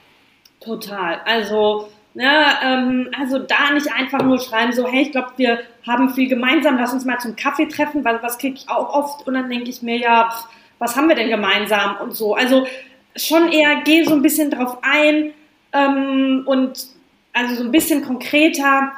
Total. 0.64 1.22
Also, 1.26 1.90
ja, 2.14 2.60
ähm, 2.64 3.10
also 3.20 3.40
da 3.40 3.72
nicht 3.72 3.92
einfach 3.92 4.22
nur 4.24 4.40
schreiben, 4.40 4.72
so, 4.72 4.88
hey, 4.88 5.04
ich 5.04 5.12
glaube, 5.12 5.34
wir 5.38 5.60
haben 5.88 6.14
viel 6.14 6.30
gemeinsam, 6.30 6.78
lass 6.78 6.94
uns 6.94 7.06
mal 7.06 7.20
zum 7.20 7.36
Kaffee 7.36 7.68
treffen, 7.68 8.04
weil 8.06 8.22
was 8.22 8.38
kriege 8.38 8.56
ich 8.56 8.70
auch 8.70 8.94
oft 8.94 9.28
und 9.28 9.34
dann 9.34 9.50
denke 9.50 9.70
ich 9.70 9.82
mir, 9.82 9.98
ja, 9.98 10.30
pf, 10.30 10.48
was 10.78 10.96
haben 10.96 11.08
wir 11.08 11.16
denn 11.16 11.30
gemeinsam 11.30 11.98
und 11.98 12.14
so. 12.14 12.36
Also 12.36 12.68
schon 13.16 13.52
eher 13.52 13.82
geh 13.84 14.04
so 14.04 14.14
ein 14.14 14.22
bisschen 14.22 14.52
drauf 14.52 14.80
ein 14.82 15.34
ähm, 15.74 16.44
und 16.46 16.88
also 17.34 17.56
so 17.56 17.64
ein 17.64 17.72
bisschen 17.72 18.04
konkreter 18.04 18.92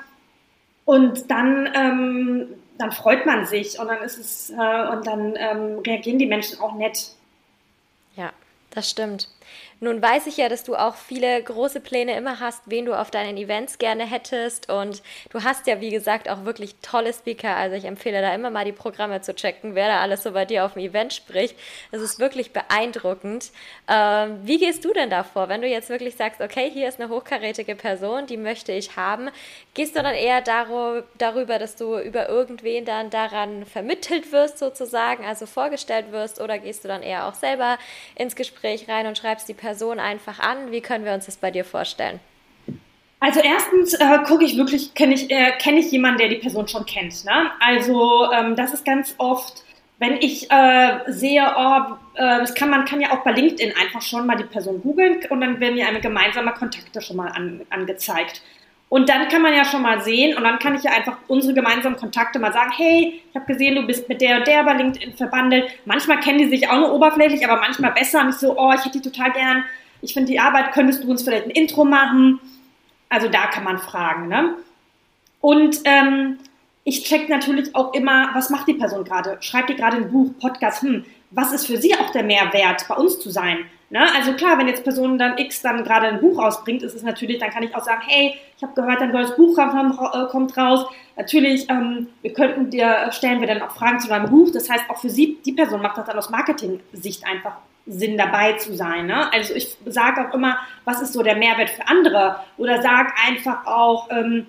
und 0.86 1.30
dann, 1.30 1.70
ähm, 1.76 2.48
dann 2.78 2.92
freut 2.92 3.26
man 3.26 3.46
sich 3.46 3.80
und 3.80 3.88
dann 3.88 4.02
ist 4.02 4.18
es 4.18 4.50
äh, 4.50 4.88
und 4.90 5.06
dann 5.06 5.36
ähm, 5.38 5.80
reagieren 5.86 6.20
die 6.20 6.26
Menschen 6.26 6.60
auch 6.60 6.74
nett. 6.74 7.12
Ja, 8.16 8.32
das 8.72 8.90
stimmt. 8.90 9.30
Nun 9.84 10.02
weiß 10.02 10.28
ich 10.28 10.38
ja, 10.38 10.48
dass 10.48 10.64
du 10.64 10.78
auch 10.78 10.96
viele 10.96 11.44
große 11.44 11.82
Pläne 11.82 12.16
immer 12.16 12.40
hast, 12.40 12.62
wen 12.68 12.86
du 12.86 12.98
auf 12.98 13.12
deinen 13.12 13.36
Events 13.36 13.80
gerne 13.80 14.06
hättest. 14.06 14.72
Und 14.72 15.04
du 15.30 15.44
hast 15.44 15.68
ja, 15.68 15.82
wie 15.82 15.90
gesagt, 15.90 16.30
auch 16.30 16.46
wirklich 16.46 16.76
tolle 16.82 17.12
Speaker. 17.12 17.58
Also 17.58 17.76
ich 17.76 17.84
empfehle 17.84 18.22
da 18.22 18.34
immer 18.34 18.50
mal 18.50 18.64
die 18.64 18.72
Programme 18.72 19.20
zu 19.20 19.36
checken, 19.36 19.76
wer 19.76 19.90
da 19.90 20.00
alles 20.00 20.24
so 20.24 20.32
bei 20.32 20.46
dir 20.46 20.64
auf 20.64 20.76
dem 20.76 20.84
Event 20.84 21.12
spricht. 21.12 21.58
Das 21.92 22.02
ist 22.02 22.18
wirklich 22.18 22.54
beeindruckend. 22.54 23.52
Ähm, 23.90 24.40
wie 24.44 24.58
gehst 24.58 24.86
du 24.86 24.94
denn 24.94 25.10
da 25.10 25.26
vor, 25.26 25.50
wenn 25.50 25.60
du 25.60 25.68
jetzt 25.68 25.90
wirklich 25.90 26.16
sagst, 26.16 26.40
okay, 26.40 26.72
hier 26.72 26.88
ist 26.88 27.02
eine 27.02 27.10
hochkarätige 27.10 27.76
Person, 27.76 28.26
die 28.26 28.38
möchte 28.38 28.72
ich 28.72 28.96
haben? 28.96 29.32
Gehst 29.74 29.98
du 29.98 30.02
dann 30.02 30.16
eher 30.16 30.40
darüber, 30.40 31.60
dass 31.60 31.76
du 31.76 32.00
über 32.00 32.30
irgendwen 32.30 32.86
dann 32.86 33.10
daran 33.10 33.66
vermittelt 33.66 34.32
wirst 34.32 34.60
sozusagen, 34.60 35.26
also 35.26 35.46
vorgestellt 35.46 36.14
wirst? 36.14 36.40
Oder 36.40 36.58
gehst 36.58 36.86
du 36.86 36.88
dann 36.88 37.04
eher 37.04 37.28
auch 37.28 37.34
selber 37.34 37.78
ins 38.16 38.38
Gespräch 38.38 38.88
rein 38.88 39.08
und 39.08 39.18
schreibst 39.18 39.50
die 39.50 39.54
Person 39.54 39.73
Person 39.74 40.00
einfach 40.00 40.40
an? 40.40 40.72
Wie 40.72 40.82
können 40.82 41.04
wir 41.04 41.14
uns 41.14 41.26
das 41.26 41.38
bei 41.38 41.50
dir 41.50 41.66
vorstellen? 41.66 42.20
Also 43.20 43.40
erstens 43.40 43.96
äh, 43.96 44.20
gucke 44.24 44.44
ich 44.44 44.56
wirklich, 44.56 44.94
kenne 44.94 45.16
ich, 45.16 45.32
äh, 45.32 45.54
kenn 45.58 45.78
ich 45.78 45.92
jemanden, 45.92 46.20
der 46.20 46.30
die 46.30 46.36
Person 46.36 46.68
schon 46.68 46.86
kennt. 46.86 47.26
Ne? 47.26 47.50
Also 47.60 48.32
ähm, 48.32 48.56
das 48.56 48.72
ist 48.72 48.86
ganz 48.86 49.16
oft, 49.18 49.64
wenn 49.98 50.18
ich 50.18 50.52
äh, 50.52 51.00
sehe, 51.08 51.42
oh, 51.58 51.96
äh, 52.14 52.40
das 52.40 52.54
kann 52.54 52.70
man 52.70 52.86
kann 52.86 53.02
ja 53.02 53.14
auch 53.14 53.24
bei 53.24 53.32
LinkedIn 53.32 53.74
einfach 53.82 54.04
schon 54.04 54.28
mal 54.28 54.36
die 54.36 54.44
Person 54.44 54.80
googeln 54.84 55.26
und 55.30 55.42
dann 55.42 55.60
werden 55.60 55.74
mir 55.74 55.88
eine 55.88 56.02
gemeinsame 56.02 56.54
Kontakte 56.54 57.02
schon 57.02 57.16
mal 57.16 57.30
an, 57.30 57.62
angezeigt. 57.72 58.44
Und 58.90 59.10
dann 59.10 59.28
kann 59.28 59.42
man 59.42 59.56
ja 59.56 59.66
schon 59.66 59.82
mal 59.82 60.02
sehen 60.02 60.38
und 60.38 60.44
dann 60.44 60.60
kann 60.60 60.76
ich 60.76 60.84
ja 60.84 60.92
einfach 60.92 61.18
unsere 61.28 61.56
gemeinsamen 61.56 61.96
Kontakte 61.96 62.38
mal 62.38 62.54
sagen, 62.54 62.72
hey, 62.76 63.24
ich 63.28 63.36
habe 63.36 63.52
gesehen, 63.52 63.76
du 63.76 63.88
bist 63.88 64.08
mit 64.08 64.22
der 64.22 64.38
und 64.38 64.48
der 64.48 64.64
bei 64.64 64.74
LinkedIn 64.74 65.14
verbandelt. 65.16 65.68
Manchmal 65.86 66.20
kennen 66.20 66.38
die 66.38 66.50
sich 66.50 66.70
auch 66.70 66.78
nur 66.78 66.94
oberflächlich, 66.94 67.48
aber 67.48 67.60
manchmal 67.60 67.92
besser. 67.92 68.22
Und 68.22 68.30
ich 68.30 68.36
so, 68.36 68.56
oh, 68.56 68.72
ich 68.72 68.86
hätte 68.86 69.00
die 69.00 69.10
total 69.10 69.32
gern. 69.32 69.64
Ich 70.02 70.14
finde 70.14 70.32
die 70.32 70.40
Arbeit, 70.40 70.74
könntest 70.74 71.04
du 71.04 71.10
uns 71.10 71.24
vielleicht 71.24 71.46
ein 71.46 71.52
Intro 71.52 71.86
machen? 71.86 72.40
Also 73.10 73.30
da 73.30 73.48
kann 73.48 73.64
man 73.64 73.80
fragen. 73.80 74.28
Ne? 74.28 74.56
Und 75.42 75.82
ähm, 75.86 76.38
ich 76.84 77.04
check 77.04 77.30
natürlich 77.30 77.74
auch 77.76 77.94
immer, 77.94 78.30
was 78.34 78.50
macht 78.50 78.68
die 78.68 78.74
Person 78.74 79.04
gerade? 79.06 79.38
Schreibt 79.40 79.70
die 79.70 79.76
gerade 79.76 79.98
ein 79.98 80.12
Buch, 80.12 80.32
Podcast? 80.40 80.84
Hm, 80.84 81.06
was 81.32 81.52
ist 81.52 81.66
für 81.66 81.78
sie 81.78 81.96
auch 81.96 82.12
der 82.12 82.24
Mehrwert, 82.24 82.86
bei 82.88 82.96
uns 82.96 83.20
zu 83.20 83.30
sein? 83.30 83.66
Ne? 83.94 84.08
Also 84.16 84.34
klar, 84.34 84.58
wenn 84.58 84.68
jetzt 84.68 84.84
Person 84.84 85.20
dann 85.20 85.38
X 85.38 85.62
dann 85.62 85.84
gerade 85.84 86.08
ein 86.08 86.20
Buch 86.20 86.40
rausbringt, 86.40 86.82
ist 86.82 86.96
es 86.96 87.04
natürlich, 87.04 87.38
dann 87.38 87.52
kann 87.52 87.62
ich 87.62 87.76
auch 87.76 87.84
sagen, 87.84 88.02
hey, 88.08 88.34
ich 88.58 88.64
habe 88.64 88.74
gehört, 88.74 89.00
ein 89.02 89.12
neues 89.12 89.36
Buch 89.36 89.56
äh, 89.56 90.26
kommt 90.32 90.58
raus. 90.58 90.88
Natürlich, 91.16 91.70
ähm, 91.70 92.08
wir 92.24 92.34
könnten 92.34 92.72
dir, 92.72 93.12
stellen 93.12 93.40
wir 93.40 93.48
dann 93.48 93.62
auch 93.62 93.70
Fragen 93.70 94.00
zu 94.00 94.08
deinem 94.08 94.32
Buch. 94.32 94.50
Das 94.52 94.68
heißt, 94.68 94.90
auch 94.90 94.98
für 94.98 95.12
sie, 95.12 95.38
die 95.46 95.52
Person 95.52 95.84
macht 95.84 96.00
das 96.00 96.08
dann 96.08 96.18
aus 96.18 96.32
Marketing-Sicht 96.32 97.24
einfach 97.24 97.58
Sinn 97.86 98.18
dabei 98.18 98.54
zu 98.54 98.76
sein. 98.76 99.06
Ne? 99.06 99.32
Also 99.32 99.54
ich 99.54 99.78
sage 99.86 100.28
auch 100.28 100.34
immer, 100.34 100.58
was 100.86 101.00
ist 101.00 101.14
so 101.14 101.22
der 101.22 101.36
Mehrwert 101.36 101.70
für 101.70 101.88
andere? 101.88 102.38
Oder 102.58 102.82
sag 102.82 103.14
einfach 103.28 103.68
auch, 103.68 104.10
ähm, 104.10 104.48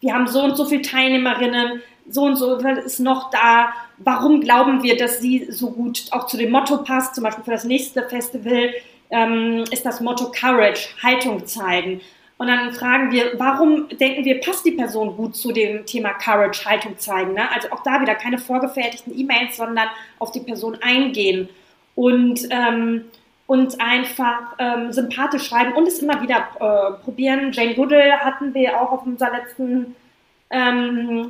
wir 0.00 0.14
haben 0.14 0.28
so 0.28 0.44
und 0.44 0.56
so 0.56 0.64
viele 0.64 0.82
Teilnehmerinnen, 0.82 1.82
so 2.10 2.24
und 2.24 2.36
so 2.36 2.56
ist 2.56 3.00
noch 3.00 3.30
da. 3.30 3.72
Warum 3.98 4.40
glauben 4.40 4.82
wir, 4.82 4.96
dass 4.96 5.20
sie 5.20 5.46
so 5.50 5.70
gut 5.70 6.06
auch 6.10 6.26
zu 6.26 6.36
dem 6.36 6.50
Motto 6.50 6.78
passt? 6.78 7.14
Zum 7.14 7.24
Beispiel 7.24 7.44
für 7.44 7.50
das 7.52 7.64
nächste 7.64 8.08
Festival 8.08 8.70
ähm, 9.10 9.64
ist 9.70 9.84
das 9.84 10.00
Motto 10.00 10.30
Courage, 10.30 10.88
Haltung 11.02 11.46
zeigen. 11.46 12.00
Und 12.38 12.46
dann 12.46 12.72
fragen 12.72 13.12
wir, 13.12 13.32
warum 13.36 13.88
denken 13.90 14.24
wir, 14.24 14.40
passt 14.40 14.64
die 14.64 14.70
Person 14.70 15.14
gut 15.14 15.36
zu 15.36 15.52
dem 15.52 15.84
Thema 15.84 16.14
Courage, 16.14 16.64
Haltung 16.64 16.98
zeigen? 16.98 17.34
Ne? 17.34 17.42
Also 17.52 17.70
auch 17.70 17.82
da 17.82 18.00
wieder 18.00 18.14
keine 18.14 18.38
vorgefertigten 18.38 19.16
E-Mails, 19.18 19.58
sondern 19.58 19.88
auf 20.18 20.32
die 20.32 20.40
Person 20.40 20.78
eingehen 20.80 21.50
und, 21.94 22.48
ähm, 22.50 23.04
und 23.46 23.78
einfach 23.78 24.54
ähm, 24.58 24.90
sympathisch 24.90 25.48
schreiben 25.48 25.74
und 25.74 25.86
es 25.86 25.98
immer 25.98 26.22
wieder 26.22 26.48
äh, 26.60 27.02
probieren. 27.04 27.52
Jane 27.52 27.74
Goodall 27.74 28.10
hatten 28.20 28.54
wir 28.54 28.80
auch 28.80 28.92
auf 28.92 29.04
unserer 29.04 29.32
letzten 29.32 29.94
ähm, 30.48 31.28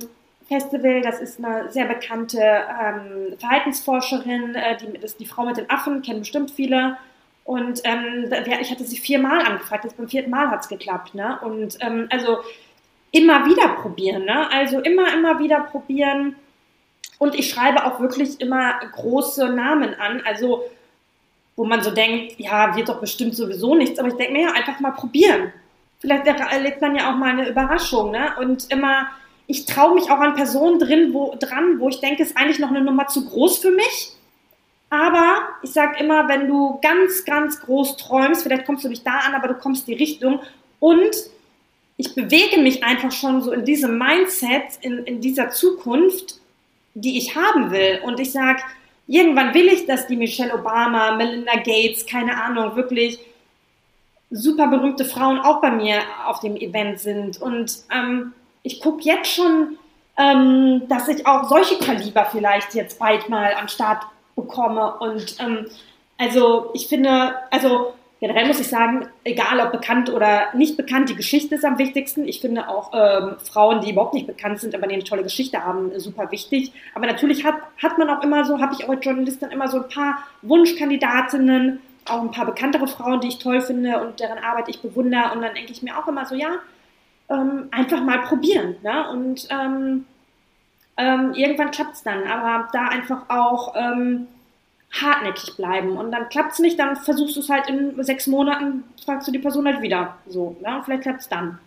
Festival. 0.50 1.00
Das 1.00 1.20
ist 1.20 1.42
eine 1.42 1.70
sehr 1.70 1.86
bekannte 1.86 2.40
ähm, 2.40 3.38
Verhaltensforscherin, 3.38 4.54
äh, 4.56 4.76
die, 4.76 4.98
das 4.98 5.16
die 5.16 5.26
Frau 5.26 5.44
mit 5.44 5.56
den 5.56 5.70
Affen, 5.70 6.02
kennen 6.02 6.20
bestimmt 6.20 6.50
viele. 6.50 6.96
Und 7.44 7.80
ähm, 7.84 8.30
ich 8.60 8.70
hatte 8.70 8.84
sie 8.84 8.98
viermal 8.98 9.40
angefragt, 9.40 9.84
jetzt 9.84 9.96
beim 9.96 10.08
vierten 10.08 10.30
Mal 10.30 10.50
hat 10.50 10.62
es 10.62 10.68
geklappt. 10.68 11.14
Ne? 11.14 11.38
Und 11.42 11.78
ähm, 11.80 12.08
also 12.10 12.38
immer 13.12 13.46
wieder 13.46 13.68
probieren. 13.80 14.24
Ne? 14.24 14.50
Also 14.52 14.80
immer, 14.80 15.12
immer 15.14 15.38
wieder 15.38 15.60
probieren. 15.60 16.34
Und 17.18 17.34
ich 17.34 17.48
schreibe 17.48 17.84
auch 17.84 18.00
wirklich 18.00 18.40
immer 18.40 18.78
große 18.92 19.48
Namen 19.50 19.94
an. 19.94 20.22
Also 20.26 20.64
wo 21.56 21.64
man 21.64 21.82
so 21.82 21.90
denkt, 21.90 22.38
ja, 22.38 22.74
wird 22.74 22.88
doch 22.88 23.00
bestimmt 23.00 23.36
sowieso 23.36 23.74
nichts. 23.74 23.98
Aber 23.98 24.08
ich 24.08 24.14
denke 24.14 24.32
mir 24.32 24.42
ja, 24.42 24.52
einfach 24.52 24.80
mal 24.80 24.92
probieren. 24.92 25.52
Vielleicht 26.00 26.26
erlebt 26.26 26.80
man 26.80 26.96
ja 26.96 27.10
auch 27.10 27.16
mal 27.16 27.30
eine 27.30 27.48
Überraschung. 27.48 28.10
Ne? 28.10 28.32
Und 28.40 28.70
immer 28.72 29.08
ich 29.50 29.66
traue 29.66 29.94
mich 29.94 30.04
auch 30.04 30.20
an 30.20 30.34
Personen 30.34 30.78
drin, 30.78 31.12
wo, 31.12 31.34
dran, 31.38 31.80
wo 31.80 31.88
ich 31.88 32.00
denke, 32.00 32.22
ist 32.22 32.36
eigentlich 32.36 32.60
noch 32.60 32.68
eine 32.70 32.82
Nummer 32.82 33.08
zu 33.08 33.28
groß 33.28 33.58
für 33.58 33.72
mich. 33.72 34.12
Aber 34.90 35.40
ich 35.62 35.72
sage 35.72 35.98
immer, 35.98 36.28
wenn 36.28 36.46
du 36.46 36.78
ganz, 36.80 37.24
ganz 37.24 37.60
groß 37.60 37.96
träumst, 37.96 38.44
vielleicht 38.44 38.64
kommst 38.64 38.84
du 38.84 38.88
nicht 38.88 39.04
da 39.04 39.18
an, 39.18 39.34
aber 39.34 39.48
du 39.48 39.54
kommst 39.54 39.88
die 39.88 39.94
Richtung. 39.94 40.40
Und 40.78 41.16
ich 41.96 42.14
bewege 42.14 42.60
mich 42.60 42.84
einfach 42.84 43.10
schon 43.10 43.42
so 43.42 43.50
in 43.50 43.64
diesem 43.64 43.98
Mindset, 43.98 44.78
in, 44.82 44.98
in 44.98 45.20
dieser 45.20 45.50
Zukunft, 45.50 46.40
die 46.94 47.18
ich 47.18 47.34
haben 47.34 47.72
will. 47.72 48.00
Und 48.04 48.20
ich 48.20 48.30
sage, 48.30 48.62
irgendwann 49.08 49.52
will 49.52 49.66
ich, 49.66 49.84
dass 49.86 50.06
die 50.06 50.16
Michelle 50.16 50.54
Obama, 50.54 51.16
Melinda 51.16 51.56
Gates, 51.56 52.06
keine 52.06 52.40
Ahnung, 52.40 52.76
wirklich 52.76 53.18
super 54.30 54.68
berühmte 54.68 55.04
Frauen 55.04 55.40
auch 55.40 55.60
bei 55.60 55.72
mir 55.72 56.02
auf 56.26 56.38
dem 56.38 56.56
Event 56.56 57.00
sind. 57.00 57.42
Und 57.42 57.78
ähm, 57.92 58.32
ich 58.62 58.80
gucke 58.80 59.02
jetzt 59.02 59.32
schon, 59.32 59.78
ähm, 60.18 60.82
dass 60.88 61.08
ich 61.08 61.26
auch 61.26 61.48
solche 61.48 61.78
Kaliber 61.78 62.26
vielleicht 62.26 62.74
jetzt 62.74 62.98
bald 62.98 63.28
mal 63.28 63.54
am 63.54 63.68
Start 63.68 64.02
bekomme. 64.36 64.94
Und 64.98 65.36
ähm, 65.40 65.66
also 66.18 66.70
ich 66.74 66.88
finde, 66.88 67.34
also 67.50 67.94
generell 68.20 68.46
muss 68.46 68.60
ich 68.60 68.68
sagen, 68.68 69.08
egal 69.24 69.60
ob 69.60 69.72
bekannt 69.72 70.10
oder 70.10 70.54
nicht 70.54 70.76
bekannt, 70.76 71.08
die 71.08 71.16
Geschichte 71.16 71.54
ist 71.54 71.64
am 71.64 71.78
wichtigsten. 71.78 72.28
Ich 72.28 72.40
finde 72.40 72.68
auch 72.68 72.92
ähm, 72.92 73.36
Frauen, 73.42 73.80
die 73.80 73.92
überhaupt 73.92 74.14
nicht 74.14 74.26
bekannt 74.26 74.60
sind, 74.60 74.74
aber 74.74 74.84
eine 74.84 75.02
tolle 75.02 75.22
Geschichte 75.22 75.64
haben, 75.64 75.98
super 75.98 76.30
wichtig. 76.30 76.72
Aber 76.94 77.06
natürlich 77.06 77.44
hat, 77.44 77.54
hat 77.82 77.98
man 77.98 78.10
auch 78.10 78.22
immer 78.22 78.44
so, 78.44 78.60
habe 78.60 78.74
ich 78.74 78.84
auch 78.84 78.90
als 78.90 79.04
Journalistin 79.04 79.50
immer 79.50 79.68
so 79.68 79.78
ein 79.78 79.88
paar 79.88 80.18
Wunschkandidatinnen, 80.42 81.80
auch 82.04 82.20
ein 82.20 82.30
paar 82.30 82.46
bekanntere 82.46 82.86
Frauen, 82.86 83.20
die 83.20 83.28
ich 83.28 83.38
toll 83.38 83.62
finde 83.62 84.00
und 84.00 84.20
deren 84.20 84.38
Arbeit 84.38 84.68
ich 84.68 84.82
bewundere. 84.82 85.32
Und 85.32 85.42
dann 85.42 85.54
denke 85.54 85.72
ich 85.72 85.82
mir 85.82 85.96
auch 85.96 86.08
immer 86.08 86.26
so, 86.26 86.34
ja, 86.34 86.58
ähm, 87.30 87.68
einfach 87.70 88.02
mal 88.02 88.20
probieren. 88.22 88.76
Ne? 88.82 89.08
Und 89.10 89.48
ähm, 89.50 90.04
ähm, 90.96 91.32
irgendwann 91.34 91.70
klappt 91.70 91.94
es 91.94 92.02
dann, 92.02 92.24
aber 92.24 92.68
da 92.72 92.88
einfach 92.88 93.22
auch 93.28 93.74
ähm, 93.76 94.26
hartnäckig 94.90 95.56
bleiben. 95.56 95.96
Und 95.96 96.12
dann 96.12 96.28
klappt 96.28 96.52
es 96.52 96.58
nicht, 96.58 96.78
dann 96.78 96.96
versuchst 96.96 97.36
du 97.36 97.40
es 97.40 97.48
halt 97.48 97.68
in 97.68 98.02
sechs 98.02 98.26
Monaten, 98.26 98.84
fragst 99.04 99.28
du 99.28 99.32
die 99.32 99.38
Person 99.38 99.66
halt 99.66 99.80
wieder. 99.80 100.16
So, 100.26 100.56
ne? 100.60 100.76
Und 100.76 100.84
vielleicht 100.84 101.02
klappt 101.02 101.20
es 101.20 101.28
dann. 101.28 101.58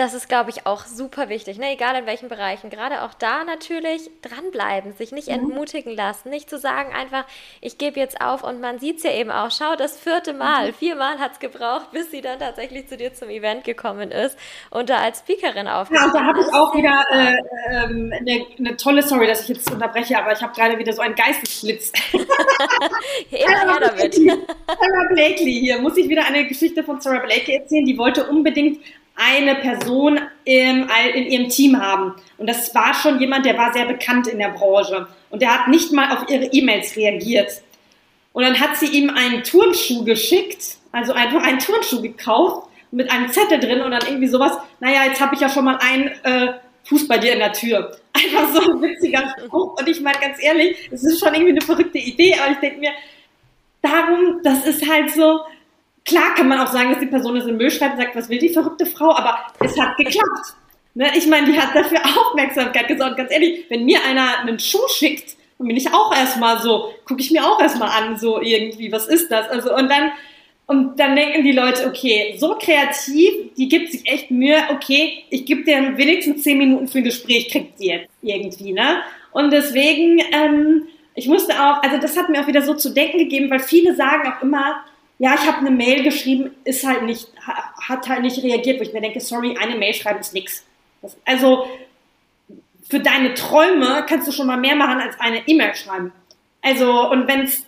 Das 0.00 0.14
ist, 0.14 0.30
glaube 0.30 0.48
ich, 0.48 0.64
auch 0.64 0.86
super 0.86 1.28
wichtig, 1.28 1.58
ne? 1.58 1.74
egal 1.74 1.94
in 1.94 2.06
welchen 2.06 2.30
Bereichen. 2.30 2.70
Gerade 2.70 3.02
auch 3.02 3.12
da 3.12 3.44
natürlich 3.44 4.08
dranbleiben, 4.22 4.94
sich 4.94 5.12
nicht 5.12 5.28
mhm. 5.28 5.34
entmutigen 5.34 5.94
lassen, 5.94 6.30
nicht 6.30 6.48
zu 6.48 6.58
sagen 6.58 6.94
einfach, 6.94 7.26
ich 7.60 7.76
gebe 7.76 8.00
jetzt 8.00 8.18
auf 8.18 8.42
und 8.42 8.62
man 8.62 8.78
sieht 8.78 8.96
es 8.96 9.02
ja 9.02 9.12
eben 9.12 9.30
auch, 9.30 9.50
schau, 9.50 9.76
das 9.76 10.00
vierte 10.00 10.32
Mal, 10.32 10.68
mhm. 10.68 10.72
viermal 10.72 11.18
hat 11.18 11.32
es 11.32 11.38
gebraucht, 11.38 11.90
bis 11.92 12.10
sie 12.10 12.22
dann 12.22 12.38
tatsächlich 12.38 12.88
zu 12.88 12.96
dir 12.96 13.12
zum 13.12 13.28
Event 13.28 13.64
gekommen 13.64 14.10
ist 14.10 14.38
und 14.70 14.88
da 14.88 14.96
als 14.96 15.18
Speakerin 15.18 15.68
aufgetreten 15.68 16.02
Ja, 16.02 16.06
und 16.06 16.14
da 16.14 16.24
habe 16.24 16.40
ich 16.40 16.46
auch 16.46 16.74
wieder 16.74 17.04
äh, 17.12 17.36
ähm, 17.70 18.10
eine, 18.18 18.46
eine, 18.58 18.76
tolle, 18.78 19.02
sorry, 19.02 19.26
dass 19.26 19.42
ich 19.42 19.48
jetzt 19.48 19.70
unterbreche, 19.70 20.18
aber 20.18 20.32
ich 20.32 20.40
habe 20.40 20.54
gerade 20.54 20.78
wieder 20.78 20.94
so 20.94 21.02
einen 21.02 21.14
Geistesblitz. 21.14 21.92
Immer 22.12 23.50
her 23.50 23.80
damit. 23.80 24.14
Sarah 24.14 25.08
Blakely 25.12 25.60
hier, 25.60 25.78
muss 25.78 25.98
ich 25.98 26.08
wieder 26.08 26.24
eine 26.24 26.46
Geschichte 26.46 26.82
von 26.82 27.02
Sarah 27.02 27.18
Blakely 27.18 27.56
erzählen, 27.56 27.84
die 27.84 27.98
wollte 27.98 28.26
unbedingt 28.26 28.78
eine 29.20 29.56
Person 29.56 30.18
im, 30.44 30.88
in 31.14 31.26
ihrem 31.26 31.48
Team 31.50 31.80
haben. 31.80 32.14
Und 32.38 32.48
das 32.48 32.74
war 32.74 32.94
schon 32.94 33.20
jemand, 33.20 33.44
der 33.44 33.58
war 33.58 33.72
sehr 33.72 33.84
bekannt 33.84 34.28
in 34.28 34.38
der 34.38 34.48
Branche. 34.48 35.06
Und 35.28 35.42
der 35.42 35.54
hat 35.54 35.68
nicht 35.68 35.92
mal 35.92 36.16
auf 36.16 36.28
ihre 36.30 36.46
E-Mails 36.46 36.96
reagiert. 36.96 37.62
Und 38.32 38.44
dann 38.44 38.58
hat 38.58 38.76
sie 38.76 38.86
ihm 38.86 39.10
einen 39.10 39.44
Turnschuh 39.44 40.04
geschickt, 40.04 40.78
also 40.92 41.12
einfach 41.12 41.42
einen 41.42 41.58
Turnschuh 41.58 42.00
gekauft 42.00 42.68
mit 42.92 43.10
einem 43.10 43.30
Zettel 43.30 43.60
drin 43.60 43.82
und 43.82 43.90
dann 43.90 44.02
irgendwie 44.06 44.26
sowas, 44.26 44.56
naja, 44.80 45.04
jetzt 45.04 45.20
habe 45.20 45.34
ich 45.34 45.40
ja 45.40 45.48
schon 45.48 45.64
mal 45.64 45.78
einen 45.80 46.08
äh, 46.24 46.54
Fuß 46.84 47.06
bei 47.06 47.18
dir 47.18 47.34
in 47.34 47.38
der 47.40 47.52
Tür. 47.52 47.96
Einfach 48.12 48.52
so 48.54 48.72
ein 48.72 48.82
witziger 48.82 49.34
Spruch. 49.38 49.78
Und 49.78 49.88
ich 49.88 50.00
meine 50.00 50.18
ganz 50.18 50.42
ehrlich, 50.42 50.88
es 50.90 51.04
ist 51.04 51.20
schon 51.20 51.34
irgendwie 51.34 51.52
eine 51.52 51.60
verrückte 51.60 51.98
Idee, 51.98 52.34
aber 52.34 52.52
ich 52.52 52.58
denke 52.58 52.80
mir, 52.80 52.92
darum, 53.82 54.40
das 54.42 54.66
ist 54.66 54.88
halt 54.88 55.10
so, 55.10 55.40
Klar 56.04 56.34
kann 56.34 56.48
man 56.48 56.58
auch 56.60 56.72
sagen, 56.72 56.90
dass 56.90 57.00
die 57.00 57.06
Person 57.06 57.36
das 57.36 57.46
in 57.46 57.56
Müll 57.56 57.70
schreibt 57.70 57.94
und 57.94 58.00
sagt, 58.00 58.16
was 58.16 58.28
will 58.28 58.38
die 58.38 58.48
verrückte 58.48 58.86
Frau, 58.86 59.14
aber 59.14 59.38
es 59.60 59.78
hat 59.78 59.96
geklappt. 59.96 60.54
Ne? 60.94 61.10
Ich 61.16 61.26
meine, 61.26 61.50
die 61.50 61.58
hat 61.58 61.74
dafür 61.74 62.00
Aufmerksamkeit 62.18 62.88
gesorgt. 62.88 63.16
Ganz 63.16 63.30
ehrlich, 63.30 63.64
wenn 63.68 63.84
mir 63.84 63.98
einer 64.04 64.40
einen 64.40 64.58
Schuh 64.58 64.88
schickt, 64.88 65.36
dann 65.58 65.68
bin 65.68 65.76
ich 65.76 65.92
auch 65.92 66.14
erstmal 66.16 66.60
so, 66.60 66.92
gucke 67.04 67.20
ich 67.20 67.30
mir 67.30 67.44
auch 67.44 67.60
erstmal 67.60 67.90
an, 67.90 68.18
so 68.18 68.40
irgendwie, 68.40 68.90
was 68.90 69.06
ist 69.06 69.30
das? 69.30 69.48
Also, 69.48 69.74
und 69.74 69.90
dann, 69.90 70.10
und 70.66 70.98
dann 70.98 71.16
denken 71.16 71.44
die 71.44 71.52
Leute, 71.52 71.86
okay, 71.86 72.34
so 72.38 72.56
kreativ, 72.58 73.54
die 73.56 73.68
gibt 73.68 73.92
sich 73.92 74.06
echt 74.06 74.30
Mühe, 74.30 74.56
okay, 74.70 75.24
ich 75.28 75.44
gebe 75.44 75.64
dir 75.64 75.96
wenigstens 75.98 76.42
zehn 76.42 76.56
Minuten 76.56 76.88
für 76.88 76.98
ein 76.98 77.04
Gespräch, 77.04 77.50
kriegt 77.50 77.78
sie 77.78 77.88
jetzt 77.88 78.08
irgendwie, 78.22 78.72
ne? 78.72 79.02
Und 79.32 79.52
deswegen, 79.52 80.20
ähm, 80.32 80.88
ich 81.14 81.28
musste 81.28 81.52
auch, 81.52 81.82
also 81.82 81.98
das 81.98 82.16
hat 82.16 82.30
mir 82.30 82.40
auch 82.40 82.46
wieder 82.46 82.62
so 82.62 82.74
zu 82.74 82.94
denken 82.94 83.18
gegeben, 83.18 83.50
weil 83.50 83.60
viele 83.60 83.94
sagen 83.94 84.32
auch 84.32 84.42
immer, 84.42 84.82
ja, 85.20 85.34
ich 85.34 85.46
habe 85.46 85.58
eine 85.58 85.70
Mail 85.70 86.02
geschrieben, 86.02 86.56
ist 86.64 86.84
halt 86.84 87.02
nicht, 87.02 87.28
hat 87.36 88.08
halt 88.08 88.22
nicht 88.22 88.42
reagiert, 88.42 88.80
wo 88.80 88.82
ich 88.82 88.94
mir 88.94 89.02
denke, 89.02 89.20
sorry, 89.20 89.54
eine 89.60 89.76
Mail 89.76 89.92
schreiben 89.92 90.20
ist 90.20 90.32
nix. 90.32 90.64
Also 91.26 91.66
für 92.88 93.00
deine 93.00 93.34
Träume 93.34 94.06
kannst 94.08 94.26
du 94.26 94.32
schon 94.32 94.46
mal 94.46 94.56
mehr 94.56 94.74
machen 94.74 94.98
als 94.98 95.20
eine 95.20 95.46
E-Mail 95.46 95.74
schreiben. 95.74 96.12
Also, 96.62 97.10
und 97.10 97.28
wenn 97.28 97.42
es, 97.42 97.66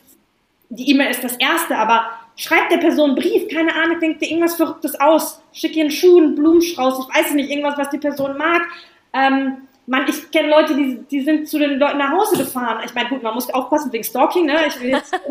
die 0.71 0.91
E-Mail 0.93 1.11
ist 1.11 1.23
das 1.23 1.37
erste, 1.37 1.77
aber 1.77 2.07
schreibt 2.37 2.73
der 2.73 2.79
Person 2.79 3.11
einen 3.11 3.19
Brief, 3.19 3.47
keine 3.55 3.75
Ahnung, 3.75 4.01
denkt 4.01 4.23
dir 4.23 4.31
irgendwas 4.31 4.57
Verrücktes 4.57 4.99
aus, 4.99 5.43
schick 5.53 5.77
ihr 5.77 5.83
einen 5.83 5.91
Schuh, 5.91 6.19
einen 6.19 6.35
Blumenstrauß, 6.35 7.07
ich 7.07 7.15
weiß 7.15 7.35
nicht, 7.35 7.51
irgendwas, 7.51 7.77
was 7.77 7.91
die 7.91 7.99
Person 7.99 8.39
mag. 8.39 8.63
Ähm, 9.13 9.69
man, 9.87 10.09
ich 10.09 10.31
kenne 10.31 10.49
Leute, 10.49 10.77
die, 10.77 11.03
die 11.11 11.21
sind 11.23 11.49
zu 11.49 11.59
den 11.59 11.79
Leuten 11.79 11.99
nach 11.99 12.13
Hause 12.13 12.37
gefahren. 12.39 12.83
Ich 12.85 12.95
meine, 12.95 13.09
gut, 13.09 13.23
man 13.23 13.35
muss 13.35 13.51
aufpassen 13.51 13.93
wegen 13.93 14.05
Stalking, 14.05 14.47
ne? 14.47 14.67
Ich 14.69 14.81
will 14.81 14.91
jetzt 14.91 15.13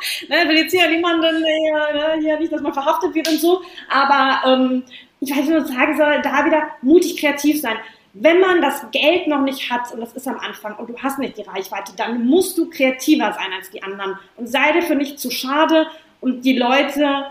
ne, 0.28 0.48
will 0.48 0.58
jetzt 0.58 0.72
hier 0.72 0.88
niemanden, 0.88 1.44
äh, 1.44 2.20
hier 2.20 2.38
nicht, 2.38 2.52
dass 2.52 2.60
man 2.60 2.72
verhaftet 2.72 3.14
wird 3.14 3.28
und 3.28 3.40
so. 3.40 3.62
Aber 3.88 4.40
ähm, 4.46 4.84
ich 5.20 5.30
weiß 5.30 5.46
nicht, 5.46 5.56
was 5.56 5.70
ich 5.70 5.76
sagen 5.76 5.96
soll, 5.96 6.22
da 6.22 6.44
wieder 6.44 6.62
mutig 6.82 7.18
kreativ 7.18 7.60
sein. 7.60 7.76
Wenn 8.12 8.40
man 8.40 8.62
das 8.62 8.90
Geld 8.92 9.26
noch 9.26 9.42
nicht 9.42 9.70
hat, 9.70 9.92
und 9.92 10.00
das 10.00 10.14
ist 10.14 10.26
am 10.26 10.38
Anfang, 10.38 10.76
und 10.76 10.88
du 10.88 10.96
hast 10.98 11.18
nicht 11.18 11.36
die 11.36 11.42
Reichweite, 11.42 11.92
dann 11.96 12.26
musst 12.26 12.56
du 12.56 12.70
kreativer 12.70 13.32
sein 13.32 13.52
als 13.54 13.70
die 13.70 13.82
anderen. 13.82 14.18
Und 14.36 14.46
sei 14.46 14.72
dafür 14.72 14.96
nicht 14.96 15.18
zu 15.18 15.30
schade 15.30 15.86
und 16.20 16.44
die 16.44 16.56
Leute 16.56 17.26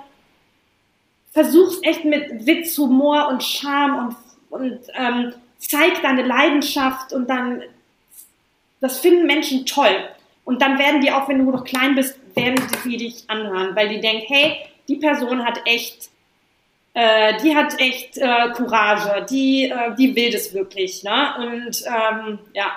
versuch's 1.32 1.80
echt 1.82 2.06
mit 2.06 2.46
Witz, 2.46 2.78
Humor 2.78 3.28
und 3.30 3.44
Charme 3.44 4.14
und, 4.50 4.62
und 4.62 4.80
ähm, 4.96 5.34
zeig 5.58 6.02
deine 6.02 6.24
Leidenschaft 6.24 7.14
und 7.14 7.30
dann, 7.30 7.64
das 8.82 9.00
finden 9.00 9.26
Menschen 9.26 9.66
toll. 9.66 10.10
Und 10.44 10.62
dann 10.62 10.78
werden 10.78 11.02
die 11.02 11.12
auch, 11.12 11.28
wenn 11.28 11.40
du 11.40 11.52
noch 11.52 11.64
klein 11.64 11.96
bist, 11.96 12.20
werden 12.36 12.56
die 12.86 12.98
dich 12.98 13.24
anhören, 13.28 13.76
weil 13.76 13.90
die 13.90 14.00
denken, 14.00 14.26
hey, 14.28 14.58
die 14.88 14.98
Person 14.98 15.44
hat 15.44 15.60
echt, 15.66 16.10
äh, 16.94 17.38
die 17.42 17.56
hat 17.56 17.80
echt 17.80 18.18
äh, 18.18 18.52
Courage, 18.54 19.26
die, 19.30 19.70
äh, 19.70 19.96
die 19.98 20.16
will 20.16 20.32
das 20.32 20.54
wirklich, 20.54 21.04
ne? 21.04 21.34
Und 21.40 21.84
ähm, 21.88 22.40
ja. 22.54 22.72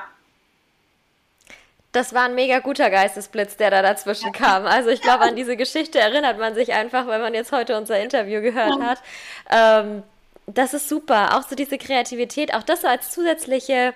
Das 1.92 2.14
war 2.14 2.24
ein 2.24 2.34
mega 2.34 2.58
guter 2.60 2.90
Geistesblitz, 2.90 3.56
der 3.56 3.70
da 3.70 3.82
dazwischen 3.82 4.32
kam. 4.32 4.66
Also 4.66 4.90
ich 4.90 5.00
glaube, 5.00 5.24
an 5.24 5.36
diese 5.36 5.56
Geschichte 5.56 5.98
erinnert 5.98 6.38
man 6.38 6.54
sich 6.54 6.72
einfach, 6.72 7.06
wenn 7.06 7.20
man 7.20 7.34
jetzt 7.34 7.52
heute 7.52 7.76
unser 7.76 7.98
Interview 8.00 8.40
gehört 8.40 8.80
hat. 8.80 9.02
Ähm, 9.50 10.02
das 10.54 10.74
ist 10.74 10.88
super. 10.88 11.36
Auch 11.36 11.48
so 11.48 11.54
diese 11.54 11.78
Kreativität, 11.78 12.54
auch 12.54 12.62
das 12.62 12.82
so 12.82 12.88
als 12.88 13.10
zusätzliche 13.10 13.94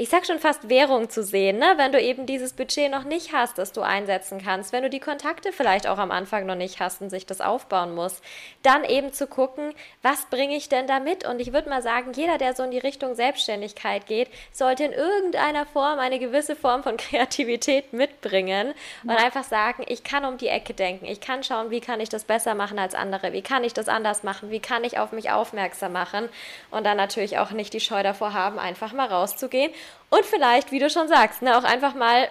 ich 0.00 0.08
sag 0.08 0.24
schon 0.24 0.38
fast 0.38 0.70
Währung 0.70 1.10
zu 1.10 1.22
sehen, 1.22 1.58
ne? 1.58 1.74
wenn 1.76 1.92
du 1.92 2.00
eben 2.00 2.24
dieses 2.24 2.54
Budget 2.54 2.90
noch 2.90 3.04
nicht 3.04 3.34
hast, 3.34 3.58
das 3.58 3.70
du 3.72 3.82
einsetzen 3.82 4.40
kannst, 4.42 4.72
wenn 4.72 4.82
du 4.82 4.88
die 4.88 4.98
Kontakte 4.98 5.52
vielleicht 5.52 5.86
auch 5.86 5.98
am 5.98 6.10
Anfang 6.10 6.46
noch 6.46 6.54
nicht 6.54 6.80
hast 6.80 7.02
und 7.02 7.10
sich 7.10 7.26
das 7.26 7.42
aufbauen 7.42 7.94
muss, 7.94 8.22
dann 8.62 8.84
eben 8.84 9.12
zu 9.12 9.26
gucken, 9.26 9.74
was 10.00 10.24
bringe 10.30 10.56
ich 10.56 10.70
denn 10.70 10.86
da 10.86 11.00
mit? 11.00 11.28
Und 11.28 11.38
ich 11.38 11.52
würde 11.52 11.68
mal 11.68 11.82
sagen, 11.82 12.12
jeder, 12.14 12.38
der 12.38 12.54
so 12.54 12.62
in 12.62 12.70
die 12.70 12.78
Richtung 12.78 13.14
Selbstständigkeit 13.14 14.06
geht, 14.06 14.28
sollte 14.52 14.84
in 14.84 14.92
irgendeiner 14.92 15.66
Form 15.66 15.98
eine 15.98 16.18
gewisse 16.18 16.56
Form 16.56 16.82
von 16.82 16.96
Kreativität 16.96 17.92
mitbringen 17.92 18.72
und 19.02 19.10
einfach 19.10 19.44
sagen, 19.44 19.84
ich 19.86 20.02
kann 20.02 20.24
um 20.24 20.38
die 20.38 20.48
Ecke 20.48 20.72
denken, 20.72 21.04
ich 21.04 21.20
kann 21.20 21.44
schauen, 21.44 21.70
wie 21.70 21.82
kann 21.82 22.00
ich 22.00 22.08
das 22.08 22.24
besser 22.24 22.54
machen 22.54 22.78
als 22.78 22.94
andere, 22.94 23.34
wie 23.34 23.42
kann 23.42 23.64
ich 23.64 23.74
das 23.74 23.88
anders 23.88 24.22
machen, 24.22 24.50
wie 24.50 24.60
kann 24.60 24.82
ich 24.82 24.98
auf 24.98 25.12
mich 25.12 25.30
aufmerksam 25.30 25.92
machen? 25.92 26.30
Und 26.70 26.86
dann 26.86 26.96
natürlich 26.96 27.36
auch 27.36 27.50
nicht 27.50 27.74
die 27.74 27.80
Scheu 27.80 28.02
davor 28.02 28.32
haben, 28.32 28.58
einfach 28.58 28.94
mal 28.94 29.06
rauszugehen 29.06 29.70
und 30.10 30.24
vielleicht, 30.24 30.72
wie 30.72 30.78
du 30.78 30.90
schon 30.90 31.08
sagst, 31.08 31.42
ne, 31.42 31.56
auch 31.56 31.64
einfach 31.64 31.94
mal 31.94 32.28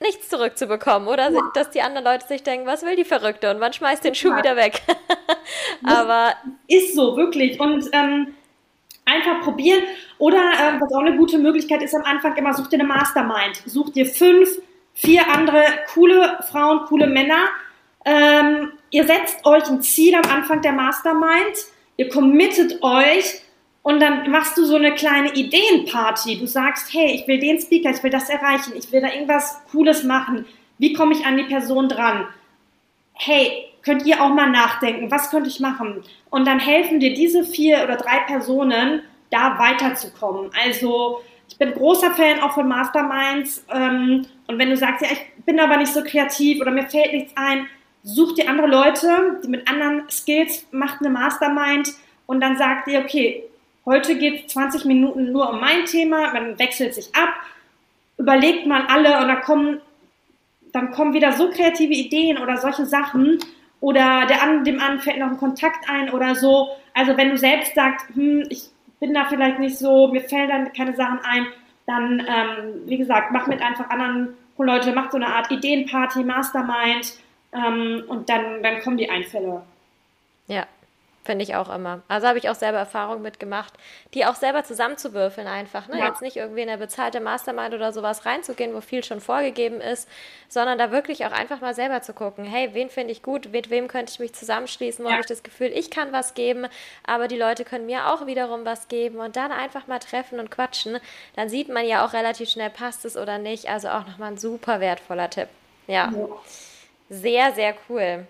nichts 0.00 0.28
zurückzubekommen 0.28 1.08
oder 1.08 1.30
ja. 1.30 1.40
dass 1.54 1.70
die 1.70 1.80
anderen 1.80 2.04
Leute 2.04 2.26
sich 2.26 2.42
denken, 2.42 2.66
was 2.66 2.82
will 2.82 2.96
die 2.96 3.04
Verrückte 3.04 3.50
und 3.50 3.60
man 3.60 3.72
schmeißt 3.72 4.04
den 4.04 4.14
Schuh 4.14 4.30
ja. 4.30 4.38
wieder 4.38 4.56
weg. 4.56 4.82
Aber 5.84 6.34
ist 6.66 6.94
so, 6.94 7.16
wirklich. 7.16 7.60
Und 7.60 7.88
ähm, 7.92 8.34
einfach 9.04 9.40
probieren. 9.42 9.82
Oder 10.18 10.38
äh, 10.38 10.80
was 10.80 10.92
auch 10.92 11.00
eine 11.00 11.16
gute 11.16 11.38
Möglichkeit 11.38 11.82
ist 11.82 11.94
am 11.94 12.02
Anfang 12.02 12.36
immer, 12.36 12.54
such 12.54 12.68
dir 12.68 12.78
eine 12.78 12.88
Mastermind. 12.88 13.62
Such 13.66 13.90
dir 13.90 14.06
fünf, 14.06 14.60
vier 14.94 15.28
andere 15.28 15.64
coole 15.92 16.38
Frauen, 16.50 16.84
coole 16.86 17.06
Männer. 17.06 17.48
Ähm, 18.04 18.72
ihr 18.90 19.06
setzt 19.06 19.44
euch 19.44 19.64
ein 19.68 19.82
Ziel 19.82 20.14
am 20.14 20.30
Anfang 20.30 20.62
der 20.62 20.72
Mastermind. 20.72 21.66
Ihr 21.96 22.08
committet 22.08 22.82
euch 22.82 23.42
und 23.82 24.00
dann 24.00 24.30
machst 24.30 24.56
du 24.56 24.64
so 24.64 24.76
eine 24.76 24.94
kleine 24.94 25.34
Ideenparty. 25.34 26.38
Du 26.38 26.46
sagst, 26.46 26.92
hey, 26.92 27.12
ich 27.12 27.26
will 27.26 27.40
den 27.40 27.60
Speaker, 27.60 27.90
ich 27.90 28.02
will 28.02 28.10
das 28.10 28.30
erreichen, 28.30 28.74
ich 28.76 28.90
will 28.92 29.00
da 29.00 29.08
irgendwas 29.08 29.60
Cooles 29.70 30.04
machen. 30.04 30.46
Wie 30.78 30.92
komme 30.92 31.12
ich 31.12 31.26
an 31.26 31.36
die 31.36 31.44
Person 31.44 31.88
dran? 31.88 32.26
Hey, 33.14 33.68
könnt 33.82 34.06
ihr 34.06 34.22
auch 34.22 34.30
mal 34.30 34.50
nachdenken, 34.50 35.10
was 35.10 35.30
könnte 35.30 35.48
ich 35.48 35.60
machen? 35.60 36.04
Und 36.30 36.46
dann 36.46 36.60
helfen 36.60 37.00
dir 37.00 37.12
diese 37.12 37.44
vier 37.44 37.82
oder 37.82 37.96
drei 37.96 38.18
Personen, 38.20 39.02
da 39.30 39.58
weiterzukommen. 39.58 40.50
Also 40.64 41.22
ich 41.48 41.58
bin 41.58 41.72
großer 41.72 42.12
Fan 42.12 42.40
auch 42.40 42.52
von 42.52 42.68
Masterminds. 42.68 43.64
Ähm, 43.72 44.26
und 44.46 44.58
wenn 44.58 44.70
du 44.70 44.76
sagst, 44.76 45.02
ja, 45.02 45.08
ich 45.10 45.44
bin 45.44 45.58
aber 45.58 45.76
nicht 45.76 45.92
so 45.92 46.04
kreativ 46.04 46.60
oder 46.60 46.70
mir 46.70 46.88
fällt 46.88 47.12
nichts 47.12 47.32
ein, 47.36 47.66
such 48.04 48.34
dir 48.34 48.48
andere 48.48 48.68
Leute, 48.68 49.40
die 49.42 49.48
mit 49.48 49.68
anderen 49.68 50.08
Skills, 50.10 50.66
macht 50.70 51.00
eine 51.00 51.10
Mastermind 51.10 51.90
und 52.26 52.40
dann 52.40 52.56
sagt 52.56 52.88
ihr, 52.88 53.00
okay, 53.00 53.44
Heute 53.84 54.16
geht 54.16 54.46
es 54.46 54.52
20 54.52 54.84
Minuten 54.84 55.32
nur 55.32 55.50
um 55.50 55.60
mein 55.60 55.86
Thema, 55.86 56.32
man 56.32 56.58
wechselt 56.58 56.94
sich 56.94 57.12
ab, 57.14 57.30
überlegt 58.16 58.66
man 58.66 58.86
alle 58.86 59.20
und 59.20 59.28
da 59.28 59.36
kommen, 59.36 59.80
dann 60.72 60.92
kommen 60.92 61.14
wieder 61.14 61.32
so 61.32 61.50
kreative 61.50 61.92
Ideen 61.92 62.38
oder 62.38 62.56
solche 62.56 62.86
Sachen 62.86 63.38
oder 63.80 64.26
der 64.26 64.40
an, 64.42 64.62
dem 64.62 64.78
anderen 64.80 65.00
fällt 65.00 65.18
noch 65.18 65.30
ein 65.30 65.36
Kontakt 65.36 65.90
ein 65.90 66.10
oder 66.10 66.36
so. 66.36 66.68
Also 66.94 67.16
wenn 67.16 67.30
du 67.30 67.36
selbst 67.36 67.74
sagst, 67.74 68.06
hm, 68.14 68.44
ich 68.50 68.70
bin 69.00 69.14
da 69.14 69.24
vielleicht 69.24 69.58
nicht 69.58 69.76
so, 69.76 70.06
mir 70.06 70.20
fällen 70.20 70.48
dann 70.48 70.72
keine 70.72 70.94
Sachen 70.94 71.18
ein, 71.24 71.46
dann, 71.86 72.20
ähm, 72.20 72.82
wie 72.86 72.98
gesagt, 72.98 73.32
mach 73.32 73.48
mit 73.48 73.60
einfach 73.60 73.90
anderen 73.90 74.36
Leute, 74.58 74.92
mach 74.92 75.10
so 75.10 75.16
eine 75.16 75.26
Art 75.26 75.50
Ideenparty, 75.50 76.22
Mastermind 76.22 77.14
ähm, 77.52 78.04
und 78.06 78.28
dann, 78.28 78.62
dann 78.62 78.80
kommen 78.80 78.96
die 78.96 79.10
Einfälle. 79.10 79.62
Finde 81.24 81.44
ich 81.44 81.54
auch 81.54 81.72
immer. 81.72 82.02
Also 82.08 82.26
habe 82.26 82.38
ich 82.38 82.48
auch 82.50 82.56
selber 82.56 82.78
Erfahrungen 82.78 83.22
mitgemacht, 83.22 83.72
die 84.12 84.26
auch 84.26 84.34
selber 84.34 84.64
zusammenzuwürfeln 84.64 85.46
einfach. 85.46 85.86
Ne? 85.86 86.00
Ja. 86.00 86.08
Jetzt 86.08 86.20
nicht 86.20 86.36
irgendwie 86.36 86.62
in 86.62 86.68
eine 86.68 86.78
bezahlte 86.78 87.20
Mastermind 87.20 87.74
oder 87.74 87.92
sowas 87.92 88.26
reinzugehen, 88.26 88.74
wo 88.74 88.80
viel 88.80 89.04
schon 89.04 89.20
vorgegeben 89.20 89.80
ist, 89.80 90.08
sondern 90.48 90.78
da 90.78 90.90
wirklich 90.90 91.24
auch 91.24 91.30
einfach 91.30 91.60
mal 91.60 91.74
selber 91.74 92.02
zu 92.02 92.12
gucken, 92.12 92.44
hey, 92.44 92.70
wen 92.72 92.90
finde 92.90 93.12
ich 93.12 93.22
gut, 93.22 93.52
mit 93.52 93.70
wem 93.70 93.86
könnte 93.86 94.10
ich 94.12 94.18
mich 94.18 94.32
zusammenschließen, 94.32 95.04
wo 95.04 95.08
ja. 95.08 95.14
habe 95.14 95.20
ich 95.20 95.28
das 95.28 95.44
Gefühl, 95.44 95.68
ich 95.68 95.90
kann 95.90 96.12
was 96.12 96.34
geben, 96.34 96.66
aber 97.06 97.28
die 97.28 97.38
Leute 97.38 97.64
können 97.64 97.86
mir 97.86 98.12
auch 98.12 98.26
wiederum 98.26 98.64
was 98.64 98.88
geben 98.88 99.20
und 99.20 99.36
dann 99.36 99.52
einfach 99.52 99.86
mal 99.86 100.00
treffen 100.00 100.40
und 100.40 100.50
quatschen. 100.50 100.98
Dann 101.36 101.48
sieht 101.48 101.68
man 101.68 101.86
ja 101.86 102.04
auch 102.04 102.14
relativ 102.14 102.50
schnell, 102.50 102.70
passt 102.70 103.04
es 103.04 103.16
oder 103.16 103.38
nicht. 103.38 103.68
Also 103.68 103.90
auch 103.90 104.06
nochmal 104.08 104.32
ein 104.32 104.38
super 104.38 104.80
wertvoller 104.80 105.30
Tipp. 105.30 105.48
ja. 105.86 106.10
ja. 106.10 106.26
Sehr, 107.12 107.52
sehr 107.52 107.74
cool. 107.90 108.26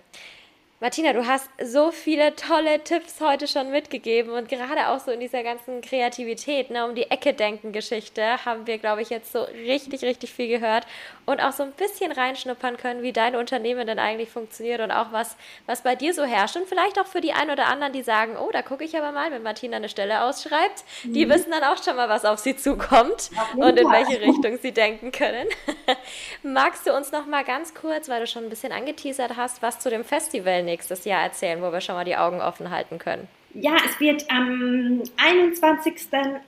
Martina, 0.83 1.13
du 1.13 1.25
hast 1.25 1.49
so 1.63 1.91
viele 1.91 2.35
tolle 2.35 2.83
Tipps 2.83 3.21
heute 3.21 3.47
schon 3.47 3.71
mitgegeben 3.71 4.33
und 4.33 4.49
gerade 4.49 4.89
auch 4.89 4.99
so 4.99 5.11
in 5.11 5.21
dieser 5.21 5.41
ganzen 5.41 5.79
Kreativität, 5.79 6.71
ne, 6.71 6.85
um 6.85 6.93
die 6.93 7.09
Ecke 7.09 7.33
denken 7.33 7.71
Geschichte, 7.71 8.43
haben 8.43 8.67
wir, 8.67 8.79
glaube 8.79 9.01
ich, 9.01 9.09
jetzt 9.09 9.31
so 9.31 9.43
richtig, 9.43 10.01
richtig 10.01 10.33
viel 10.33 10.49
gehört 10.49 10.85
und 11.25 11.39
auch 11.39 11.53
so 11.53 11.63
ein 11.63 11.71
bisschen 11.71 12.11
reinschnuppern 12.11 12.75
können, 12.75 13.01
wie 13.01 13.13
dein 13.13 13.37
Unternehmen 13.37 13.87
denn 13.87 13.97
eigentlich 13.97 14.29
funktioniert 14.29 14.81
und 14.81 14.91
auch 14.91 15.13
was, 15.13 15.37
was 15.67 15.83
bei 15.83 15.95
dir 15.95 16.13
so 16.13 16.25
herrscht 16.25 16.57
und 16.57 16.67
vielleicht 16.67 16.99
auch 16.99 17.07
für 17.07 17.21
die 17.21 17.31
ein 17.31 17.49
oder 17.49 17.67
anderen, 17.67 17.93
die 17.93 18.03
sagen, 18.03 18.35
oh, 18.35 18.49
da 18.51 18.61
gucke 18.61 18.83
ich 18.83 18.97
aber 18.97 19.13
mal, 19.13 19.31
wenn 19.31 19.41
Martina 19.41 19.77
eine 19.77 19.87
Stelle 19.87 20.23
ausschreibt, 20.23 20.83
mhm. 21.05 21.13
die 21.13 21.29
wissen 21.29 21.51
dann 21.51 21.63
auch 21.63 21.81
schon 21.81 21.95
mal, 21.95 22.09
was 22.09 22.25
auf 22.25 22.39
sie 22.39 22.57
zukommt 22.57 23.29
und 23.55 23.79
in 23.79 23.89
welche 23.89 24.19
Richtung 24.19 24.57
sie 24.61 24.73
denken 24.73 25.13
können. 25.13 25.47
Magst 26.43 26.85
du 26.85 26.93
uns 26.93 27.13
noch 27.13 27.25
mal 27.25 27.45
ganz 27.45 27.73
kurz, 27.73 28.09
weil 28.09 28.19
du 28.19 28.27
schon 28.27 28.43
ein 28.43 28.49
bisschen 28.49 28.73
angeteasert 28.73 29.37
hast, 29.37 29.61
was 29.61 29.79
zu 29.79 29.89
dem 29.89 30.03
Festival 30.03 30.72
nächstes 30.73 31.05
Jahr 31.05 31.21
erzählen, 31.21 31.61
wo 31.61 31.71
wir 31.71 31.81
schon 31.81 31.95
mal 31.95 32.03
die 32.03 32.17
Augen 32.17 32.41
offen 32.41 32.71
halten 32.71 32.97
können? 32.97 33.27
Ja, 33.53 33.75
es 33.85 33.99
wird 33.99 34.25
am 34.31 35.03
21. 35.17 35.93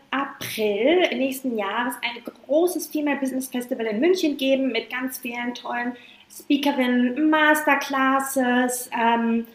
April 0.10 1.16
nächsten 1.16 1.56
Jahres 1.56 1.94
ein 2.02 2.24
großes 2.48 2.88
Female 2.88 3.20
Business 3.20 3.48
Festival 3.48 3.86
in 3.86 4.00
München 4.00 4.38
geben 4.38 4.72
mit 4.72 4.90
ganz 4.90 5.20
vielen 5.20 5.54
tollen 5.54 5.96
Speakerinnen, 6.36 7.30
Masterclasses, 7.30 8.90
ähm, 9.00 9.46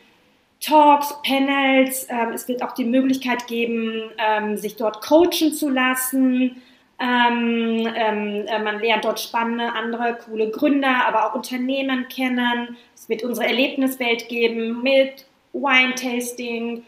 Talks, 0.60 1.12
Panels. 1.26 2.06
Ähm, 2.08 2.32
es 2.34 2.46
wird 2.46 2.62
auch 2.62 2.72
die 2.72 2.84
Möglichkeit 2.84 3.48
geben, 3.48 4.10
ähm, 4.18 4.56
sich 4.56 4.76
dort 4.76 5.04
coachen 5.04 5.52
zu 5.52 5.70
lassen. 5.70 6.62
Ähm, 7.00 7.88
ähm, 7.96 8.46
äh, 8.46 8.62
man 8.62 8.78
lernt 8.78 9.06
dort 9.06 9.18
spannende, 9.18 9.72
andere 9.72 10.18
coole 10.24 10.50
Gründer, 10.50 11.06
aber 11.06 11.26
auch 11.26 11.34
Unternehmen 11.34 12.08
kennen. 12.08 12.76
Wird 13.10 13.24
unsere 13.24 13.46
Erlebniswelt 13.46 14.28
geben 14.28 14.82
mit 14.82 15.26
Wine-Tasting, 15.52 16.84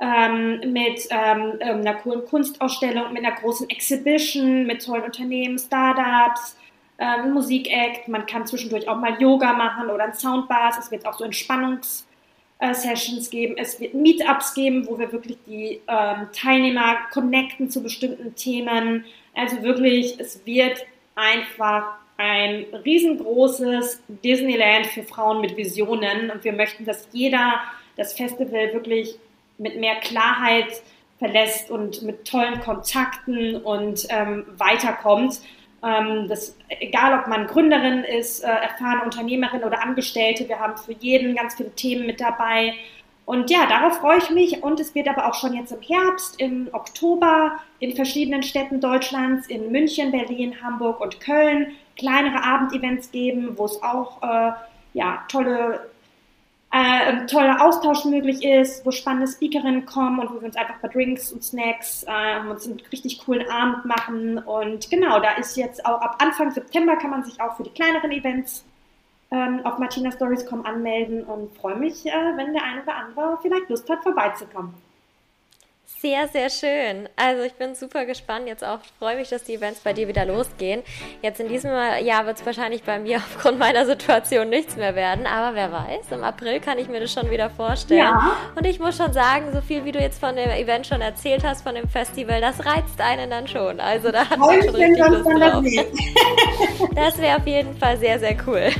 ähm, 0.00 0.72
mit 0.72 1.08
ähm, 1.10 1.54
einer 1.60 1.94
coolen 1.94 2.26
Kunstausstellung, 2.26 3.12
mit 3.12 3.24
einer 3.24 3.34
großen 3.34 3.70
Exhibition, 3.70 4.66
mit 4.66 4.84
tollen 4.84 5.04
Unternehmen, 5.04 5.58
Startups, 5.58 6.56
ähm, 6.98 7.32
Musikact. 7.32 8.06
Man 8.06 8.26
kann 8.26 8.46
zwischendurch 8.46 8.86
auch 8.86 8.98
mal 8.98 9.20
Yoga 9.20 9.54
machen 9.54 9.88
oder 9.88 10.04
ein 10.04 10.14
Soundbars. 10.14 10.78
Es 10.78 10.90
wird 10.90 11.06
auch 11.06 11.18
so 11.18 11.24
Entspannungs- 11.24 12.04
Sessions 12.74 13.28
geben, 13.28 13.56
es 13.58 13.80
wird 13.80 13.92
Meetups 13.94 14.54
geben, 14.54 14.86
wo 14.86 14.96
wir 14.96 15.10
wirklich 15.10 15.36
die 15.48 15.80
ähm, 15.88 16.28
Teilnehmer 16.32 16.96
connecten 17.12 17.68
zu 17.68 17.82
bestimmten 17.82 18.36
Themen. 18.36 19.04
Also 19.34 19.64
wirklich, 19.64 20.20
es 20.20 20.46
wird 20.46 20.86
einfach 21.16 21.96
ein 22.22 22.66
riesengroßes 22.84 24.00
Disneyland 24.24 24.86
für 24.86 25.02
Frauen 25.02 25.40
mit 25.40 25.56
Visionen 25.56 26.30
und 26.30 26.44
wir 26.44 26.52
möchten, 26.52 26.84
dass 26.84 27.08
jeder 27.10 27.54
das 27.96 28.12
Festival 28.12 28.72
wirklich 28.72 29.18
mit 29.58 29.78
mehr 29.80 29.96
Klarheit 29.96 30.82
verlässt 31.18 31.70
und 31.70 32.02
mit 32.02 32.24
tollen 32.24 32.60
Kontakten 32.60 33.56
und 33.56 34.06
ähm, 34.08 34.44
weiterkommt. 34.56 35.40
Ähm, 35.84 36.28
das, 36.28 36.56
egal, 36.68 37.18
ob 37.18 37.26
man 37.26 37.48
Gründerin 37.48 38.04
ist, 38.04 38.44
äh, 38.44 38.46
erfahrene 38.46 39.02
Unternehmerin 39.02 39.64
oder 39.64 39.82
Angestellte, 39.82 40.48
wir 40.48 40.60
haben 40.60 40.76
für 40.76 40.92
jeden 40.92 41.34
ganz 41.34 41.56
viele 41.56 41.74
Themen 41.74 42.06
mit 42.06 42.20
dabei. 42.20 42.74
Und 43.24 43.50
ja, 43.50 43.66
darauf 43.66 43.98
freue 43.98 44.18
ich 44.18 44.30
mich. 44.30 44.62
Und 44.62 44.78
es 44.78 44.94
wird 44.94 45.08
aber 45.08 45.28
auch 45.28 45.34
schon 45.34 45.54
jetzt 45.54 45.72
im 45.72 45.80
Herbst, 45.80 46.40
im 46.40 46.68
Oktober 46.72 47.58
in 47.80 47.94
verschiedenen 47.96 48.44
Städten 48.44 48.80
Deutschlands, 48.80 49.48
in 49.48 49.72
München, 49.72 50.12
Berlin, 50.12 50.62
Hamburg 50.62 51.00
und 51.00 51.20
Köln, 51.20 51.72
kleinere 51.96 52.42
Abendevents 52.42 53.10
geben, 53.10 53.56
wo 53.56 53.64
es 53.64 53.82
auch 53.82 54.22
äh, 54.22 54.52
ja, 54.94 55.24
tolle, 55.28 55.90
äh, 56.72 57.26
toller 57.26 57.64
Austausch 57.64 58.04
möglich 58.04 58.44
ist, 58.44 58.84
wo 58.84 58.90
spannende 58.90 59.30
Speakerinnen 59.30 59.86
kommen 59.86 60.20
und 60.20 60.30
wo 60.30 60.40
wir 60.40 60.46
uns 60.46 60.56
einfach 60.56 60.78
bei 60.80 60.88
Drinks 60.88 61.32
und 61.32 61.42
Snacks 61.44 62.04
äh, 62.04 62.48
uns 62.48 62.66
einen 62.66 62.80
richtig 62.92 63.24
coolen 63.24 63.48
Abend 63.50 63.84
machen. 63.84 64.38
Und 64.38 64.90
genau, 64.90 65.20
da 65.20 65.32
ist 65.32 65.56
jetzt 65.56 65.84
auch 65.86 66.00
ab 66.00 66.16
Anfang 66.20 66.50
September 66.50 66.96
kann 66.96 67.10
man 67.10 67.24
sich 67.24 67.40
auch 67.40 67.56
für 67.56 67.62
die 67.62 67.70
kleineren 67.70 68.10
Events 68.10 68.64
ähm, 69.30 69.60
auf 69.64 69.78
martinastories.com 69.78 70.64
anmelden 70.66 71.24
und 71.24 71.56
freue 71.56 71.76
mich, 71.76 72.06
äh, 72.06 72.36
wenn 72.36 72.52
der 72.52 72.64
eine 72.64 72.82
oder 72.82 72.96
andere 72.96 73.38
vielleicht 73.40 73.68
Lust 73.70 73.88
hat, 73.88 74.02
vorbeizukommen. 74.02 74.74
Sehr, 76.02 76.26
sehr 76.26 76.50
schön. 76.50 77.08
Also 77.14 77.44
ich 77.44 77.52
bin 77.52 77.76
super 77.76 78.06
gespannt 78.06 78.48
jetzt 78.48 78.64
auch. 78.64 78.80
Freue 78.98 79.14
mich, 79.14 79.28
dass 79.28 79.44
die 79.44 79.54
Events 79.54 79.78
bei 79.78 79.92
dir 79.92 80.08
wieder 80.08 80.26
losgehen. 80.26 80.82
Jetzt 81.22 81.38
in 81.38 81.46
diesem 81.46 81.70
Jahr 81.70 82.26
wird 82.26 82.40
es 82.40 82.44
wahrscheinlich 82.44 82.82
bei 82.82 82.98
mir 82.98 83.18
aufgrund 83.36 83.60
meiner 83.60 83.86
Situation 83.86 84.48
nichts 84.48 84.74
mehr 84.74 84.96
werden. 84.96 85.28
Aber 85.28 85.54
wer 85.54 85.70
weiß, 85.70 86.10
im 86.10 86.24
April 86.24 86.58
kann 86.58 86.78
ich 86.78 86.88
mir 86.88 86.98
das 86.98 87.12
schon 87.12 87.30
wieder 87.30 87.50
vorstellen. 87.50 88.00
Ja. 88.00 88.36
Und 88.56 88.66
ich 88.66 88.80
muss 88.80 88.96
schon 88.96 89.12
sagen, 89.12 89.52
so 89.52 89.60
viel 89.60 89.84
wie 89.84 89.92
du 89.92 90.00
jetzt 90.00 90.18
von 90.18 90.34
dem 90.34 90.50
Event 90.50 90.88
schon 90.88 91.00
erzählt 91.00 91.44
hast, 91.44 91.62
von 91.62 91.76
dem 91.76 91.88
Festival, 91.88 92.40
das 92.40 92.66
reizt 92.66 93.00
einen 93.00 93.30
dann 93.30 93.46
schon. 93.46 93.78
Also 93.78 94.10
da 94.10 94.28
hat 94.28 94.40
man 94.40 94.60
schon 94.60 94.74
richtig 94.74 95.06
Lust 95.06 95.24
drauf. 95.24 95.64
Das 96.94 97.18
wäre 97.18 97.38
auf 97.38 97.46
jeden 97.46 97.76
Fall 97.76 97.96
sehr, 97.98 98.18
sehr 98.18 98.36
cool. 98.46 98.70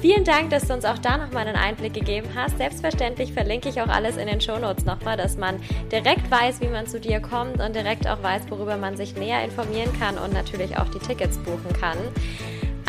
Vielen 0.00 0.24
Dank, 0.24 0.50
dass 0.50 0.66
du 0.66 0.74
uns 0.74 0.84
auch 0.84 0.98
da 0.98 1.16
nochmal 1.16 1.46
einen 1.46 1.56
Einblick 1.56 1.94
gegeben 1.94 2.28
hast. 2.34 2.58
Selbstverständlich 2.58 3.32
verlinke 3.32 3.68
ich 3.68 3.80
auch 3.80 3.88
alles 3.88 4.16
in 4.16 4.26
den 4.26 4.40
Shownotes 4.40 4.84
nochmal, 4.84 5.16
dass 5.16 5.36
man 5.36 5.60
direkt 5.90 6.30
weiß, 6.30 6.39
weiß, 6.40 6.60
wie 6.60 6.68
man 6.68 6.86
zu 6.86 7.00
dir 7.00 7.20
kommt 7.20 7.60
und 7.60 7.74
direkt 7.74 8.06
auch 8.08 8.22
weiß, 8.22 8.42
worüber 8.48 8.76
man 8.76 8.96
sich 8.96 9.14
näher 9.16 9.44
informieren 9.44 9.90
kann 9.98 10.16
und 10.16 10.32
natürlich 10.32 10.78
auch 10.78 10.88
die 10.88 10.98
Tickets 10.98 11.38
buchen 11.38 11.72
kann. 11.78 11.98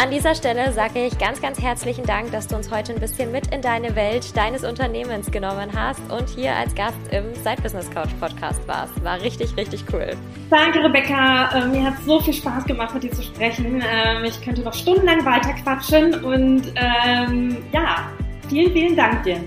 An 0.02 0.10
dieser 0.10 0.34
Stelle 0.34 0.72
sage 0.72 1.06
ich 1.06 1.20
ganz, 1.20 1.41
ganz 1.41 1.62
herzlichen 1.62 2.06
Dank, 2.06 2.32
dass 2.32 2.47
du 2.47 2.56
uns 2.56 2.72
heute 2.72 2.93
ein 2.93 2.99
bisschen 2.99 3.32
mit 3.32 3.54
in 3.54 3.62
deine 3.62 3.95
Welt 3.95 4.36
deines 4.36 4.64
Unternehmens 4.64 5.30
genommen 5.30 5.70
hast 5.76 5.99
und 6.10 6.28
hier 6.30 6.56
als 6.56 6.74
Gast 6.74 6.97
im 7.12 7.36
Side 7.36 7.62
Business 7.62 7.91
Coach 7.91 8.12
Podcast 8.20 8.66
warst. 8.68 9.04
War 9.04 9.22
richtig, 9.22 9.56
richtig 9.58 9.84
cool. 9.93 10.16
Danke, 10.49 10.84
Rebecca. 10.84 11.52
Äh, 11.52 11.68
mir 11.68 11.84
hat 11.84 11.93
so 12.04 12.20
viel 12.20 12.34
Spaß 12.34 12.66
gemacht, 12.66 12.93
mit 12.95 13.04
dir 13.04 13.12
zu 13.12 13.22
sprechen. 13.22 13.84
Ähm, 13.88 14.24
ich 14.24 14.41
könnte 14.41 14.62
noch 14.62 14.74
stundenlang 14.74 15.24
weiter 15.26 15.54
quatschen 15.62 16.24
und 16.24 16.74
ähm, 16.76 17.58
ja, 17.72 18.10
vielen, 18.49 18.72
vielen 18.72 18.95
Dank 18.95 19.24
dir. 19.24 19.41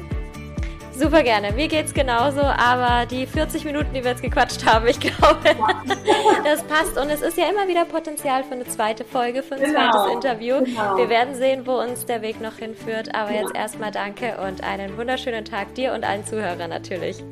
Super 0.97 1.22
gerne. 1.22 1.53
Mir 1.53 1.68
geht's 1.68 1.92
genauso, 1.92 2.40
aber 2.40 3.07
die 3.07 3.26
40 3.26 3.64
Minuten, 3.64 3.92
die 3.92 4.05
wir 4.05 4.12
jetzt 4.12 4.22
gequatscht 4.22 4.64
haben, 4.64 4.86
ich 4.86 5.01
glaube, 5.01 5.38
das 6.45 6.62
passt. 6.64 6.97
Und 6.97 7.11
es 7.11 7.20
ist 7.20 7.36
ja 7.36 7.49
immer 7.49 7.66
wieder 7.66 7.84
Potenzial 7.84 8.45
für 8.45 8.55
eine 8.55 8.64
zweite 8.64 9.05
Folge, 9.05 9.42
für 9.42 9.57
ein 9.57 9.62
genau. 9.62 9.90
zweites 9.90 10.12
Interview. 10.14 10.64
Genau. 10.64 10.97
Wir 10.97 11.09
werden 11.09 11.34
sehen, 11.34 11.66
wo 11.66 11.80
uns 11.80 12.07
der 12.07 12.22
Weg 12.22 12.40
noch 12.40 12.57
hinführt. 12.57 13.14
Aber 13.14 13.32
ja. 13.32 13.42
jetzt 13.42 13.55
erstmal 13.55 13.90
danke 13.90 14.36
und 14.47 14.62
einen 14.62 14.97
wunderschönen 14.97 15.45
Tag 15.45 15.74
dir 15.74 15.92
und 15.95 16.05
allen 16.05 16.24
Zuhörern 16.24 16.70
natürlich. 16.70 17.22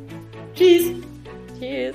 Tschüss. 0.54 0.90
Tschüss. 1.58 1.94